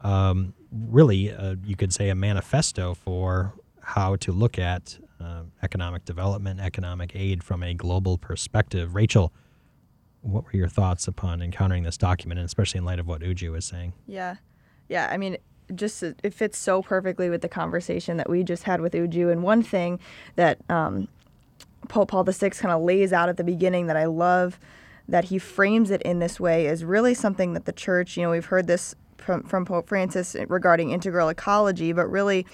Um, 0.00 0.54
really, 0.70 1.32
uh, 1.32 1.56
you 1.64 1.76
could 1.76 1.92
say 1.92 2.08
a 2.10 2.14
manifesto 2.14 2.94
for 2.94 3.54
how 3.80 4.16
to 4.16 4.32
look 4.32 4.58
at 4.58 4.98
uh, 5.20 5.42
economic 5.62 6.04
development, 6.04 6.60
economic 6.60 7.14
aid 7.14 7.42
from 7.42 7.62
a 7.62 7.74
global 7.74 8.18
perspective. 8.18 8.94
Rachel, 8.94 9.32
what 10.20 10.44
were 10.44 10.56
your 10.56 10.68
thoughts 10.68 11.06
upon 11.06 11.42
encountering 11.42 11.84
this 11.84 11.96
document, 11.96 12.38
and 12.38 12.46
especially 12.46 12.78
in 12.78 12.84
light 12.84 12.98
of 12.98 13.06
what 13.06 13.20
Uju 13.20 13.52
was 13.52 13.64
saying? 13.64 13.92
Yeah, 14.06 14.36
yeah. 14.88 15.08
I 15.10 15.16
mean, 15.16 15.36
just 15.74 16.02
it 16.02 16.34
fits 16.34 16.58
so 16.58 16.82
perfectly 16.82 17.30
with 17.30 17.42
the 17.42 17.48
conversation 17.48 18.16
that 18.16 18.28
we 18.28 18.42
just 18.42 18.64
had 18.64 18.80
with 18.80 18.92
Uju. 18.92 19.30
And 19.30 19.42
one 19.42 19.62
thing 19.62 19.98
that 20.36 20.58
um, 20.68 21.08
Pope 21.88 22.08
Paul 22.10 22.24
VI 22.24 22.50
kind 22.50 22.72
of 22.72 22.82
lays 22.82 23.12
out 23.12 23.28
at 23.28 23.36
the 23.36 23.44
beginning 23.44 23.86
that 23.86 23.96
I 23.96 24.06
love 24.06 24.58
that 25.08 25.24
he 25.24 25.38
frames 25.38 25.90
it 25.90 26.00
in 26.02 26.18
this 26.18 26.40
way 26.40 26.66
is 26.66 26.84
really 26.84 27.14
something 27.14 27.52
that 27.52 27.66
the 27.66 27.72
church, 27.72 28.16
you 28.16 28.22
know, 28.22 28.30
we've 28.30 28.46
heard 28.46 28.66
this 28.66 28.94
from, 29.18 29.42
from 29.42 29.64
Pope 29.64 29.88
Francis 29.88 30.36
regarding 30.48 30.90
integral 30.90 31.28
ecology, 31.28 31.92
but 31.92 32.06
really 32.06 32.46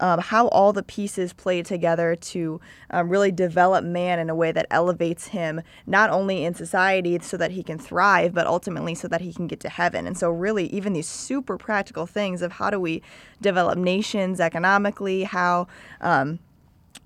um, 0.00 0.20
how 0.20 0.48
all 0.48 0.72
the 0.72 0.82
pieces 0.82 1.32
play 1.32 1.62
together 1.62 2.16
to 2.16 2.60
um, 2.90 3.08
really 3.08 3.32
develop 3.32 3.84
man 3.84 4.18
in 4.18 4.30
a 4.30 4.34
way 4.34 4.52
that 4.52 4.66
elevates 4.70 5.28
him 5.28 5.62
not 5.86 6.10
only 6.10 6.44
in 6.44 6.54
society 6.54 7.18
so 7.20 7.36
that 7.36 7.52
he 7.52 7.62
can 7.62 7.78
thrive, 7.78 8.32
but 8.32 8.46
ultimately 8.46 8.94
so 8.94 9.08
that 9.08 9.20
he 9.20 9.32
can 9.32 9.46
get 9.46 9.60
to 9.60 9.68
heaven. 9.68 10.06
And 10.06 10.16
so, 10.16 10.30
really, 10.30 10.66
even 10.66 10.92
these 10.92 11.08
super 11.08 11.56
practical 11.56 12.06
things 12.06 12.42
of 12.42 12.52
how 12.52 12.70
do 12.70 12.78
we 12.80 13.02
develop 13.40 13.78
nations 13.78 14.40
economically, 14.40 15.24
how 15.24 15.66
um, 16.00 16.38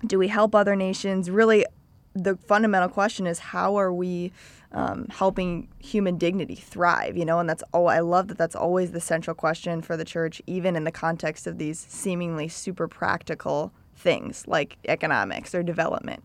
do 0.05 0.19
we 0.19 0.27
help 0.27 0.53
other 0.53 0.75
nations, 0.75 1.29
really, 1.29 1.65
the 2.13 2.37
fundamental 2.37 2.89
question 2.89 3.27
is 3.27 3.39
how 3.39 3.75
are 3.75 3.93
we 3.93 4.31
um, 4.71 5.07
helping 5.09 5.67
human 5.79 6.17
dignity 6.17 6.55
thrive, 6.55 7.15
you 7.15 7.25
know, 7.25 7.39
and 7.39 7.47
that's 7.47 7.63
oh, 7.73 7.85
I 7.85 7.99
love 7.99 8.27
that 8.29 8.37
that's 8.37 8.55
always 8.55 8.91
the 8.91 8.99
central 8.99 9.35
question 9.35 9.81
for 9.81 9.95
the 9.95 10.05
church, 10.05 10.41
even 10.47 10.75
in 10.75 10.83
the 10.83 10.91
context 10.91 11.47
of 11.47 11.57
these 11.57 11.79
seemingly 11.79 12.47
super 12.47 12.87
practical 12.87 13.71
things 13.95 14.47
like 14.47 14.77
economics 14.87 15.53
or 15.53 15.63
development. 15.63 16.23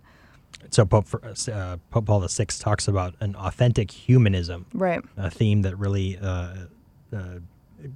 So 0.70 0.86
Pope 0.86 1.06
uh, 1.14 1.76
Pope 1.90 2.06
Paul 2.06 2.26
VI 2.26 2.46
talks 2.58 2.88
about 2.88 3.14
an 3.20 3.36
authentic 3.36 3.90
humanism, 3.90 4.66
right? 4.72 5.02
A 5.16 5.30
theme 5.30 5.62
that 5.62 5.76
really 5.76 6.18
uh, 6.18 6.54
uh, 7.14 7.24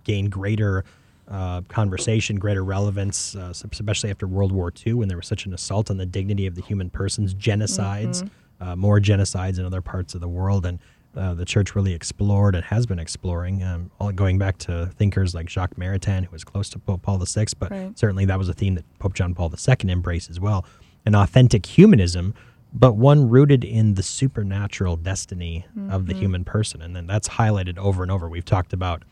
gained 0.05 0.31
greater 0.31 0.85
uh, 1.29 1.63
conversation, 1.63 2.37
greater 2.37 2.65
relevance, 2.65 3.35
uh, 3.37 3.53
especially 3.53 4.11
after 4.11 4.27
World 4.27 4.53
War 4.53 4.73
II, 4.87 4.95
when 4.95 5.09
there 5.09 5.17
was 5.17 5.27
such 5.27 5.47
an 5.47 5.55
assault 5.55 5.91
on 5.91 5.97
the 5.97 6.07
dignity 6.07 6.47
of 6.47 6.55
the 6.55 6.63
human 6.63 6.91
persons, 6.91 7.35
genocides. 7.35 8.23
Mm-hmm 8.23 8.29
uh, 8.63 8.77
more 8.77 9.01
genocides 9.01 9.59
in 9.59 9.65
other 9.65 9.81
parts 9.81 10.15
of 10.15 10.21
the 10.21 10.29
world. 10.29 10.65
And 10.65 10.79
uh, 11.17 11.35
the 11.35 11.45
church 11.45 11.75
really 11.75 11.93
explored 11.93 12.55
and 12.55 12.65
has 12.65 12.87
been 12.87 12.99
exploring, 12.99 13.63
um, 13.63 13.91
all 13.99 14.13
going 14.13 14.39
back 14.39 14.57
to 14.59 14.87
thinkers 14.97 15.35
like 15.35 15.51
Jacques 15.51 15.75
Maritain, 15.75 16.25
who 16.25 16.31
was 16.31 16.45
close 16.45 16.71
to 16.71 16.79
Pope 16.79 17.03
Paul 17.03 17.19
VI, 17.19 17.47
but 17.59 17.71
right. 17.71 17.99
certainly 17.99 18.25
that 18.27 18.39
was 18.39 18.49
a 18.49 18.55
theme 18.55 18.77
that 18.77 18.85
Pope 18.99 19.15
John 19.15 19.35
Paul 19.35 19.53
II 19.53 19.91
embraced 19.91 20.31
as 20.31 20.41
well. 20.41 20.65
An 21.05 21.15
authentic 21.15 21.67
humanism, 21.67 22.35
but 22.73 22.95
one 22.95 23.29
rooted 23.29 23.65
in 23.65 23.95
the 23.95 24.03
supernatural 24.03 24.97
destiny 24.97 25.67
mm-hmm. 25.77 25.91
of 25.91 26.07
the 26.07 26.13
mm-hmm. 26.13 26.23
human 26.23 26.45
person. 26.45 26.81
And 26.81 26.97
then 26.97 27.07
that's 27.07 27.29
highlighted 27.29 27.77
over 27.77 28.03
and 28.03 28.11
over. 28.11 28.29
We've 28.29 28.45
talked 28.45 28.73
about 28.73 29.03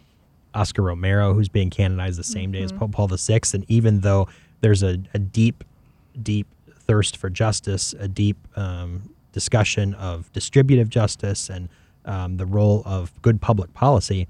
Oscar 0.54 0.82
Romero, 0.82 1.34
who's 1.34 1.48
being 1.48 1.70
canonized 1.70 2.18
the 2.18 2.24
same 2.24 2.52
day 2.52 2.62
as 2.62 2.72
Pope 2.72 2.92
Paul 2.92 3.08
VI. 3.08 3.40
And 3.54 3.64
even 3.68 4.00
though 4.00 4.28
there's 4.60 4.82
a, 4.82 4.98
a 5.14 5.18
deep, 5.18 5.64
deep 6.22 6.46
thirst 6.80 7.16
for 7.16 7.30
justice, 7.30 7.94
a 7.98 8.08
deep 8.08 8.36
um, 8.56 9.14
discussion 9.32 9.94
of 9.94 10.32
distributive 10.32 10.88
justice 10.88 11.48
and 11.48 11.68
um, 12.04 12.36
the 12.36 12.46
role 12.46 12.82
of 12.84 13.12
good 13.22 13.40
public 13.40 13.72
policy, 13.74 14.26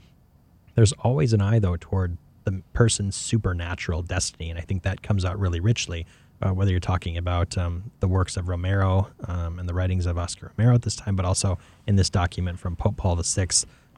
there's 0.74 0.92
always 0.92 1.32
an 1.32 1.40
eye, 1.40 1.58
though, 1.58 1.76
toward 1.76 2.16
the 2.44 2.62
person's 2.72 3.16
supernatural 3.16 4.02
destiny. 4.02 4.50
And 4.50 4.58
I 4.58 4.62
think 4.62 4.82
that 4.82 5.02
comes 5.02 5.24
out 5.24 5.38
really 5.38 5.60
richly, 5.60 6.06
uh, 6.42 6.50
whether 6.50 6.70
you're 6.70 6.80
talking 6.80 7.16
about 7.16 7.56
um, 7.58 7.90
the 8.00 8.08
works 8.08 8.36
of 8.36 8.48
Romero 8.48 9.08
um, 9.26 9.58
and 9.58 9.68
the 9.68 9.74
writings 9.74 10.06
of 10.06 10.18
Oscar 10.18 10.52
Romero 10.56 10.74
at 10.74 10.82
this 10.82 10.96
time, 10.96 11.16
but 11.16 11.24
also 11.24 11.58
in 11.86 11.96
this 11.96 12.10
document 12.10 12.58
from 12.58 12.76
Pope 12.76 12.96
Paul 12.96 13.16
VI, 13.16 13.48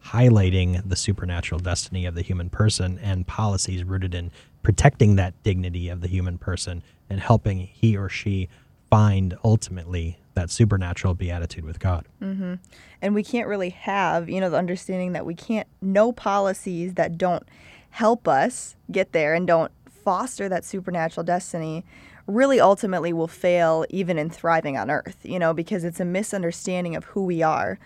highlighting 0.06 0.88
the 0.88 0.96
supernatural 0.96 1.58
destiny 1.58 2.06
of 2.06 2.14
the 2.14 2.22
human 2.22 2.50
person 2.50 2.98
and 3.02 3.26
policies 3.26 3.84
rooted 3.84 4.14
in 4.14 4.30
protecting 4.62 5.16
that 5.16 5.40
dignity 5.42 5.88
of 5.88 6.00
the 6.00 6.08
human 6.08 6.38
person 6.38 6.82
and 7.08 7.20
helping 7.20 7.58
he 7.58 7.96
or 7.96 8.08
she 8.08 8.48
find 8.90 9.36
ultimately 9.44 10.18
that 10.34 10.50
supernatural 10.50 11.14
beatitude 11.14 11.64
with 11.64 11.78
God. 11.78 12.06
Mm-hmm. 12.22 12.54
and 13.00 13.14
we 13.14 13.22
can't 13.22 13.48
really 13.48 13.70
have 13.70 14.28
you 14.28 14.40
know 14.40 14.50
the 14.50 14.56
understanding 14.56 15.12
that 15.12 15.26
we 15.26 15.34
can't 15.34 15.68
know 15.80 16.12
policies 16.12 16.94
that 16.94 17.18
don't 17.18 17.44
help 17.90 18.26
us 18.26 18.76
get 18.90 19.12
there 19.12 19.34
and 19.34 19.46
don't 19.46 19.72
foster 19.86 20.48
that 20.48 20.64
supernatural 20.64 21.24
destiny 21.24 21.84
really 22.26 22.60
ultimately 22.60 23.12
will 23.12 23.28
fail 23.28 23.84
even 23.90 24.18
in 24.18 24.30
thriving 24.30 24.76
on 24.76 24.90
earth 24.90 25.18
you 25.22 25.38
know 25.38 25.52
because 25.52 25.84
it's 25.84 26.00
a 26.00 26.04
misunderstanding 26.04 26.96
of 26.96 27.04
who 27.04 27.24
we 27.24 27.42
are 27.42 27.78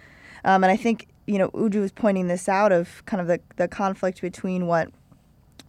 um, 0.44 0.62
and 0.62 0.70
i 0.70 0.76
think 0.76 1.08
you 1.26 1.38
know 1.38 1.50
uju 1.50 1.80
was 1.80 1.92
pointing 1.92 2.28
this 2.28 2.48
out 2.48 2.72
of 2.72 3.04
kind 3.06 3.20
of 3.20 3.26
the, 3.26 3.40
the 3.56 3.68
conflict 3.68 4.20
between 4.20 4.66
what 4.66 4.90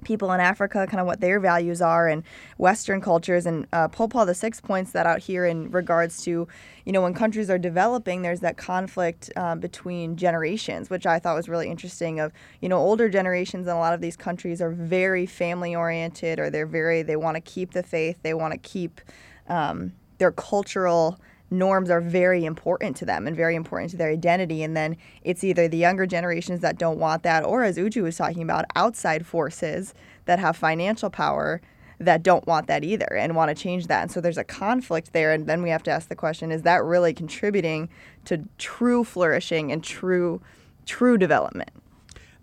people 0.03 0.31
in 0.31 0.39
Africa, 0.39 0.87
kind 0.87 1.01
of 1.01 1.05
what 1.05 1.19
their 1.19 1.39
values 1.39 1.81
are, 1.81 2.07
and 2.07 2.23
Western 2.57 3.01
cultures. 3.01 3.45
And 3.45 3.67
uh, 3.73 3.87
Pope 3.87 4.13
Paul 4.13 4.25
VI 4.25 4.51
points 4.63 4.91
that 4.91 5.05
out 5.05 5.19
here 5.19 5.45
in 5.45 5.69
regards 5.71 6.23
to, 6.23 6.47
you 6.85 6.91
know, 6.91 7.01
when 7.01 7.13
countries 7.13 7.49
are 7.49 7.57
developing, 7.57 8.21
there's 8.21 8.39
that 8.41 8.57
conflict 8.57 9.31
um, 9.35 9.59
between 9.59 10.15
generations, 10.15 10.89
which 10.89 11.05
I 11.05 11.19
thought 11.19 11.35
was 11.35 11.49
really 11.49 11.69
interesting. 11.69 12.19
Of 12.19 12.31
you 12.61 12.69
know, 12.69 12.77
older 12.77 13.09
generations 13.09 13.67
in 13.67 13.73
a 13.73 13.79
lot 13.79 13.93
of 13.93 14.01
these 14.01 14.15
countries 14.15 14.61
are 14.61 14.71
very 14.71 15.25
family 15.25 15.75
oriented, 15.75 16.39
or 16.39 16.49
they're 16.49 16.65
very 16.65 17.01
they 17.01 17.15
want 17.15 17.35
to 17.35 17.41
keep 17.41 17.71
the 17.71 17.83
faith, 17.83 18.17
they 18.23 18.33
want 18.33 18.53
to 18.53 18.59
keep 18.59 19.01
um, 19.47 19.93
their 20.17 20.31
cultural 20.31 21.19
norms 21.49 21.89
are 21.89 22.01
very 22.01 22.45
important 22.45 22.95
to 22.97 23.05
them 23.05 23.27
and 23.27 23.35
very 23.35 23.55
important 23.55 23.91
to 23.91 23.97
their 23.97 24.09
identity. 24.09 24.63
And 24.63 24.75
then 24.75 24.97
it's 25.23 25.43
either 25.43 25.67
the 25.67 25.77
younger 25.77 26.05
generations 26.05 26.59
that 26.61 26.77
don't 26.77 26.99
want 26.99 27.23
that, 27.23 27.43
or 27.43 27.63
as 27.63 27.77
Uju 27.77 28.03
was 28.03 28.17
talking 28.17 28.43
about, 28.43 28.65
outside 28.75 29.25
forces 29.25 29.93
that 30.25 30.39
have 30.39 30.57
financial 30.57 31.09
power 31.09 31.61
that 31.99 32.21
don't 32.21 32.45
want 32.45 32.67
that 32.67 32.83
either 32.83 33.07
and 33.13 33.35
want 33.35 33.49
to 33.49 33.55
change 33.55 33.87
that. 33.87 34.03
And 34.03 34.11
so 34.11 34.21
there's 34.21 34.37
a 34.37 34.43
conflict 34.43 35.13
there. 35.13 35.31
And 35.31 35.47
then 35.47 35.63
we 35.63 35.69
have 35.69 35.83
to 35.83 35.91
ask 35.91 36.09
the 36.09 36.15
question 36.15 36.51
is 36.51 36.61
that 36.63 36.83
really 36.83 37.13
contributing 37.13 37.89
to 38.25 38.47
true 38.57 39.03
flourishing 39.03 39.71
and 39.71 39.83
true, 39.83 40.41
true 40.85 41.17
development? 41.17 41.71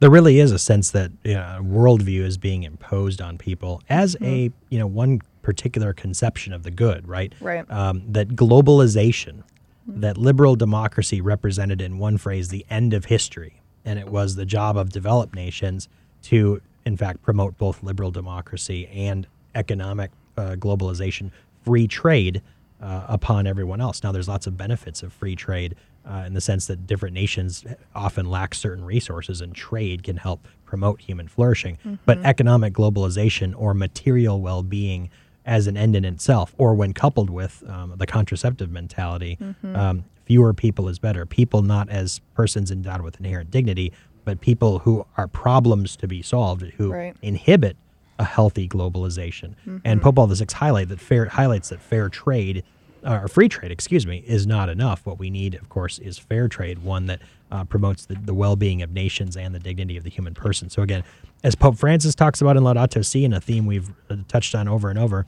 there 0.00 0.10
really 0.10 0.38
is 0.38 0.52
a 0.52 0.58
sense 0.58 0.90
that 0.90 1.10
you 1.22 1.32
know, 1.32 1.60
worldview 1.62 2.20
is 2.20 2.36
being 2.36 2.62
imposed 2.62 3.22
on 3.22 3.38
people 3.38 3.82
as 3.88 4.16
a 4.16 4.48
mm-hmm. 4.48 4.56
you 4.68 4.78
know 4.78 4.86
one 4.86 5.20
particular 5.44 5.92
conception 5.92 6.52
of 6.52 6.64
the 6.64 6.70
good, 6.70 7.06
right? 7.06 7.32
Right. 7.40 7.70
Um, 7.70 8.02
that 8.08 8.30
globalization, 8.30 9.44
that 9.86 10.18
liberal 10.18 10.56
democracy 10.56 11.20
represented 11.20 11.80
in 11.80 11.98
one 11.98 12.18
phrase 12.18 12.48
the 12.48 12.66
end 12.68 12.94
of 12.94 13.04
history, 13.04 13.60
and 13.84 13.98
it 13.98 14.08
was 14.08 14.34
the 14.34 14.46
job 14.46 14.76
of 14.76 14.90
developed 14.90 15.34
nations 15.34 15.88
to, 16.22 16.60
in 16.84 16.96
fact, 16.96 17.22
promote 17.22 17.56
both 17.58 17.82
liberal 17.82 18.10
democracy 18.10 18.88
and 18.88 19.26
economic 19.54 20.10
uh, 20.36 20.56
globalization, 20.58 21.30
free 21.64 21.86
trade 21.86 22.42
uh, 22.80 23.04
upon 23.08 23.46
everyone 23.46 23.80
else. 23.80 24.02
Now, 24.02 24.10
there's 24.10 24.28
lots 24.28 24.46
of 24.46 24.56
benefits 24.56 25.02
of 25.02 25.12
free 25.12 25.36
trade 25.36 25.76
uh, 26.06 26.24
in 26.26 26.34
the 26.34 26.40
sense 26.40 26.66
that 26.66 26.86
different 26.86 27.14
nations 27.14 27.64
often 27.94 28.28
lack 28.28 28.54
certain 28.54 28.84
resources, 28.84 29.40
and 29.40 29.54
trade 29.54 30.02
can 30.02 30.16
help 30.16 30.46
promote 30.64 31.00
human 31.00 31.28
flourishing. 31.28 31.78
But 32.04 32.18
economic 32.24 32.72
globalization 32.72 33.54
or 33.56 33.74
material 33.74 34.40
well 34.40 34.62
being 34.62 35.10
as 35.46 35.66
an 35.66 35.76
end 35.76 35.94
in 35.96 36.04
itself, 36.04 36.54
or 36.58 36.74
when 36.74 36.92
coupled 36.92 37.30
with 37.30 37.62
um, 37.68 37.94
the 37.96 38.06
contraceptive 38.06 38.70
mentality, 38.70 39.38
um, 39.62 40.04
fewer 40.24 40.54
people 40.54 40.88
is 40.88 40.98
better. 40.98 41.26
People 41.26 41.62
not 41.62 41.88
as 41.90 42.20
persons 42.34 42.70
endowed 42.70 43.02
with 43.02 43.18
inherent 43.20 43.50
dignity, 43.50 43.92
but 44.24 44.40
people 44.40 44.78
who 44.80 45.04
are 45.18 45.28
problems 45.28 45.96
to 45.96 46.08
be 46.08 46.22
solved, 46.22 46.62
who 46.78 46.92
Right. 46.92 47.14
inhibit 47.20 47.76
a 48.18 48.24
healthy 48.24 48.66
globalization. 48.68 49.54
And 49.84 50.00
Pope 50.00 50.14
Paul 50.16 50.28
VI 50.28 50.46
highlight 50.52 50.88
that 50.88 51.00
fair 51.00 51.26
highlights 51.26 51.68
that 51.70 51.80
fair 51.80 52.08
trade, 52.08 52.62
uh, 53.04 53.20
or 53.24 53.28
free 53.28 53.48
trade, 53.48 53.70
excuse 53.70 54.06
me, 54.06 54.24
is 54.26 54.46
not 54.46 54.68
enough. 54.70 55.04
What 55.04 55.18
we 55.18 55.28
need, 55.28 55.56
of 55.56 55.68
course, 55.68 55.98
is 55.98 56.16
fair 56.16 56.48
trade, 56.48 56.78
one 56.78 57.04
that 57.06 57.20
uh, 57.54 57.64
promotes 57.64 58.06
the, 58.06 58.16
the 58.16 58.34
well-being 58.34 58.82
of 58.82 58.90
nations 58.90 59.36
and 59.36 59.54
the 59.54 59.60
dignity 59.60 59.96
of 59.96 60.02
the 60.02 60.10
human 60.10 60.34
person. 60.34 60.68
So 60.68 60.82
again, 60.82 61.04
as 61.44 61.54
Pope 61.54 61.78
Francis 61.78 62.14
talks 62.14 62.40
about 62.40 62.56
in 62.56 62.64
Laudato 62.64 63.04
Si, 63.04 63.24
and 63.24 63.32
a 63.32 63.40
theme 63.40 63.64
we've 63.64 63.90
uh, 64.10 64.16
touched 64.26 64.54
on 64.54 64.66
over 64.66 64.90
and 64.90 64.98
over, 64.98 65.24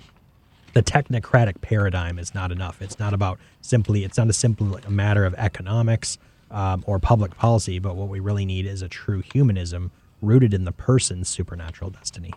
the 0.73 0.83
technocratic 0.83 1.61
paradigm 1.61 2.19
is 2.19 2.35
not 2.35 2.51
enough. 2.51 2.83
It's 2.83 2.99
not 2.99 3.15
about 3.15 3.39
simply. 3.61 4.05
It's 4.05 4.19
not 4.19 4.29
a 4.29 4.33
simple 4.33 4.79
matter 4.89 5.25
of 5.25 5.35
economics 5.35 6.19
um, 6.51 6.83
or 6.87 6.99
public 6.99 7.37
policy, 7.37 7.79
but 7.79 7.95
what 7.97 8.09
we 8.09 8.19
really 8.21 8.45
need 8.45 8.67
is 8.67 8.83
a 8.83 8.89
true 8.89 9.23
humanism 9.33 9.91
rooted 10.21 10.53
in 10.53 10.65
the 10.65 10.73
person's 10.73 11.29
supernatural 11.29 11.91
destiny. 11.91 12.33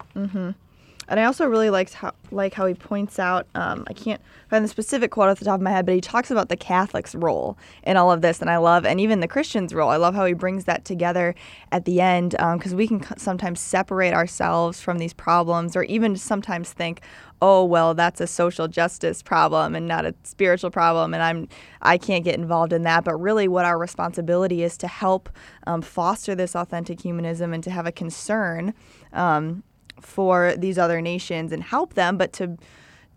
And 1.10 1.20
I 1.20 1.24
also 1.26 1.46
really 1.46 1.70
how 1.94 2.14
like 2.32 2.54
how 2.54 2.68
he 2.68 2.76
points 2.76 3.18
out. 3.18 3.48
Um, 3.56 3.84
I 3.88 3.94
can't 3.94 4.22
find 4.50 4.64
the 4.64 4.70
specific 4.70 5.12
quote 5.12 5.30
off 5.30 5.40
the 5.40 5.46
top 5.46 5.56
of 5.56 5.62
my 5.62 5.72
head, 5.72 5.86
but 5.86 5.96
he 5.96 6.02
talks 6.02 6.30
about 6.30 6.50
the 6.50 6.56
Catholic's 6.56 7.16
role 7.16 7.58
in 7.84 7.98
all 7.98 8.12
of 8.12 8.22
this, 8.22 8.40
and 8.42 8.50
I 8.50 8.58
love, 8.58 8.86
and 8.86 9.00
even 9.02 9.20
the 9.20 9.28
Christian's 9.28 9.74
role. 9.74 9.90
I 9.90 9.98
love 9.98 10.14
how 10.14 10.26
he 10.26 10.34
brings 10.34 10.66
that 10.66 10.86
together 10.86 11.34
at 11.72 11.86
the 11.86 12.00
end, 12.00 12.32
because 12.32 12.76
we 12.76 12.88
can 12.88 13.04
sometimes 13.18 13.60
separate 13.60 14.14
ourselves 14.14 14.80
from 14.80 15.00
these 15.00 15.14
problems, 15.14 15.76
or 15.76 15.84
even 15.84 16.16
sometimes 16.16 16.72
think, 16.72 17.02
oh 17.42 17.64
well, 17.66 17.96
that's 17.96 18.22
a 18.22 18.28
social 18.28 18.68
justice 18.68 19.24
problem 19.24 19.76
and 19.76 19.88
not 19.88 20.06
a 20.06 20.14
spiritual 20.24 20.70
problem, 20.70 21.16
and 21.16 21.24
I'm 21.24 21.48
I 21.82 21.98
can't 21.98 22.24
get 22.24 22.36
involved 22.36 22.72
in 22.72 22.84
that. 22.84 23.04
But 23.04 23.16
really, 23.16 23.48
what 23.48 23.66
our 23.66 23.80
responsibility 23.80 24.62
is 24.62 24.78
to 24.78 24.88
help 24.88 25.30
um, 25.66 25.82
foster 25.82 26.36
this 26.36 26.56
authentic 26.56 27.02
humanism 27.02 27.54
and 27.54 27.64
to 27.64 27.72
have 27.72 27.88
a 27.88 27.92
concern. 27.92 28.76
Um, 29.14 29.64
for 30.02 30.56
these 30.58 30.78
other 30.78 31.02
nations 31.02 31.52
and 31.52 31.64
help 31.64 31.94
them 31.94 32.18
but 32.18 32.34
to 32.34 32.58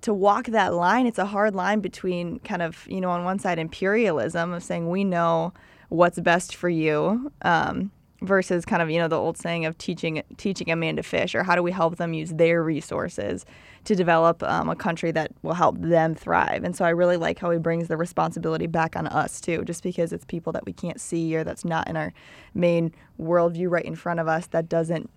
to 0.00 0.12
walk 0.12 0.46
that 0.46 0.74
line 0.74 1.06
it's 1.06 1.18
a 1.18 1.26
hard 1.26 1.54
line 1.54 1.80
between 1.80 2.38
kind 2.40 2.62
of 2.62 2.86
you 2.88 3.00
know 3.00 3.10
on 3.10 3.24
one 3.24 3.38
side 3.38 3.58
imperialism 3.58 4.52
of 4.52 4.62
saying 4.62 4.88
we 4.88 5.04
know 5.04 5.52
what's 5.88 6.18
best 6.20 6.54
for 6.54 6.68
you 6.68 7.30
um, 7.42 7.90
versus 8.22 8.64
kind 8.64 8.80
of 8.80 8.90
you 8.90 8.98
know 8.98 9.08
the 9.08 9.18
old 9.18 9.36
saying 9.36 9.66
of 9.66 9.76
teaching 9.78 10.22
teaching 10.36 10.70
a 10.70 10.76
man 10.76 10.96
to 10.96 11.02
fish 11.02 11.34
or 11.34 11.42
how 11.42 11.54
do 11.54 11.62
we 11.62 11.72
help 11.72 11.96
them 11.96 12.14
use 12.14 12.30
their 12.30 12.62
resources 12.62 13.44
to 13.84 13.96
develop 13.96 14.42
um, 14.44 14.68
a 14.68 14.76
country 14.76 15.10
that 15.10 15.32
will 15.42 15.54
help 15.54 15.76
them 15.80 16.14
thrive? 16.14 16.62
And 16.64 16.74
so 16.74 16.84
i 16.84 16.90
really 16.90 17.16
like 17.16 17.38
how 17.38 17.50
he 17.50 17.58
brings 17.58 17.88
the 17.88 17.96
responsibility 17.96 18.66
back 18.66 18.96
on 18.96 19.06
us 19.08 19.40
too 19.40 19.64
just 19.64 19.82
because 19.82 20.12
it's 20.12 20.24
people 20.24 20.52
that 20.52 20.64
we 20.64 20.72
can't 20.72 21.00
see 21.00 21.34
or 21.36 21.44
that's 21.44 21.64
not 21.64 21.88
in 21.88 21.96
our 21.96 22.12
main 22.54 22.92
worldview 23.20 23.70
right 23.70 23.84
in 23.84 23.96
front 23.96 24.20
of 24.20 24.28
us 24.28 24.46
that 24.48 24.68
doesn't 24.68 25.10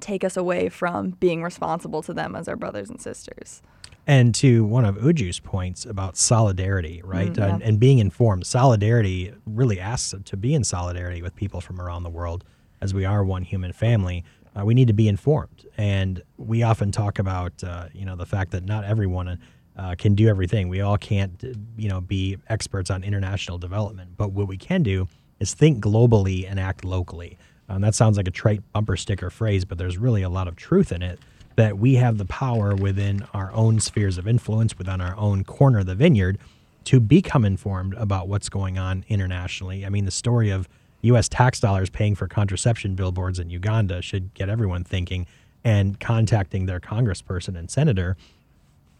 take 0.00 0.24
us 0.24 0.36
away 0.36 0.68
from 0.68 1.10
being 1.10 1.42
responsible 1.42 2.02
to 2.02 2.12
them 2.12 2.34
as 2.34 2.48
our 2.48 2.56
brothers 2.56 2.90
and 2.90 3.00
sisters. 3.00 3.62
And 4.06 4.34
to 4.36 4.64
one 4.64 4.84
of 4.84 4.96
Uju's 4.96 5.38
points 5.38 5.86
about 5.86 6.16
solidarity, 6.16 7.00
right? 7.04 7.32
Mm, 7.32 7.38
yeah. 7.38 7.46
and, 7.46 7.62
and 7.62 7.80
being 7.80 7.98
informed. 7.98 8.46
Solidarity 8.46 9.32
really 9.46 9.78
asks 9.78 10.14
to 10.24 10.36
be 10.36 10.54
in 10.54 10.64
solidarity 10.64 11.22
with 11.22 11.36
people 11.36 11.60
from 11.60 11.80
around 11.80 12.02
the 12.02 12.10
world 12.10 12.44
as 12.80 12.92
we 12.92 13.04
are 13.04 13.22
one 13.22 13.42
human 13.42 13.72
family. 13.72 14.24
Uh, 14.56 14.64
we 14.64 14.74
need 14.74 14.88
to 14.88 14.92
be 14.92 15.06
informed. 15.06 15.66
And 15.76 16.20
we 16.36 16.64
often 16.64 16.90
talk 16.90 17.20
about, 17.20 17.62
uh, 17.62 17.88
you 17.92 18.04
know, 18.04 18.16
the 18.16 18.26
fact 18.26 18.50
that 18.50 18.64
not 18.64 18.84
everyone 18.84 19.38
uh, 19.76 19.94
can 19.96 20.14
do 20.14 20.28
everything. 20.28 20.68
We 20.68 20.80
all 20.80 20.98
can't, 20.98 21.42
uh, 21.42 21.52
you 21.76 21.88
know, 21.88 22.00
be 22.00 22.38
experts 22.48 22.90
on 22.90 23.04
international 23.04 23.58
development. 23.58 24.16
But 24.16 24.32
what 24.32 24.48
we 24.48 24.56
can 24.56 24.82
do 24.82 25.08
is 25.38 25.54
think 25.54 25.82
globally 25.82 26.48
and 26.48 26.58
act 26.58 26.84
locally. 26.84 27.38
Um, 27.72 27.80
that 27.80 27.94
sounds 27.94 28.18
like 28.18 28.28
a 28.28 28.32
trite 28.32 28.60
bumper 28.72 28.98
sticker 28.98 29.30
phrase, 29.30 29.64
but 29.64 29.78
there's 29.78 29.96
really 29.96 30.20
a 30.20 30.28
lot 30.28 30.46
of 30.46 30.56
truth 30.56 30.92
in 30.92 31.02
it 31.02 31.18
that 31.56 31.78
we 31.78 31.94
have 31.94 32.18
the 32.18 32.26
power 32.26 32.74
within 32.74 33.26
our 33.32 33.50
own 33.52 33.80
spheres 33.80 34.18
of 34.18 34.28
influence, 34.28 34.76
within 34.76 35.00
our 35.00 35.16
own 35.16 35.42
corner 35.42 35.78
of 35.78 35.86
the 35.86 35.94
vineyard, 35.94 36.38
to 36.84 37.00
become 37.00 37.44
informed 37.44 37.94
about 37.94 38.28
what's 38.28 38.48
going 38.50 38.78
on 38.78 39.04
internationally. 39.08 39.86
I 39.86 39.88
mean, 39.88 40.04
the 40.04 40.10
story 40.10 40.50
of 40.50 40.68
U.S. 41.02 41.28
tax 41.28 41.60
dollars 41.60 41.88
paying 41.88 42.14
for 42.14 42.28
contraception 42.28 42.94
billboards 42.94 43.38
in 43.38 43.48
Uganda 43.48 44.02
should 44.02 44.34
get 44.34 44.48
everyone 44.50 44.84
thinking 44.84 45.26
and 45.64 45.98
contacting 45.98 46.66
their 46.66 46.80
congressperson 46.80 47.56
and 47.56 47.70
senator 47.70 48.16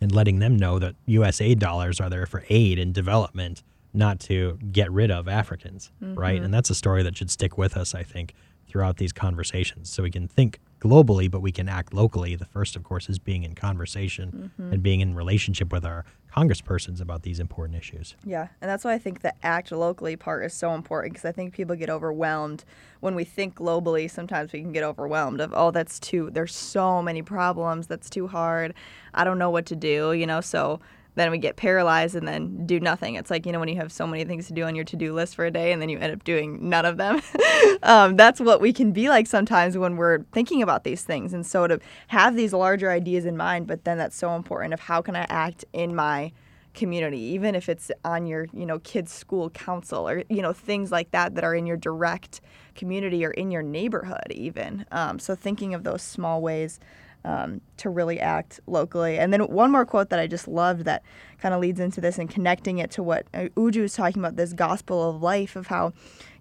and 0.00 0.12
letting 0.12 0.38
them 0.38 0.56
know 0.56 0.78
that 0.78 0.94
U.S. 1.06 1.40
aid 1.40 1.58
dollars 1.58 2.00
are 2.00 2.08
there 2.08 2.26
for 2.26 2.44
aid 2.48 2.78
and 2.78 2.94
development, 2.94 3.62
not 3.92 4.18
to 4.20 4.58
get 4.72 4.90
rid 4.90 5.10
of 5.10 5.28
Africans, 5.28 5.90
right? 6.00 6.40
And 6.42 6.54
that's 6.54 6.70
a 6.70 6.74
story 6.74 7.02
that 7.02 7.16
should 7.18 7.30
stick 7.30 7.58
with 7.58 7.76
us, 7.76 7.94
I 7.94 8.02
think, 8.02 8.34
throughout 8.72 8.96
these 8.96 9.12
conversations. 9.12 9.90
So 9.90 10.02
we 10.02 10.10
can 10.10 10.26
think 10.26 10.58
globally, 10.80 11.30
but 11.30 11.40
we 11.40 11.52
can 11.52 11.68
act 11.68 11.92
locally. 11.92 12.34
The 12.36 12.46
first, 12.46 12.74
of 12.74 12.82
course, 12.82 13.10
is 13.10 13.18
being 13.18 13.42
in 13.44 13.54
conversation 13.54 14.22
Mm-hmm. 14.32 14.72
and 14.72 14.82
being 14.82 15.00
in 15.00 15.14
relationship 15.14 15.70
with 15.72 15.84
our 15.84 16.04
congresspersons 16.34 17.00
about 17.00 17.22
these 17.22 17.38
important 17.38 17.78
issues. 17.78 18.16
Yeah, 18.24 18.48
and 18.60 18.70
that's 18.70 18.84
why 18.84 18.94
I 18.94 18.98
think 18.98 19.20
the 19.20 19.34
act 19.44 19.70
locally 19.72 20.16
part 20.16 20.44
is 20.44 20.54
so 20.54 20.72
important 20.74 21.12
because 21.12 21.26
I 21.28 21.32
think 21.32 21.52
people 21.52 21.76
get 21.76 21.90
overwhelmed 21.90 22.64
when 23.00 23.14
we 23.14 23.24
think 23.24 23.54
globally. 23.54 24.10
Sometimes 24.10 24.52
we 24.52 24.60
can 24.62 24.72
get 24.72 24.82
overwhelmed 24.82 25.40
of, 25.40 25.52
oh, 25.54 25.70
that's 25.70 26.00
too, 26.00 26.30
there's 26.32 26.54
so 26.54 27.02
many 27.02 27.20
problems, 27.20 27.86
that's 27.86 28.08
too 28.08 28.26
hard. 28.26 28.72
I 29.12 29.24
don't 29.24 29.38
know 29.38 29.50
what 29.50 29.66
to 29.66 29.76
do, 29.76 30.12
you 30.14 30.26
know, 30.26 30.40
so 30.40 30.80
then 31.14 31.30
we 31.30 31.38
get 31.38 31.56
paralyzed 31.56 32.14
and 32.14 32.26
then 32.26 32.66
do 32.66 32.80
nothing. 32.80 33.16
It's 33.16 33.30
like, 33.30 33.44
you 33.44 33.52
know, 33.52 33.60
when 33.60 33.68
you 33.68 33.76
have 33.76 33.92
so 33.92 34.06
many 34.06 34.24
things 34.24 34.46
to 34.46 34.52
do 34.52 34.64
on 34.64 34.74
your 34.74 34.84
to 34.86 34.96
do 34.96 35.12
list 35.12 35.34
for 35.34 35.44
a 35.44 35.50
day 35.50 35.72
and 35.72 35.82
then 35.82 35.88
you 35.88 35.98
end 35.98 36.12
up 36.12 36.24
doing 36.24 36.68
none 36.68 36.86
of 36.86 36.96
them. 36.96 37.20
um, 37.82 38.16
that's 38.16 38.40
what 38.40 38.60
we 38.60 38.72
can 38.72 38.92
be 38.92 39.08
like 39.08 39.26
sometimes 39.26 39.76
when 39.76 39.96
we're 39.96 40.22
thinking 40.32 40.62
about 40.62 40.84
these 40.84 41.02
things. 41.02 41.32
And 41.32 41.44
so 41.44 41.66
to 41.66 41.80
have 42.08 42.34
these 42.34 42.52
larger 42.52 42.90
ideas 42.90 43.26
in 43.26 43.36
mind, 43.36 43.66
but 43.66 43.84
then 43.84 43.98
that's 43.98 44.16
so 44.16 44.34
important 44.34 44.72
of 44.72 44.80
how 44.80 45.02
can 45.02 45.14
I 45.14 45.26
act 45.28 45.64
in 45.72 45.94
my 45.94 46.32
community 46.74 47.18
even 47.18 47.54
if 47.54 47.68
it's 47.68 47.90
on 48.02 48.26
your 48.26 48.46
you 48.54 48.64
know 48.64 48.78
kids 48.78 49.12
school 49.12 49.50
council 49.50 50.08
or 50.08 50.24
you 50.30 50.40
know 50.40 50.54
things 50.54 50.90
like 50.90 51.10
that 51.10 51.34
that 51.34 51.44
are 51.44 51.54
in 51.54 51.66
your 51.66 51.76
direct 51.76 52.40
community 52.74 53.26
or 53.26 53.30
in 53.32 53.50
your 53.50 53.62
neighborhood 53.62 54.26
even 54.30 54.86
um, 54.90 55.18
so 55.18 55.34
thinking 55.34 55.74
of 55.74 55.84
those 55.84 56.00
small 56.00 56.40
ways 56.40 56.80
um, 57.24 57.60
to 57.78 57.90
really 57.90 58.18
act 58.20 58.60
locally. 58.66 59.18
And 59.18 59.32
then 59.32 59.42
one 59.42 59.70
more 59.70 59.84
quote 59.84 60.10
that 60.10 60.18
i 60.18 60.26
just 60.26 60.48
loved 60.48 60.84
that 60.84 61.02
kind 61.38 61.54
of 61.54 61.60
leads 61.60 61.80
into 61.80 62.00
this 62.00 62.18
and 62.18 62.28
connecting 62.28 62.78
it 62.78 62.90
to 62.92 63.02
what 63.02 63.26
uh, 63.34 63.48
uju 63.56 63.82
was 63.82 63.94
talking 63.94 64.20
about 64.20 64.36
this 64.36 64.52
gospel 64.52 65.08
of 65.08 65.22
life 65.22 65.56
of 65.56 65.68
how 65.68 65.92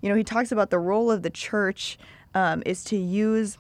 you 0.02 0.10
know 0.10 0.16
he 0.16 0.24
talks 0.24 0.52
about 0.52 0.70
the 0.70 0.80
role 0.80 1.12
of 1.12 1.24
the 1.24 1.30
church 1.30 1.98
um, 2.34 2.64
is 2.66 2.84
to 2.84 2.98
use 2.98 3.58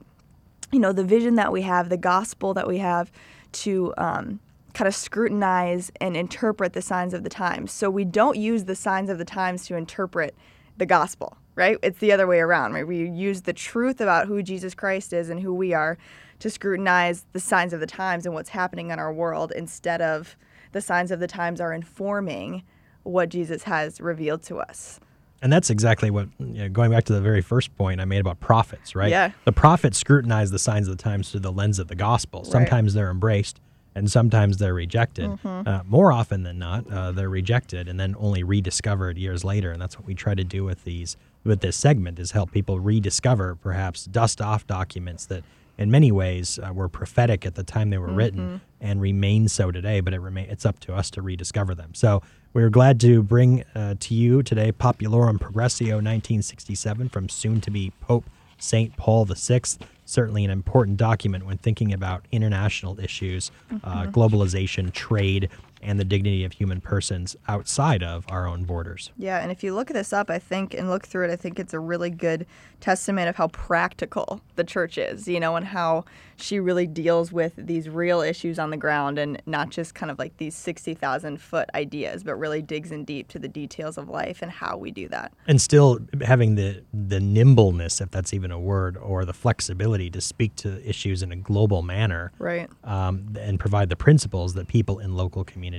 you 0.71 0.79
know 0.79 0.91
the 0.91 1.03
vision 1.03 1.35
that 1.35 1.51
we 1.51 1.61
have 1.61 1.89
the 1.89 1.97
gospel 1.97 2.53
that 2.53 2.67
we 2.67 2.77
have 2.77 3.11
to 3.51 3.93
um, 3.97 4.39
kind 4.73 4.87
of 4.87 4.95
scrutinize 4.95 5.91
and 5.99 6.15
interpret 6.15 6.71
the 6.71 6.81
signs 6.81 7.13
of 7.13 7.23
the 7.23 7.29
times. 7.29 7.73
So 7.73 7.89
we 7.89 8.05
don't 8.05 8.37
use 8.37 8.63
the 8.63 8.75
signs 8.75 9.09
of 9.09 9.17
the 9.17 9.25
times 9.25 9.65
to 9.67 9.75
interpret 9.75 10.33
the 10.77 10.85
gospel 10.85 11.37
right? 11.55 11.77
It's 11.83 11.99
the 11.99 12.11
other 12.11 12.27
way 12.27 12.39
around 12.39 12.73
right? 12.73 12.87
We 12.87 13.07
use 13.07 13.41
the 13.41 13.53
truth 13.53 14.01
about 14.01 14.27
who 14.27 14.41
jesus 14.41 14.73
christ 14.73 15.13
is 15.13 15.29
and 15.29 15.39
who 15.39 15.53
we 15.53 15.73
are 15.73 15.97
to 16.41 16.49
scrutinize 16.49 17.25
the 17.33 17.39
signs 17.39 17.73
of 17.73 17.79
the 17.79 17.87
times 17.87 18.25
and 18.25 18.35
what's 18.35 18.49
happening 18.49 18.91
in 18.91 18.99
our 18.99 19.13
world 19.13 19.51
instead 19.55 20.01
of 20.01 20.35
the 20.73 20.81
signs 20.81 21.11
of 21.11 21.19
the 21.19 21.27
times 21.27 21.61
are 21.61 21.73
informing 21.73 22.63
what 23.03 23.29
jesus 23.29 23.63
has 23.63 23.99
revealed 24.01 24.43
to 24.43 24.57
us 24.59 24.99
And 25.43 25.51
that's 25.51 25.71
exactly 25.71 26.11
what, 26.11 26.27
you 26.39 26.45
know, 26.61 26.69
going 26.69 26.91
back 26.91 27.05
to 27.05 27.13
the 27.13 27.21
very 27.21 27.41
first 27.41 27.75
point 27.75 27.99
I 27.99 28.05
made 28.05 28.19
about 28.19 28.39
prophets, 28.39 28.93
right? 28.95 29.09
Yeah. 29.09 29.31
The 29.45 29.51
prophets 29.51 29.97
scrutinize 29.97 30.51
the 30.51 30.59
signs 30.59 30.87
of 30.87 30.95
the 30.95 31.01
times 31.01 31.31
through 31.31 31.39
the 31.39 31.51
lens 31.51 31.79
of 31.79 31.87
the 31.87 31.95
gospel. 31.95 32.43
Sometimes 32.43 32.93
they're 32.93 33.09
embraced 33.09 33.59
and 33.95 34.09
sometimes 34.11 34.57
they're 34.57 34.75
rejected. 34.75 35.39
Uh, 35.43 35.81
more 35.87 36.11
often 36.11 36.43
than 36.43 36.59
not, 36.59 36.85
uh, 36.91 37.11
they're 37.11 37.27
rejected 37.27 37.87
and 37.89 37.99
then 37.99 38.15
only 38.19 38.43
rediscovered 38.43 39.17
years 39.17 39.43
later. 39.43 39.71
And 39.71 39.81
that's 39.81 39.97
what 39.97 40.05
we 40.05 40.13
try 40.13 40.35
to 40.35 40.43
do 40.43 40.63
with 40.63 40.83
these, 40.83 41.17
with 41.43 41.61
this 41.61 41.75
segment, 41.75 42.19
is 42.19 42.31
help 42.31 42.51
people 42.51 42.79
rediscover, 42.79 43.55
perhaps 43.55 44.05
dust 44.05 44.41
off 44.41 44.67
documents 44.67 45.25
that 45.25 45.43
in 45.81 45.89
many 45.89 46.11
ways 46.11 46.59
uh, 46.59 46.71
were 46.71 46.87
prophetic 46.87 47.45
at 47.45 47.55
the 47.55 47.63
time 47.63 47.89
they 47.89 47.97
were 47.97 48.13
written 48.13 48.61
and 48.79 49.01
remain 49.01 49.47
so 49.47 49.71
today, 49.71 49.99
but 49.99 50.13
it 50.13 50.19
remain, 50.19 50.47
it's 50.49 50.65
up 50.65 50.79
to 50.81 50.93
us 50.93 51.09
to 51.11 51.21
rediscover 51.21 51.73
them. 51.73 51.93
So 51.95 52.21
we're 52.53 52.69
glad 52.69 52.99
to 53.01 53.23
bring 53.23 53.63
uh, 53.73 53.95
to 53.99 54.13
you 54.13 54.43
today 54.43 54.71
Populorum 54.71 55.39
Progressio 55.39 55.95
1967 55.95 57.09
from 57.09 57.29
soon 57.29 57.61
to 57.61 57.71
be 57.71 57.91
Pope 57.99 58.25
St. 58.59 58.95
Paul 58.95 59.25
VI. 59.25 59.61
Certainly 60.05 60.45
an 60.45 60.51
important 60.51 60.97
document 60.97 61.45
when 61.45 61.57
thinking 61.57 61.93
about 61.93 62.25
international 62.31 62.99
issues, 62.99 63.49
uh, 63.83 64.05
globalization, 64.05 64.93
trade, 64.93 65.49
and 65.83 65.99
the 65.99 66.05
dignity 66.05 66.43
of 66.43 66.53
human 66.53 66.81
persons 66.81 67.35
outside 67.47 68.03
of 68.03 68.25
our 68.29 68.47
own 68.47 68.63
borders. 68.63 69.11
Yeah, 69.17 69.39
and 69.39 69.51
if 69.51 69.63
you 69.63 69.73
look 69.73 69.87
this 69.89 70.13
up, 70.13 70.29
I 70.29 70.39
think, 70.39 70.73
and 70.73 70.89
look 70.89 71.05
through 71.05 71.25
it, 71.25 71.31
I 71.31 71.35
think 71.35 71.59
it's 71.59 71.73
a 71.73 71.79
really 71.79 72.09
good 72.09 72.45
testament 72.79 73.29
of 73.29 73.35
how 73.35 73.47
practical 73.49 74.41
the 74.55 74.63
church 74.63 74.97
is, 74.97 75.27
you 75.27 75.39
know, 75.39 75.55
and 75.55 75.65
how 75.65 76.03
she 76.35 76.59
really 76.59 76.87
deals 76.87 77.31
with 77.31 77.53
these 77.55 77.87
real 77.87 78.21
issues 78.21 78.57
on 78.59 78.69
the 78.69 78.77
ground 78.77 79.17
and 79.19 79.41
not 79.45 79.69
just 79.69 79.93
kind 79.95 80.11
of 80.11 80.17
like 80.19 80.35
these 80.37 80.55
60,000 80.55 81.39
foot 81.39 81.69
ideas, 81.75 82.23
but 82.23 82.35
really 82.35 82.61
digs 82.61 82.91
in 82.91 83.03
deep 83.05 83.27
to 83.29 83.39
the 83.39 83.47
details 83.47 83.97
of 83.97 84.09
life 84.09 84.41
and 84.41 84.51
how 84.51 84.77
we 84.77 84.91
do 84.91 85.07
that. 85.09 85.31
and 85.47 85.61
still 85.61 85.99
having 86.21 86.55
the 86.55 86.83
the 86.93 87.19
nimbleness, 87.19 88.01
if 88.01 88.09
that's 88.11 88.33
even 88.33 88.51
a 88.51 88.59
word, 88.59 88.97
or 88.97 89.25
the 89.25 89.33
flexibility 89.33 90.09
to 90.09 90.21
speak 90.21 90.55
to 90.55 90.87
issues 90.87 91.23
in 91.23 91.31
a 91.31 91.35
global 91.35 91.81
manner, 91.81 92.31
Right. 92.39 92.69
um, 92.83 93.35
and 93.39 93.59
provide 93.59 93.89
the 93.89 93.95
principles 93.95 94.53
that 94.55 94.67
people 94.67 94.99
in 94.99 95.15
local 95.15 95.43
communities 95.43 95.70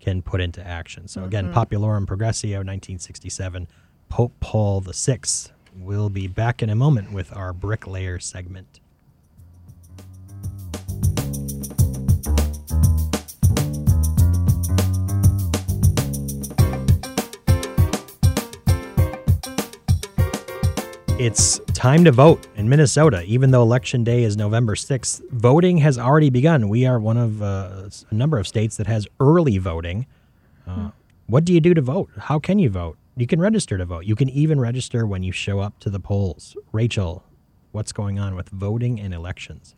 can 0.00 0.22
put 0.22 0.40
into 0.40 0.64
action. 0.66 1.08
So 1.08 1.24
again, 1.24 1.50
mm-hmm. 1.50 1.58
Populorum 1.58 2.06
Progressio, 2.06 2.58
1967, 2.58 3.68
Pope 4.08 4.34
Paul 4.40 4.80
VI. 4.80 5.20
We'll 5.76 6.10
be 6.10 6.28
back 6.28 6.62
in 6.62 6.70
a 6.70 6.74
moment 6.74 7.12
with 7.12 7.34
our 7.34 7.52
bricklayer 7.52 8.18
segment. 8.18 8.80
It's 21.24 21.58
time 21.72 22.04
to 22.04 22.12
vote 22.12 22.48
in 22.54 22.68
Minnesota. 22.68 23.22
Even 23.22 23.50
though 23.50 23.62
Election 23.62 24.04
Day 24.04 24.24
is 24.24 24.36
November 24.36 24.74
6th, 24.74 25.22
voting 25.30 25.78
has 25.78 25.98
already 25.98 26.28
begun. 26.28 26.68
We 26.68 26.84
are 26.84 27.00
one 27.00 27.16
of 27.16 27.40
uh, 27.40 27.88
a 28.10 28.14
number 28.14 28.36
of 28.36 28.46
states 28.46 28.76
that 28.76 28.86
has 28.88 29.08
early 29.18 29.56
voting. 29.56 30.04
Uh, 30.66 30.90
What 31.26 31.46
do 31.46 31.54
you 31.54 31.62
do 31.62 31.72
to 31.72 31.80
vote? 31.80 32.10
How 32.18 32.38
can 32.38 32.58
you 32.58 32.68
vote? 32.68 32.98
You 33.16 33.26
can 33.26 33.40
register 33.40 33.78
to 33.78 33.86
vote. 33.86 34.04
You 34.04 34.14
can 34.14 34.28
even 34.28 34.60
register 34.60 35.06
when 35.06 35.22
you 35.22 35.32
show 35.32 35.60
up 35.60 35.78
to 35.78 35.88
the 35.88 35.98
polls. 35.98 36.58
Rachel, 36.72 37.24
what's 37.72 37.92
going 37.92 38.18
on 38.18 38.34
with 38.34 38.50
voting 38.50 39.00
and 39.00 39.14
elections? 39.14 39.74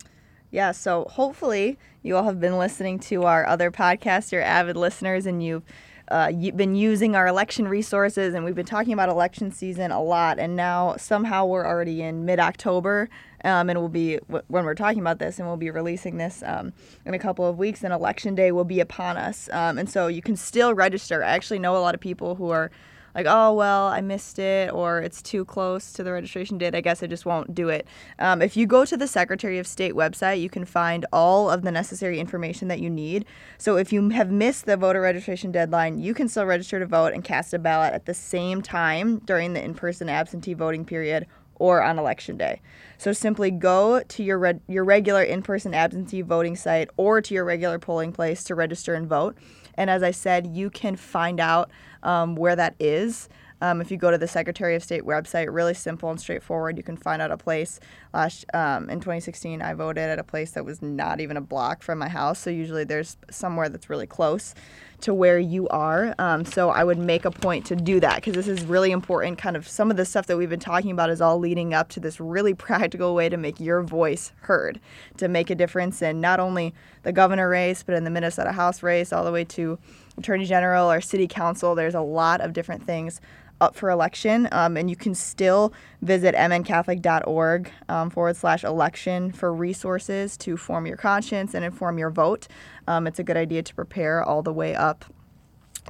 Yeah, 0.51 0.73
so 0.73 1.05
hopefully 1.09 1.79
you 2.03 2.17
all 2.17 2.25
have 2.25 2.41
been 2.41 2.57
listening 2.57 2.99
to 2.99 3.23
our 3.23 3.45
other 3.45 3.71
podcast, 3.71 4.33
you're 4.33 4.41
avid 4.41 4.75
listeners, 4.75 5.25
and 5.25 5.41
you've 5.41 5.63
uh, 6.09 6.31
you've 6.33 6.57
been 6.57 6.75
using 6.75 7.15
our 7.15 7.27
election 7.27 7.67
resources, 7.67 8.33
and 8.33 8.45
we've 8.45 8.55
been 8.55 8.65
talking 8.65 8.93
about 8.93 9.09
election 9.09 9.51
season 9.51 9.91
a 9.91 10.01
lot. 10.01 10.39
And 10.39 10.55
now 10.55 10.95
somehow 10.97 11.45
we're 11.45 11.65
already 11.65 12.01
in 12.01 12.25
mid-October, 12.25 13.09
um, 13.43 13.69
and 13.69 13.79
we'll 13.79 13.89
be 13.89 14.17
when 14.47 14.65
we're 14.65 14.75
talking 14.75 14.99
about 14.99 15.19
this, 15.19 15.39
and 15.39 15.47
we'll 15.47 15.57
be 15.57 15.69
releasing 15.69 16.17
this 16.17 16.43
um, 16.45 16.73
in 17.05 17.13
a 17.13 17.19
couple 17.19 17.45
of 17.45 17.57
weeks. 17.57 17.83
And 17.83 17.93
election 17.93 18.35
day 18.35 18.51
will 18.51 18.63
be 18.63 18.79
upon 18.79 19.17
us, 19.17 19.49
um, 19.51 19.77
and 19.77 19.89
so 19.89 20.07
you 20.07 20.21
can 20.21 20.35
still 20.35 20.73
register. 20.73 21.23
I 21.23 21.31
actually 21.31 21.59
know 21.59 21.75
a 21.75 21.79
lot 21.79 21.95
of 21.95 22.01
people 22.01 22.35
who 22.35 22.49
are 22.49 22.71
like, 23.15 23.25
oh, 23.27 23.53
well, 23.53 23.87
I 23.87 24.01
missed 24.01 24.39
it, 24.39 24.71
or 24.73 24.99
it's 24.99 25.21
too 25.21 25.45
close 25.45 25.91
to 25.93 26.03
the 26.03 26.11
registration 26.11 26.57
date. 26.57 26.75
I 26.75 26.81
guess 26.81 27.01
I 27.01 27.07
just 27.07 27.25
won't 27.25 27.55
do 27.55 27.69
it. 27.69 27.87
Um, 28.19 28.41
if 28.41 28.55
you 28.55 28.65
go 28.65 28.85
to 28.85 28.97
the 28.97 29.07
Secretary 29.07 29.57
of 29.57 29.67
State 29.67 29.93
website, 29.93 30.41
you 30.41 30.49
can 30.49 30.65
find 30.65 31.05
all 31.11 31.49
of 31.49 31.63
the 31.63 31.71
necessary 31.71 32.19
information 32.19 32.67
that 32.67 32.79
you 32.79 32.89
need. 32.89 33.25
So 33.57 33.77
if 33.77 33.91
you 33.91 34.09
have 34.09 34.31
missed 34.31 34.65
the 34.65 34.77
voter 34.77 35.01
registration 35.01 35.51
deadline, 35.51 35.99
you 35.99 36.13
can 36.13 36.27
still 36.27 36.45
register 36.45 36.79
to 36.79 36.85
vote 36.85 37.13
and 37.13 37.23
cast 37.23 37.53
a 37.53 37.59
ballot 37.59 37.93
at 37.93 38.05
the 38.05 38.13
same 38.13 38.61
time 38.61 39.19
during 39.19 39.53
the 39.53 39.63
in 39.63 39.73
person 39.73 40.09
absentee 40.09 40.53
voting 40.53 40.85
period 40.85 41.27
or 41.59 41.81
on 41.81 41.97
election 41.97 42.37
day. 42.37 42.61
So 42.97 43.13
simply 43.13 43.51
go 43.51 44.01
to 44.01 44.23
your 44.23 44.37
reg- 44.37 44.61
your 44.67 44.83
regular 44.83 45.23
in-person 45.23 45.73
absentee 45.73 46.21
voting 46.21 46.55
site 46.55 46.89
or 46.97 47.21
to 47.21 47.33
your 47.33 47.45
regular 47.45 47.79
polling 47.79 48.11
place 48.11 48.43
to 48.45 48.55
register 48.55 48.93
and 48.93 49.07
vote. 49.07 49.35
And 49.75 49.89
as 49.89 50.03
I 50.03 50.11
said, 50.11 50.47
you 50.47 50.69
can 50.69 50.95
find 50.95 51.39
out 51.39 51.69
um, 52.03 52.35
where 52.35 52.55
that 52.55 52.75
is. 52.79 53.29
Um, 53.59 53.81
if 53.81 53.89
you 53.89 53.97
go 53.97 54.11
to 54.11 54.17
the 54.17 54.27
Secretary 54.27 54.75
of 54.75 54.83
State 54.83 55.03
website, 55.03 55.47
really 55.51 55.73
simple 55.73 56.11
and 56.11 56.19
straightforward, 56.19 56.77
you 56.77 56.83
can 56.83 56.95
find 56.95 57.21
out 57.21 57.31
a 57.31 57.37
place. 57.37 57.79
Last 58.13 58.45
um, 58.53 58.89
in 58.89 58.99
2016, 58.99 59.61
I 59.61 59.73
voted 59.73 60.03
at 60.03 60.19
a 60.19 60.23
place 60.23 60.51
that 60.51 60.63
was 60.63 60.81
not 60.81 61.19
even 61.19 61.37
a 61.37 61.41
block 61.41 61.81
from 61.81 61.97
my 61.97 62.07
house. 62.07 62.39
So 62.39 62.51
usually 62.51 62.83
there's 62.83 63.17
somewhere 63.31 63.67
that's 63.69 63.89
really 63.89 64.05
close 64.05 64.53
to 65.01 65.13
where 65.13 65.39
you 65.39 65.67
are. 65.69 66.13
Um, 66.19 66.45
so 66.45 66.69
I 66.69 66.83
would 66.83 66.97
make 66.97 67.25
a 67.25 67.31
point 67.31 67.65
to 67.67 67.75
do 67.75 67.99
that 67.99 68.15
because 68.15 68.33
this 68.33 68.47
is 68.47 68.63
really 68.63 68.91
important. 68.91 69.37
Kind 69.37 69.55
of 69.55 69.67
some 69.67 69.89
of 69.89 69.97
the 69.97 70.05
stuff 70.05 70.27
that 70.27 70.37
we've 70.37 70.49
been 70.49 70.59
talking 70.59 70.91
about 70.91 71.09
is 71.09 71.21
all 71.21 71.39
leading 71.39 71.73
up 71.73 71.89
to 71.89 71.99
this 71.99 72.19
really 72.19 72.53
practical 72.67 73.15
way 73.15 73.27
to 73.29 73.37
make 73.37 73.59
your 73.59 73.81
voice 73.81 74.31
heard, 74.41 74.79
to 75.17 75.27
make 75.27 75.49
a 75.49 75.55
difference 75.55 76.01
in 76.01 76.21
not 76.21 76.39
only 76.39 76.75
the 77.03 77.11
governor 77.11 77.49
race, 77.49 77.81
but 77.81 77.95
in 77.95 78.03
the 78.03 78.11
Minnesota 78.11 78.51
House 78.51 78.83
race, 78.83 79.11
all 79.11 79.23
the 79.23 79.31
way 79.31 79.43
to 79.45 79.79
Attorney 80.17 80.45
General 80.45 80.91
or 80.91 81.01
City 81.01 81.27
Council. 81.27 81.75
There's 81.75 81.95
a 81.95 82.01
lot 82.01 82.41
of 82.41 82.53
different 82.53 82.83
things 82.85 83.21
up 83.59 83.75
for 83.75 83.89
election, 83.89 84.47
um, 84.51 84.77
and 84.77 84.87
you 84.89 84.95
can 84.95 85.15
still 85.15 85.73
visit 86.03 86.35
mncatholic.org 86.35 87.71
um, 87.89 88.09
forward 88.09 88.35
slash 88.35 88.63
election 88.63 89.31
for 89.31 89.51
resources 89.53 90.37
to 90.37 90.57
form 90.57 90.85
your 90.85 90.97
conscience 90.97 91.53
and 91.55 91.65
inform 91.65 91.97
your 91.97 92.11
vote. 92.11 92.47
Um, 92.87 93.07
it's 93.07 93.17
a 93.19 93.23
good 93.23 93.37
idea 93.37 93.63
to 93.63 93.73
prepare 93.73 94.23
all 94.23 94.43
the 94.43 94.53
way 94.53 94.75
up 94.75 95.05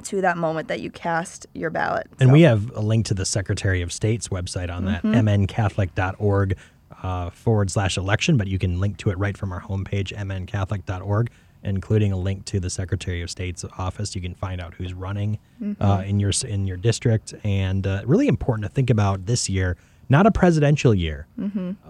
to 0.04 0.20
that 0.22 0.38
moment 0.38 0.68
that 0.68 0.80
you 0.80 0.90
cast 0.90 1.46
your 1.54 1.68
ballot. 1.70 2.06
And 2.20 2.28
So- 2.28 2.32
we 2.32 2.42
have 2.42 2.70
a 2.74 2.80
link 2.80 3.04
to 3.06 3.14
the 3.14 3.26
Secretary 3.26 3.82
of 3.82 3.92
State's 3.92 4.28
website 4.28 4.74
on 4.74 4.84
that, 4.86 5.02
mncatholic.org 5.02 6.56
uh, 7.02 7.30
forward 7.30 7.70
slash 7.70 7.96
election, 7.96 8.36
but 8.36 8.46
you 8.46 8.58
can 8.58 8.80
link 8.80 8.96
to 8.98 9.10
it 9.10 9.18
right 9.18 9.36
from 9.36 9.52
our 9.52 9.60
homepage, 9.60 10.12
mncatholic.org, 10.16 11.30
including 11.62 12.12
a 12.12 12.16
link 12.16 12.44
to 12.46 12.60
the 12.60 12.70
Secretary 12.70 13.22
of 13.22 13.30
State's 13.30 13.64
office. 13.78 14.14
You 14.14 14.22
can 14.22 14.34
find 14.34 14.60
out 14.60 14.74
who's 14.74 14.94
running 14.94 15.38
uh, 15.80 16.02
in 16.06 16.20
your 16.20 16.32
in 16.46 16.66
your 16.66 16.76
district, 16.76 17.34
and 17.44 17.86
uh, 17.86 18.02
really 18.06 18.28
important 18.28 18.68
to 18.68 18.72
think 18.74 18.90
about 18.90 19.26
this 19.26 19.48
year. 19.48 19.76
Not 20.10 20.24
a 20.26 20.30
presidential 20.30 20.94
year, 20.94 21.26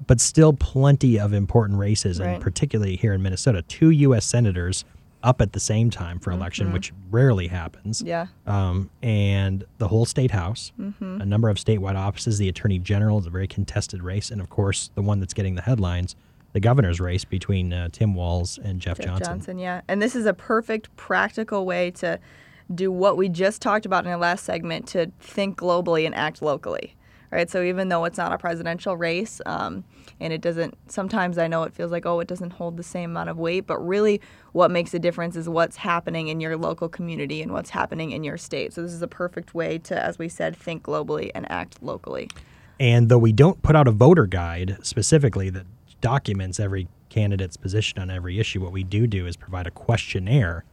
but 0.08 0.20
still 0.20 0.52
plenty 0.52 1.20
of 1.20 1.32
important 1.32 1.78
races, 1.78 2.18
Right. 2.18 2.30
and 2.30 2.42
particularly 2.42 2.96
here 2.96 3.12
in 3.12 3.22
Minnesota, 3.22 3.62
two 3.62 3.90
U.S. 3.90 4.24
senators 4.26 4.84
up 5.22 5.40
at 5.40 5.52
the 5.52 5.60
same 5.60 5.88
time 5.90 6.18
for 6.18 6.30
election, 6.32 6.72
which 6.72 6.92
rarely 7.10 7.46
happens 7.48 8.02
Yeah. 8.04 8.26
um, 8.46 8.88
and 9.02 9.64
the 9.78 9.86
whole 9.88 10.04
state 10.04 10.30
house, 10.32 10.72
Mm-hmm. 10.80 11.20
a 11.20 11.26
number 11.26 11.48
of 11.48 11.58
statewide 11.58 11.96
offices. 11.96 12.38
The 12.38 12.48
attorney 12.48 12.78
general 12.80 13.18
is 13.20 13.26
a 13.26 13.30
very 13.30 13.46
contested 13.48 14.02
race, 14.02 14.30
and 14.32 14.40
of 14.40 14.48
course, 14.48 14.90
the 14.96 15.02
one 15.02 15.20
that's 15.20 15.34
getting 15.34 15.54
the 15.54 15.62
headlines, 15.62 16.16
the 16.52 16.60
governor's 16.60 17.00
race 17.00 17.24
between 17.24 17.72
uh, 17.72 17.88
Tim 17.92 18.14
Walz 18.14 18.58
and 18.58 18.80
Jeff, 18.80 18.96
Jeff 18.98 19.06
Johnson. 19.06 19.26
Johnson. 19.26 19.58
yeah. 19.58 19.82
And 19.88 20.00
this 20.00 20.16
is 20.16 20.26
a 20.26 20.34
perfect 20.34 20.94
practical 20.96 21.66
way 21.66 21.90
to 21.92 22.18
do 22.74 22.92
what 22.92 23.16
we 23.16 23.28
just 23.28 23.62
talked 23.62 23.86
about 23.86 24.04
in 24.04 24.10
our 24.10 24.18
last 24.18 24.44
segment 24.44 24.86
to 24.88 25.10
think 25.20 25.58
globally 25.58 26.06
and 26.06 26.14
act 26.14 26.42
locally. 26.42 26.94
Right. 27.30 27.50
So 27.50 27.62
even 27.62 27.90
though 27.90 28.06
it's 28.06 28.16
not 28.16 28.32
a 28.32 28.38
presidential 28.38 28.96
race, 28.96 29.42
um, 29.44 29.84
and 30.18 30.32
it 30.32 30.40
doesn't, 30.40 30.78
sometimes 30.90 31.36
I 31.36 31.46
know 31.46 31.62
it 31.64 31.74
feels 31.74 31.92
like, 31.92 32.06
oh, 32.06 32.20
it 32.20 32.26
doesn't 32.26 32.54
hold 32.54 32.78
the 32.78 32.82
same 32.82 33.10
amount 33.10 33.28
of 33.28 33.36
weight, 33.36 33.66
but 33.66 33.78
really 33.86 34.22
what 34.52 34.70
makes 34.70 34.94
a 34.94 34.98
difference 34.98 35.36
is 35.36 35.46
what's 35.46 35.76
happening 35.76 36.28
in 36.28 36.40
your 36.40 36.56
local 36.56 36.88
community 36.88 37.42
and 37.42 37.52
what's 37.52 37.68
happening 37.68 38.12
in 38.12 38.24
your 38.24 38.38
state. 38.38 38.72
So 38.72 38.80
this 38.80 38.94
is 38.94 39.02
a 39.02 39.08
perfect 39.08 39.54
way 39.54 39.76
to, 39.80 40.02
as 40.02 40.18
we 40.18 40.30
said, 40.30 40.56
think 40.56 40.82
globally 40.84 41.30
and 41.34 41.50
act 41.52 41.82
locally. 41.82 42.30
And 42.80 43.10
though 43.10 43.18
we 43.18 43.32
don't 43.32 43.60
put 43.60 43.76
out 43.76 43.86
a 43.86 43.92
voter 43.92 44.26
guide 44.26 44.78
specifically 44.82 45.50
that 45.50 45.66
documents 46.00 46.60
every 46.60 46.88
candidate's 47.08 47.56
position 47.56 47.98
on 47.98 48.10
every 48.10 48.38
issue, 48.38 48.60
what 48.60 48.72
we 48.72 48.84
do 48.84 49.06
do 49.06 49.26
is 49.26 49.36
provide 49.36 49.66
a 49.66 49.70
questionnaire 49.70 50.64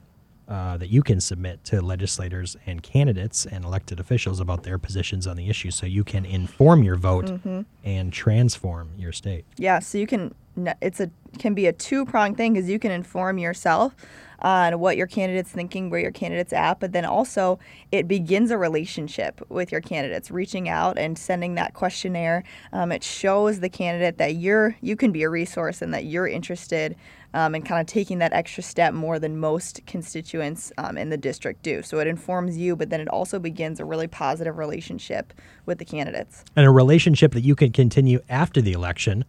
uh, 0.48 0.78
that 0.78 0.90
you 0.90 1.02
can 1.02 1.20
submit 1.20 1.64
to 1.66 1.82
legislators 1.82 2.56
and 2.66 2.84
candidates 2.84 3.46
and 3.46 3.66
elected 3.66 4.00
officials 4.00 4.40
about 4.40 4.64
their 4.64 4.78
positions 4.78 5.26
on 5.26 5.38
the 5.38 5.50
issue 5.50 5.72
so 5.72 5.86
you 5.86 6.04
can 6.04 6.26
inform 6.26 6.84
your 6.84 6.96
vote 6.96 7.26
Mm-hmm. 7.26 7.62
and 7.84 8.14
transform 8.14 8.90
your 8.98 9.12
state. 9.12 9.46
Yeah, 9.58 9.80
so 9.80 9.98
you 9.98 10.08
can 10.08 10.34
it's 10.82 11.00
a 11.02 11.10
can 11.40 11.54
be 11.54 11.66
a 11.66 11.74
two 11.74 12.06
pronged 12.06 12.38
thing 12.38 12.54
because 12.54 12.70
you 12.70 12.80
can 12.80 12.92
inform 12.92 13.38
yourself 13.38 13.94
on 14.40 14.80
what 14.80 14.96
your 14.96 15.08
candidate's 15.08 15.50
thinking, 15.52 15.90
where 15.90 16.00
your 16.00 16.12
candidate's 16.12 16.54
at, 16.54 16.80
but 16.80 16.92
then 16.92 17.04
also 17.06 17.58
it 17.92 18.08
begins 18.08 18.52
a 18.52 18.58
relationship 18.58 19.42
with 19.50 19.72
your 19.72 19.82
candidates, 19.82 20.30
reaching 20.30 20.70
out 20.70 20.98
and 20.98 21.18
sending 21.18 21.56
that 21.56 21.74
questionnaire. 21.74 22.44
Um, 22.72 22.92
it 22.92 23.04
shows 23.04 23.60
the 23.62 23.70
candidate 23.70 24.18
that 24.18 24.36
you're 24.36 24.76
you 24.82 24.96
can 24.96 25.12
be 25.12 25.24
a 25.24 25.30
resource 25.30 25.82
and 25.82 25.94
that 25.94 26.06
you're 26.06 26.28
interested 26.28 26.96
um, 27.36 27.54
and 27.54 27.66
kind 27.66 27.82
of 27.82 27.86
taking 27.86 28.20
that 28.20 28.34
extra 28.34 28.64
step 28.64 28.94
more 28.94 29.20
than 29.20 29.38
most 29.38 29.86
constituents 29.86 30.72
um, 30.78 30.98
in 30.98 31.10
the 31.10 31.18
district 31.18 31.62
do. 31.62 31.84
So 31.84 32.00
it 32.00 32.08
informs 32.08 32.58
you, 32.58 32.78
but 32.78 32.90
then 32.90 33.02
it 33.02 33.10
also 33.10 33.40
begins 33.40 33.80
a 33.82 33.86
really 33.86 34.08
positive 34.08 34.58
relationship 34.58 35.34
with 35.66 35.78
the 35.78 35.86
candidates. 35.86 36.46
and 36.56 36.66
a 36.66 36.72
relationship 36.72 37.34
that 37.34 37.42
you 37.42 37.54
can 37.54 37.72
continue 37.72 38.22
after 38.30 38.62
the 38.62 38.72
election 38.72 39.26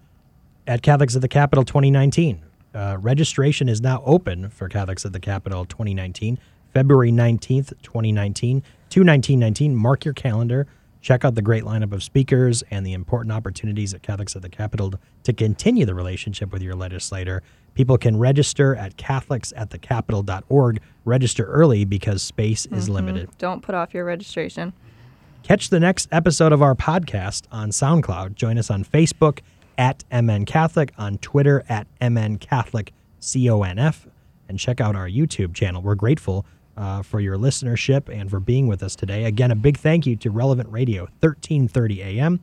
at 0.68 0.82
Catholics 0.82 1.16
at 1.16 1.22
the 1.22 1.28
Capitol 1.28 1.64
2019. 1.64 2.42
Uh, 2.72 2.96
registration 3.00 3.68
is 3.68 3.80
now 3.80 4.02
open 4.06 4.50
for 4.50 4.68
Catholics 4.68 5.04
at 5.04 5.12
the 5.12 5.20
Capitol 5.20 5.64
2019, 5.64 6.38
February 6.72 7.10
19th, 7.10 7.72
2019 7.82 8.60
to 8.60 9.00
1919. 9.00 9.74
Mark 9.74 10.04
your 10.04 10.14
calendar. 10.14 10.68
Check 11.00 11.24
out 11.24 11.34
the 11.34 11.42
great 11.42 11.64
lineup 11.64 11.92
of 11.92 12.02
speakers 12.02 12.62
and 12.70 12.84
the 12.84 12.92
important 12.92 13.32
opportunities 13.32 13.94
at 13.94 14.02
Catholics 14.02 14.36
at 14.36 14.42
the 14.42 14.48
Capitol 14.48 14.94
to 15.22 15.32
continue 15.32 15.86
the 15.86 15.94
relationship 15.94 16.52
with 16.52 16.62
your 16.62 16.74
legislator. 16.74 17.42
People 17.76 17.98
can 17.98 18.18
register 18.18 18.74
at 18.74 18.96
catholicsatthecapitol.org. 18.96 20.80
Register 21.04 21.44
early 21.44 21.84
because 21.84 22.22
space 22.22 22.64
is 22.66 22.88
limited. 22.88 23.28
Don't 23.36 23.62
put 23.62 23.74
off 23.74 23.92
your 23.92 24.04
registration. 24.04 24.72
Catch 25.42 25.68
the 25.68 25.78
next 25.78 26.08
episode 26.10 26.52
of 26.52 26.62
our 26.62 26.74
podcast 26.74 27.44
on 27.52 27.68
SoundCloud. 27.70 28.34
Join 28.34 28.56
us 28.56 28.70
on 28.70 28.82
Facebook 28.82 29.40
at 29.76 30.04
MN 30.10 30.46
Catholic, 30.46 30.92
on 30.96 31.18
Twitter 31.18 31.64
at 31.68 31.86
MN 32.00 32.38
Catholic 32.38 32.94
CONF, 33.20 34.06
and 34.48 34.58
check 34.58 34.80
out 34.80 34.96
our 34.96 35.06
YouTube 35.06 35.52
channel. 35.54 35.82
We're 35.82 35.96
grateful 35.96 36.46
uh, 36.78 37.02
for 37.02 37.20
your 37.20 37.36
listenership 37.36 38.08
and 38.08 38.30
for 38.30 38.40
being 38.40 38.68
with 38.68 38.82
us 38.82 38.96
today. 38.96 39.24
Again, 39.24 39.50
a 39.50 39.54
big 39.54 39.76
thank 39.76 40.06
you 40.06 40.16
to 40.16 40.30
Relevant 40.30 40.70
Radio, 40.70 41.02
1330 41.20 42.02
AM, 42.02 42.40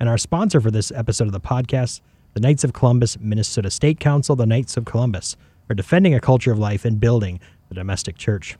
and 0.00 0.08
our 0.08 0.18
sponsor 0.18 0.60
for 0.60 0.72
this 0.72 0.90
episode 0.90 1.28
of 1.28 1.32
the 1.32 1.40
podcast, 1.40 2.00
the 2.34 2.40
Knights 2.40 2.64
of 2.64 2.72
Columbus 2.72 3.18
Minnesota 3.20 3.70
State 3.70 4.00
Council, 4.00 4.34
the 4.34 4.46
Knights 4.46 4.76
of 4.76 4.84
Columbus, 4.84 5.36
for 5.66 5.74
defending 5.74 6.14
a 6.14 6.20
culture 6.20 6.52
of 6.52 6.58
life 6.58 6.84
and 6.84 6.98
building 6.98 7.40
the 7.68 7.74
domestic 7.74 8.16
church. 8.16 8.56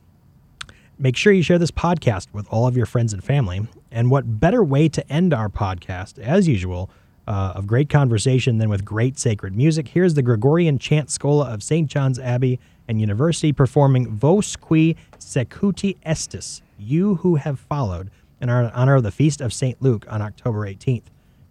Make 0.99 1.17
sure 1.17 1.33
you 1.33 1.43
share 1.43 1.59
this 1.59 1.71
podcast 1.71 2.29
with 2.33 2.47
all 2.51 2.67
of 2.67 2.77
your 2.77 2.87
friends 2.87 3.13
and 3.13 3.25
family. 3.25 3.67
And 3.91 4.11
what 4.11 4.41
better 4.41 4.63
way 4.63 4.89
to 4.91 5.13
end 5.13 5.33
our 5.33 5.49
podcast, 5.49 6.19
as 6.19 6.47
usual, 6.47 6.91
uh, 7.27 7.55
of 7.57 7.67
great 7.67 7.89
conversation 7.89 8.59
than 8.59 8.69
with 8.69 8.85
great 8.85 9.19
sacred 9.19 9.57
music? 9.57 9.89
Here's 9.89 10.15
the 10.15 10.23
Gregorian 10.23 10.79
Chant 10.79 11.11
Schola 11.11 11.53
of 11.53 11.63
St. 11.63 11.89
John's 11.89 12.19
Abbey 12.19 12.61
and 12.87 13.01
University 13.01 13.53
performing 13.53 14.09
Vos 14.09 14.55
qui 14.55 14.97
secuti 15.19 15.97
estis, 16.07 16.61
You 16.79 17.17
Who 17.17 17.37
Have 17.37 17.59
Followed, 17.59 18.11
in 18.41 18.51
honor 18.51 18.97
of 18.97 19.03
the 19.03 19.11
Feast 19.11 19.41
of 19.41 19.53
St. 19.53 19.81
Luke 19.81 20.05
on 20.09 20.21
October 20.21 20.67
18th. 20.67 21.05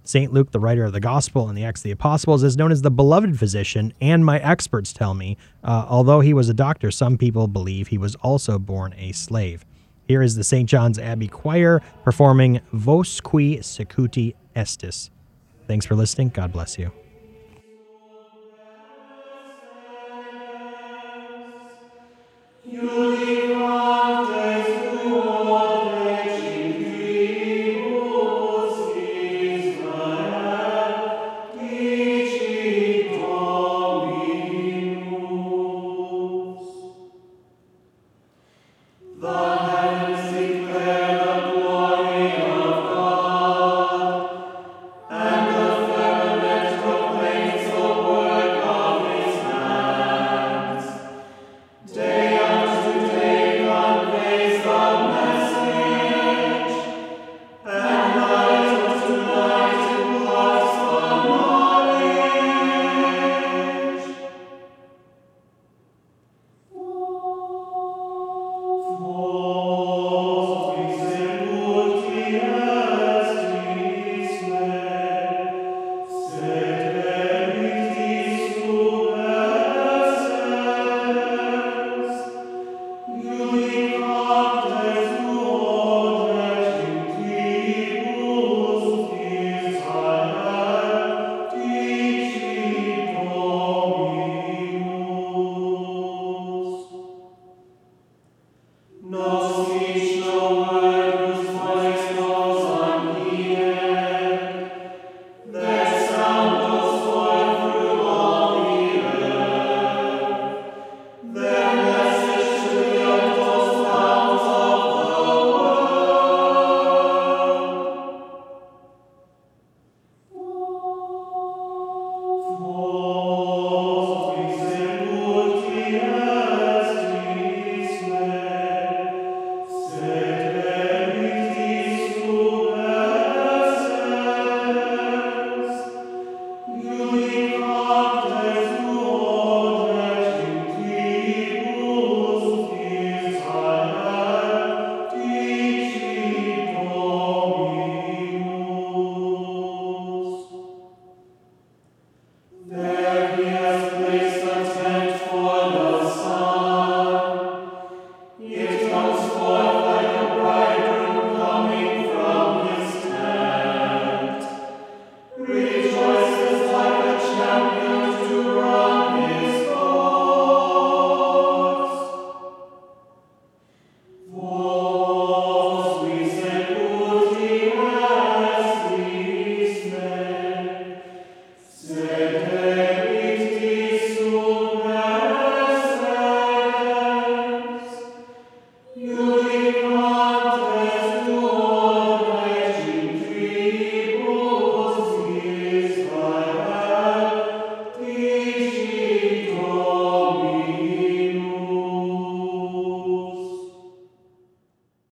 St. 0.04 0.34
Luke, 0.34 0.52
the 0.52 0.60
writer 0.60 0.84
of 0.84 0.94
the 0.94 1.00
Gospel 1.00 1.48
and 1.48 1.58
the 1.58 1.64
Acts 1.64 1.82
of 1.82 1.84
the 1.84 1.92
Apostles, 1.92 2.44
is 2.44 2.58
known 2.58 2.72
as 2.72 2.82
the 2.82 2.92
beloved 2.92 3.38
physician, 3.38 3.94
and 4.02 4.26
my 4.26 4.40
experts 4.40 4.94
tell 4.94 5.14
me, 5.14 5.38
uh, 5.64 5.86
although 5.88 6.22
he 6.22 6.34
was 6.34 6.50
a 6.50 6.54
doctor, 6.54 6.92
some 6.92 7.18
people 7.18 7.48
believe 7.48 7.88
he 7.88 7.98
was 7.98 8.16
also 8.16 8.58
born 8.58 8.94
a 8.98 9.12
slave. 9.12 9.66
Here 10.08 10.22
is 10.22 10.36
the 10.36 10.44
St. 10.44 10.68
John's 10.68 11.00
Abbey 11.00 11.28
Choir 11.28 11.82
performing 12.04 12.62
Vos 12.74 13.22
qui 13.22 13.58
secuti 13.58 14.34
estis. 14.56 15.10
Thanks 15.68 15.86
for 15.86 15.96
listening. 15.96 16.30
God 16.30 16.52
bless 16.52 16.78
you. 16.78 16.92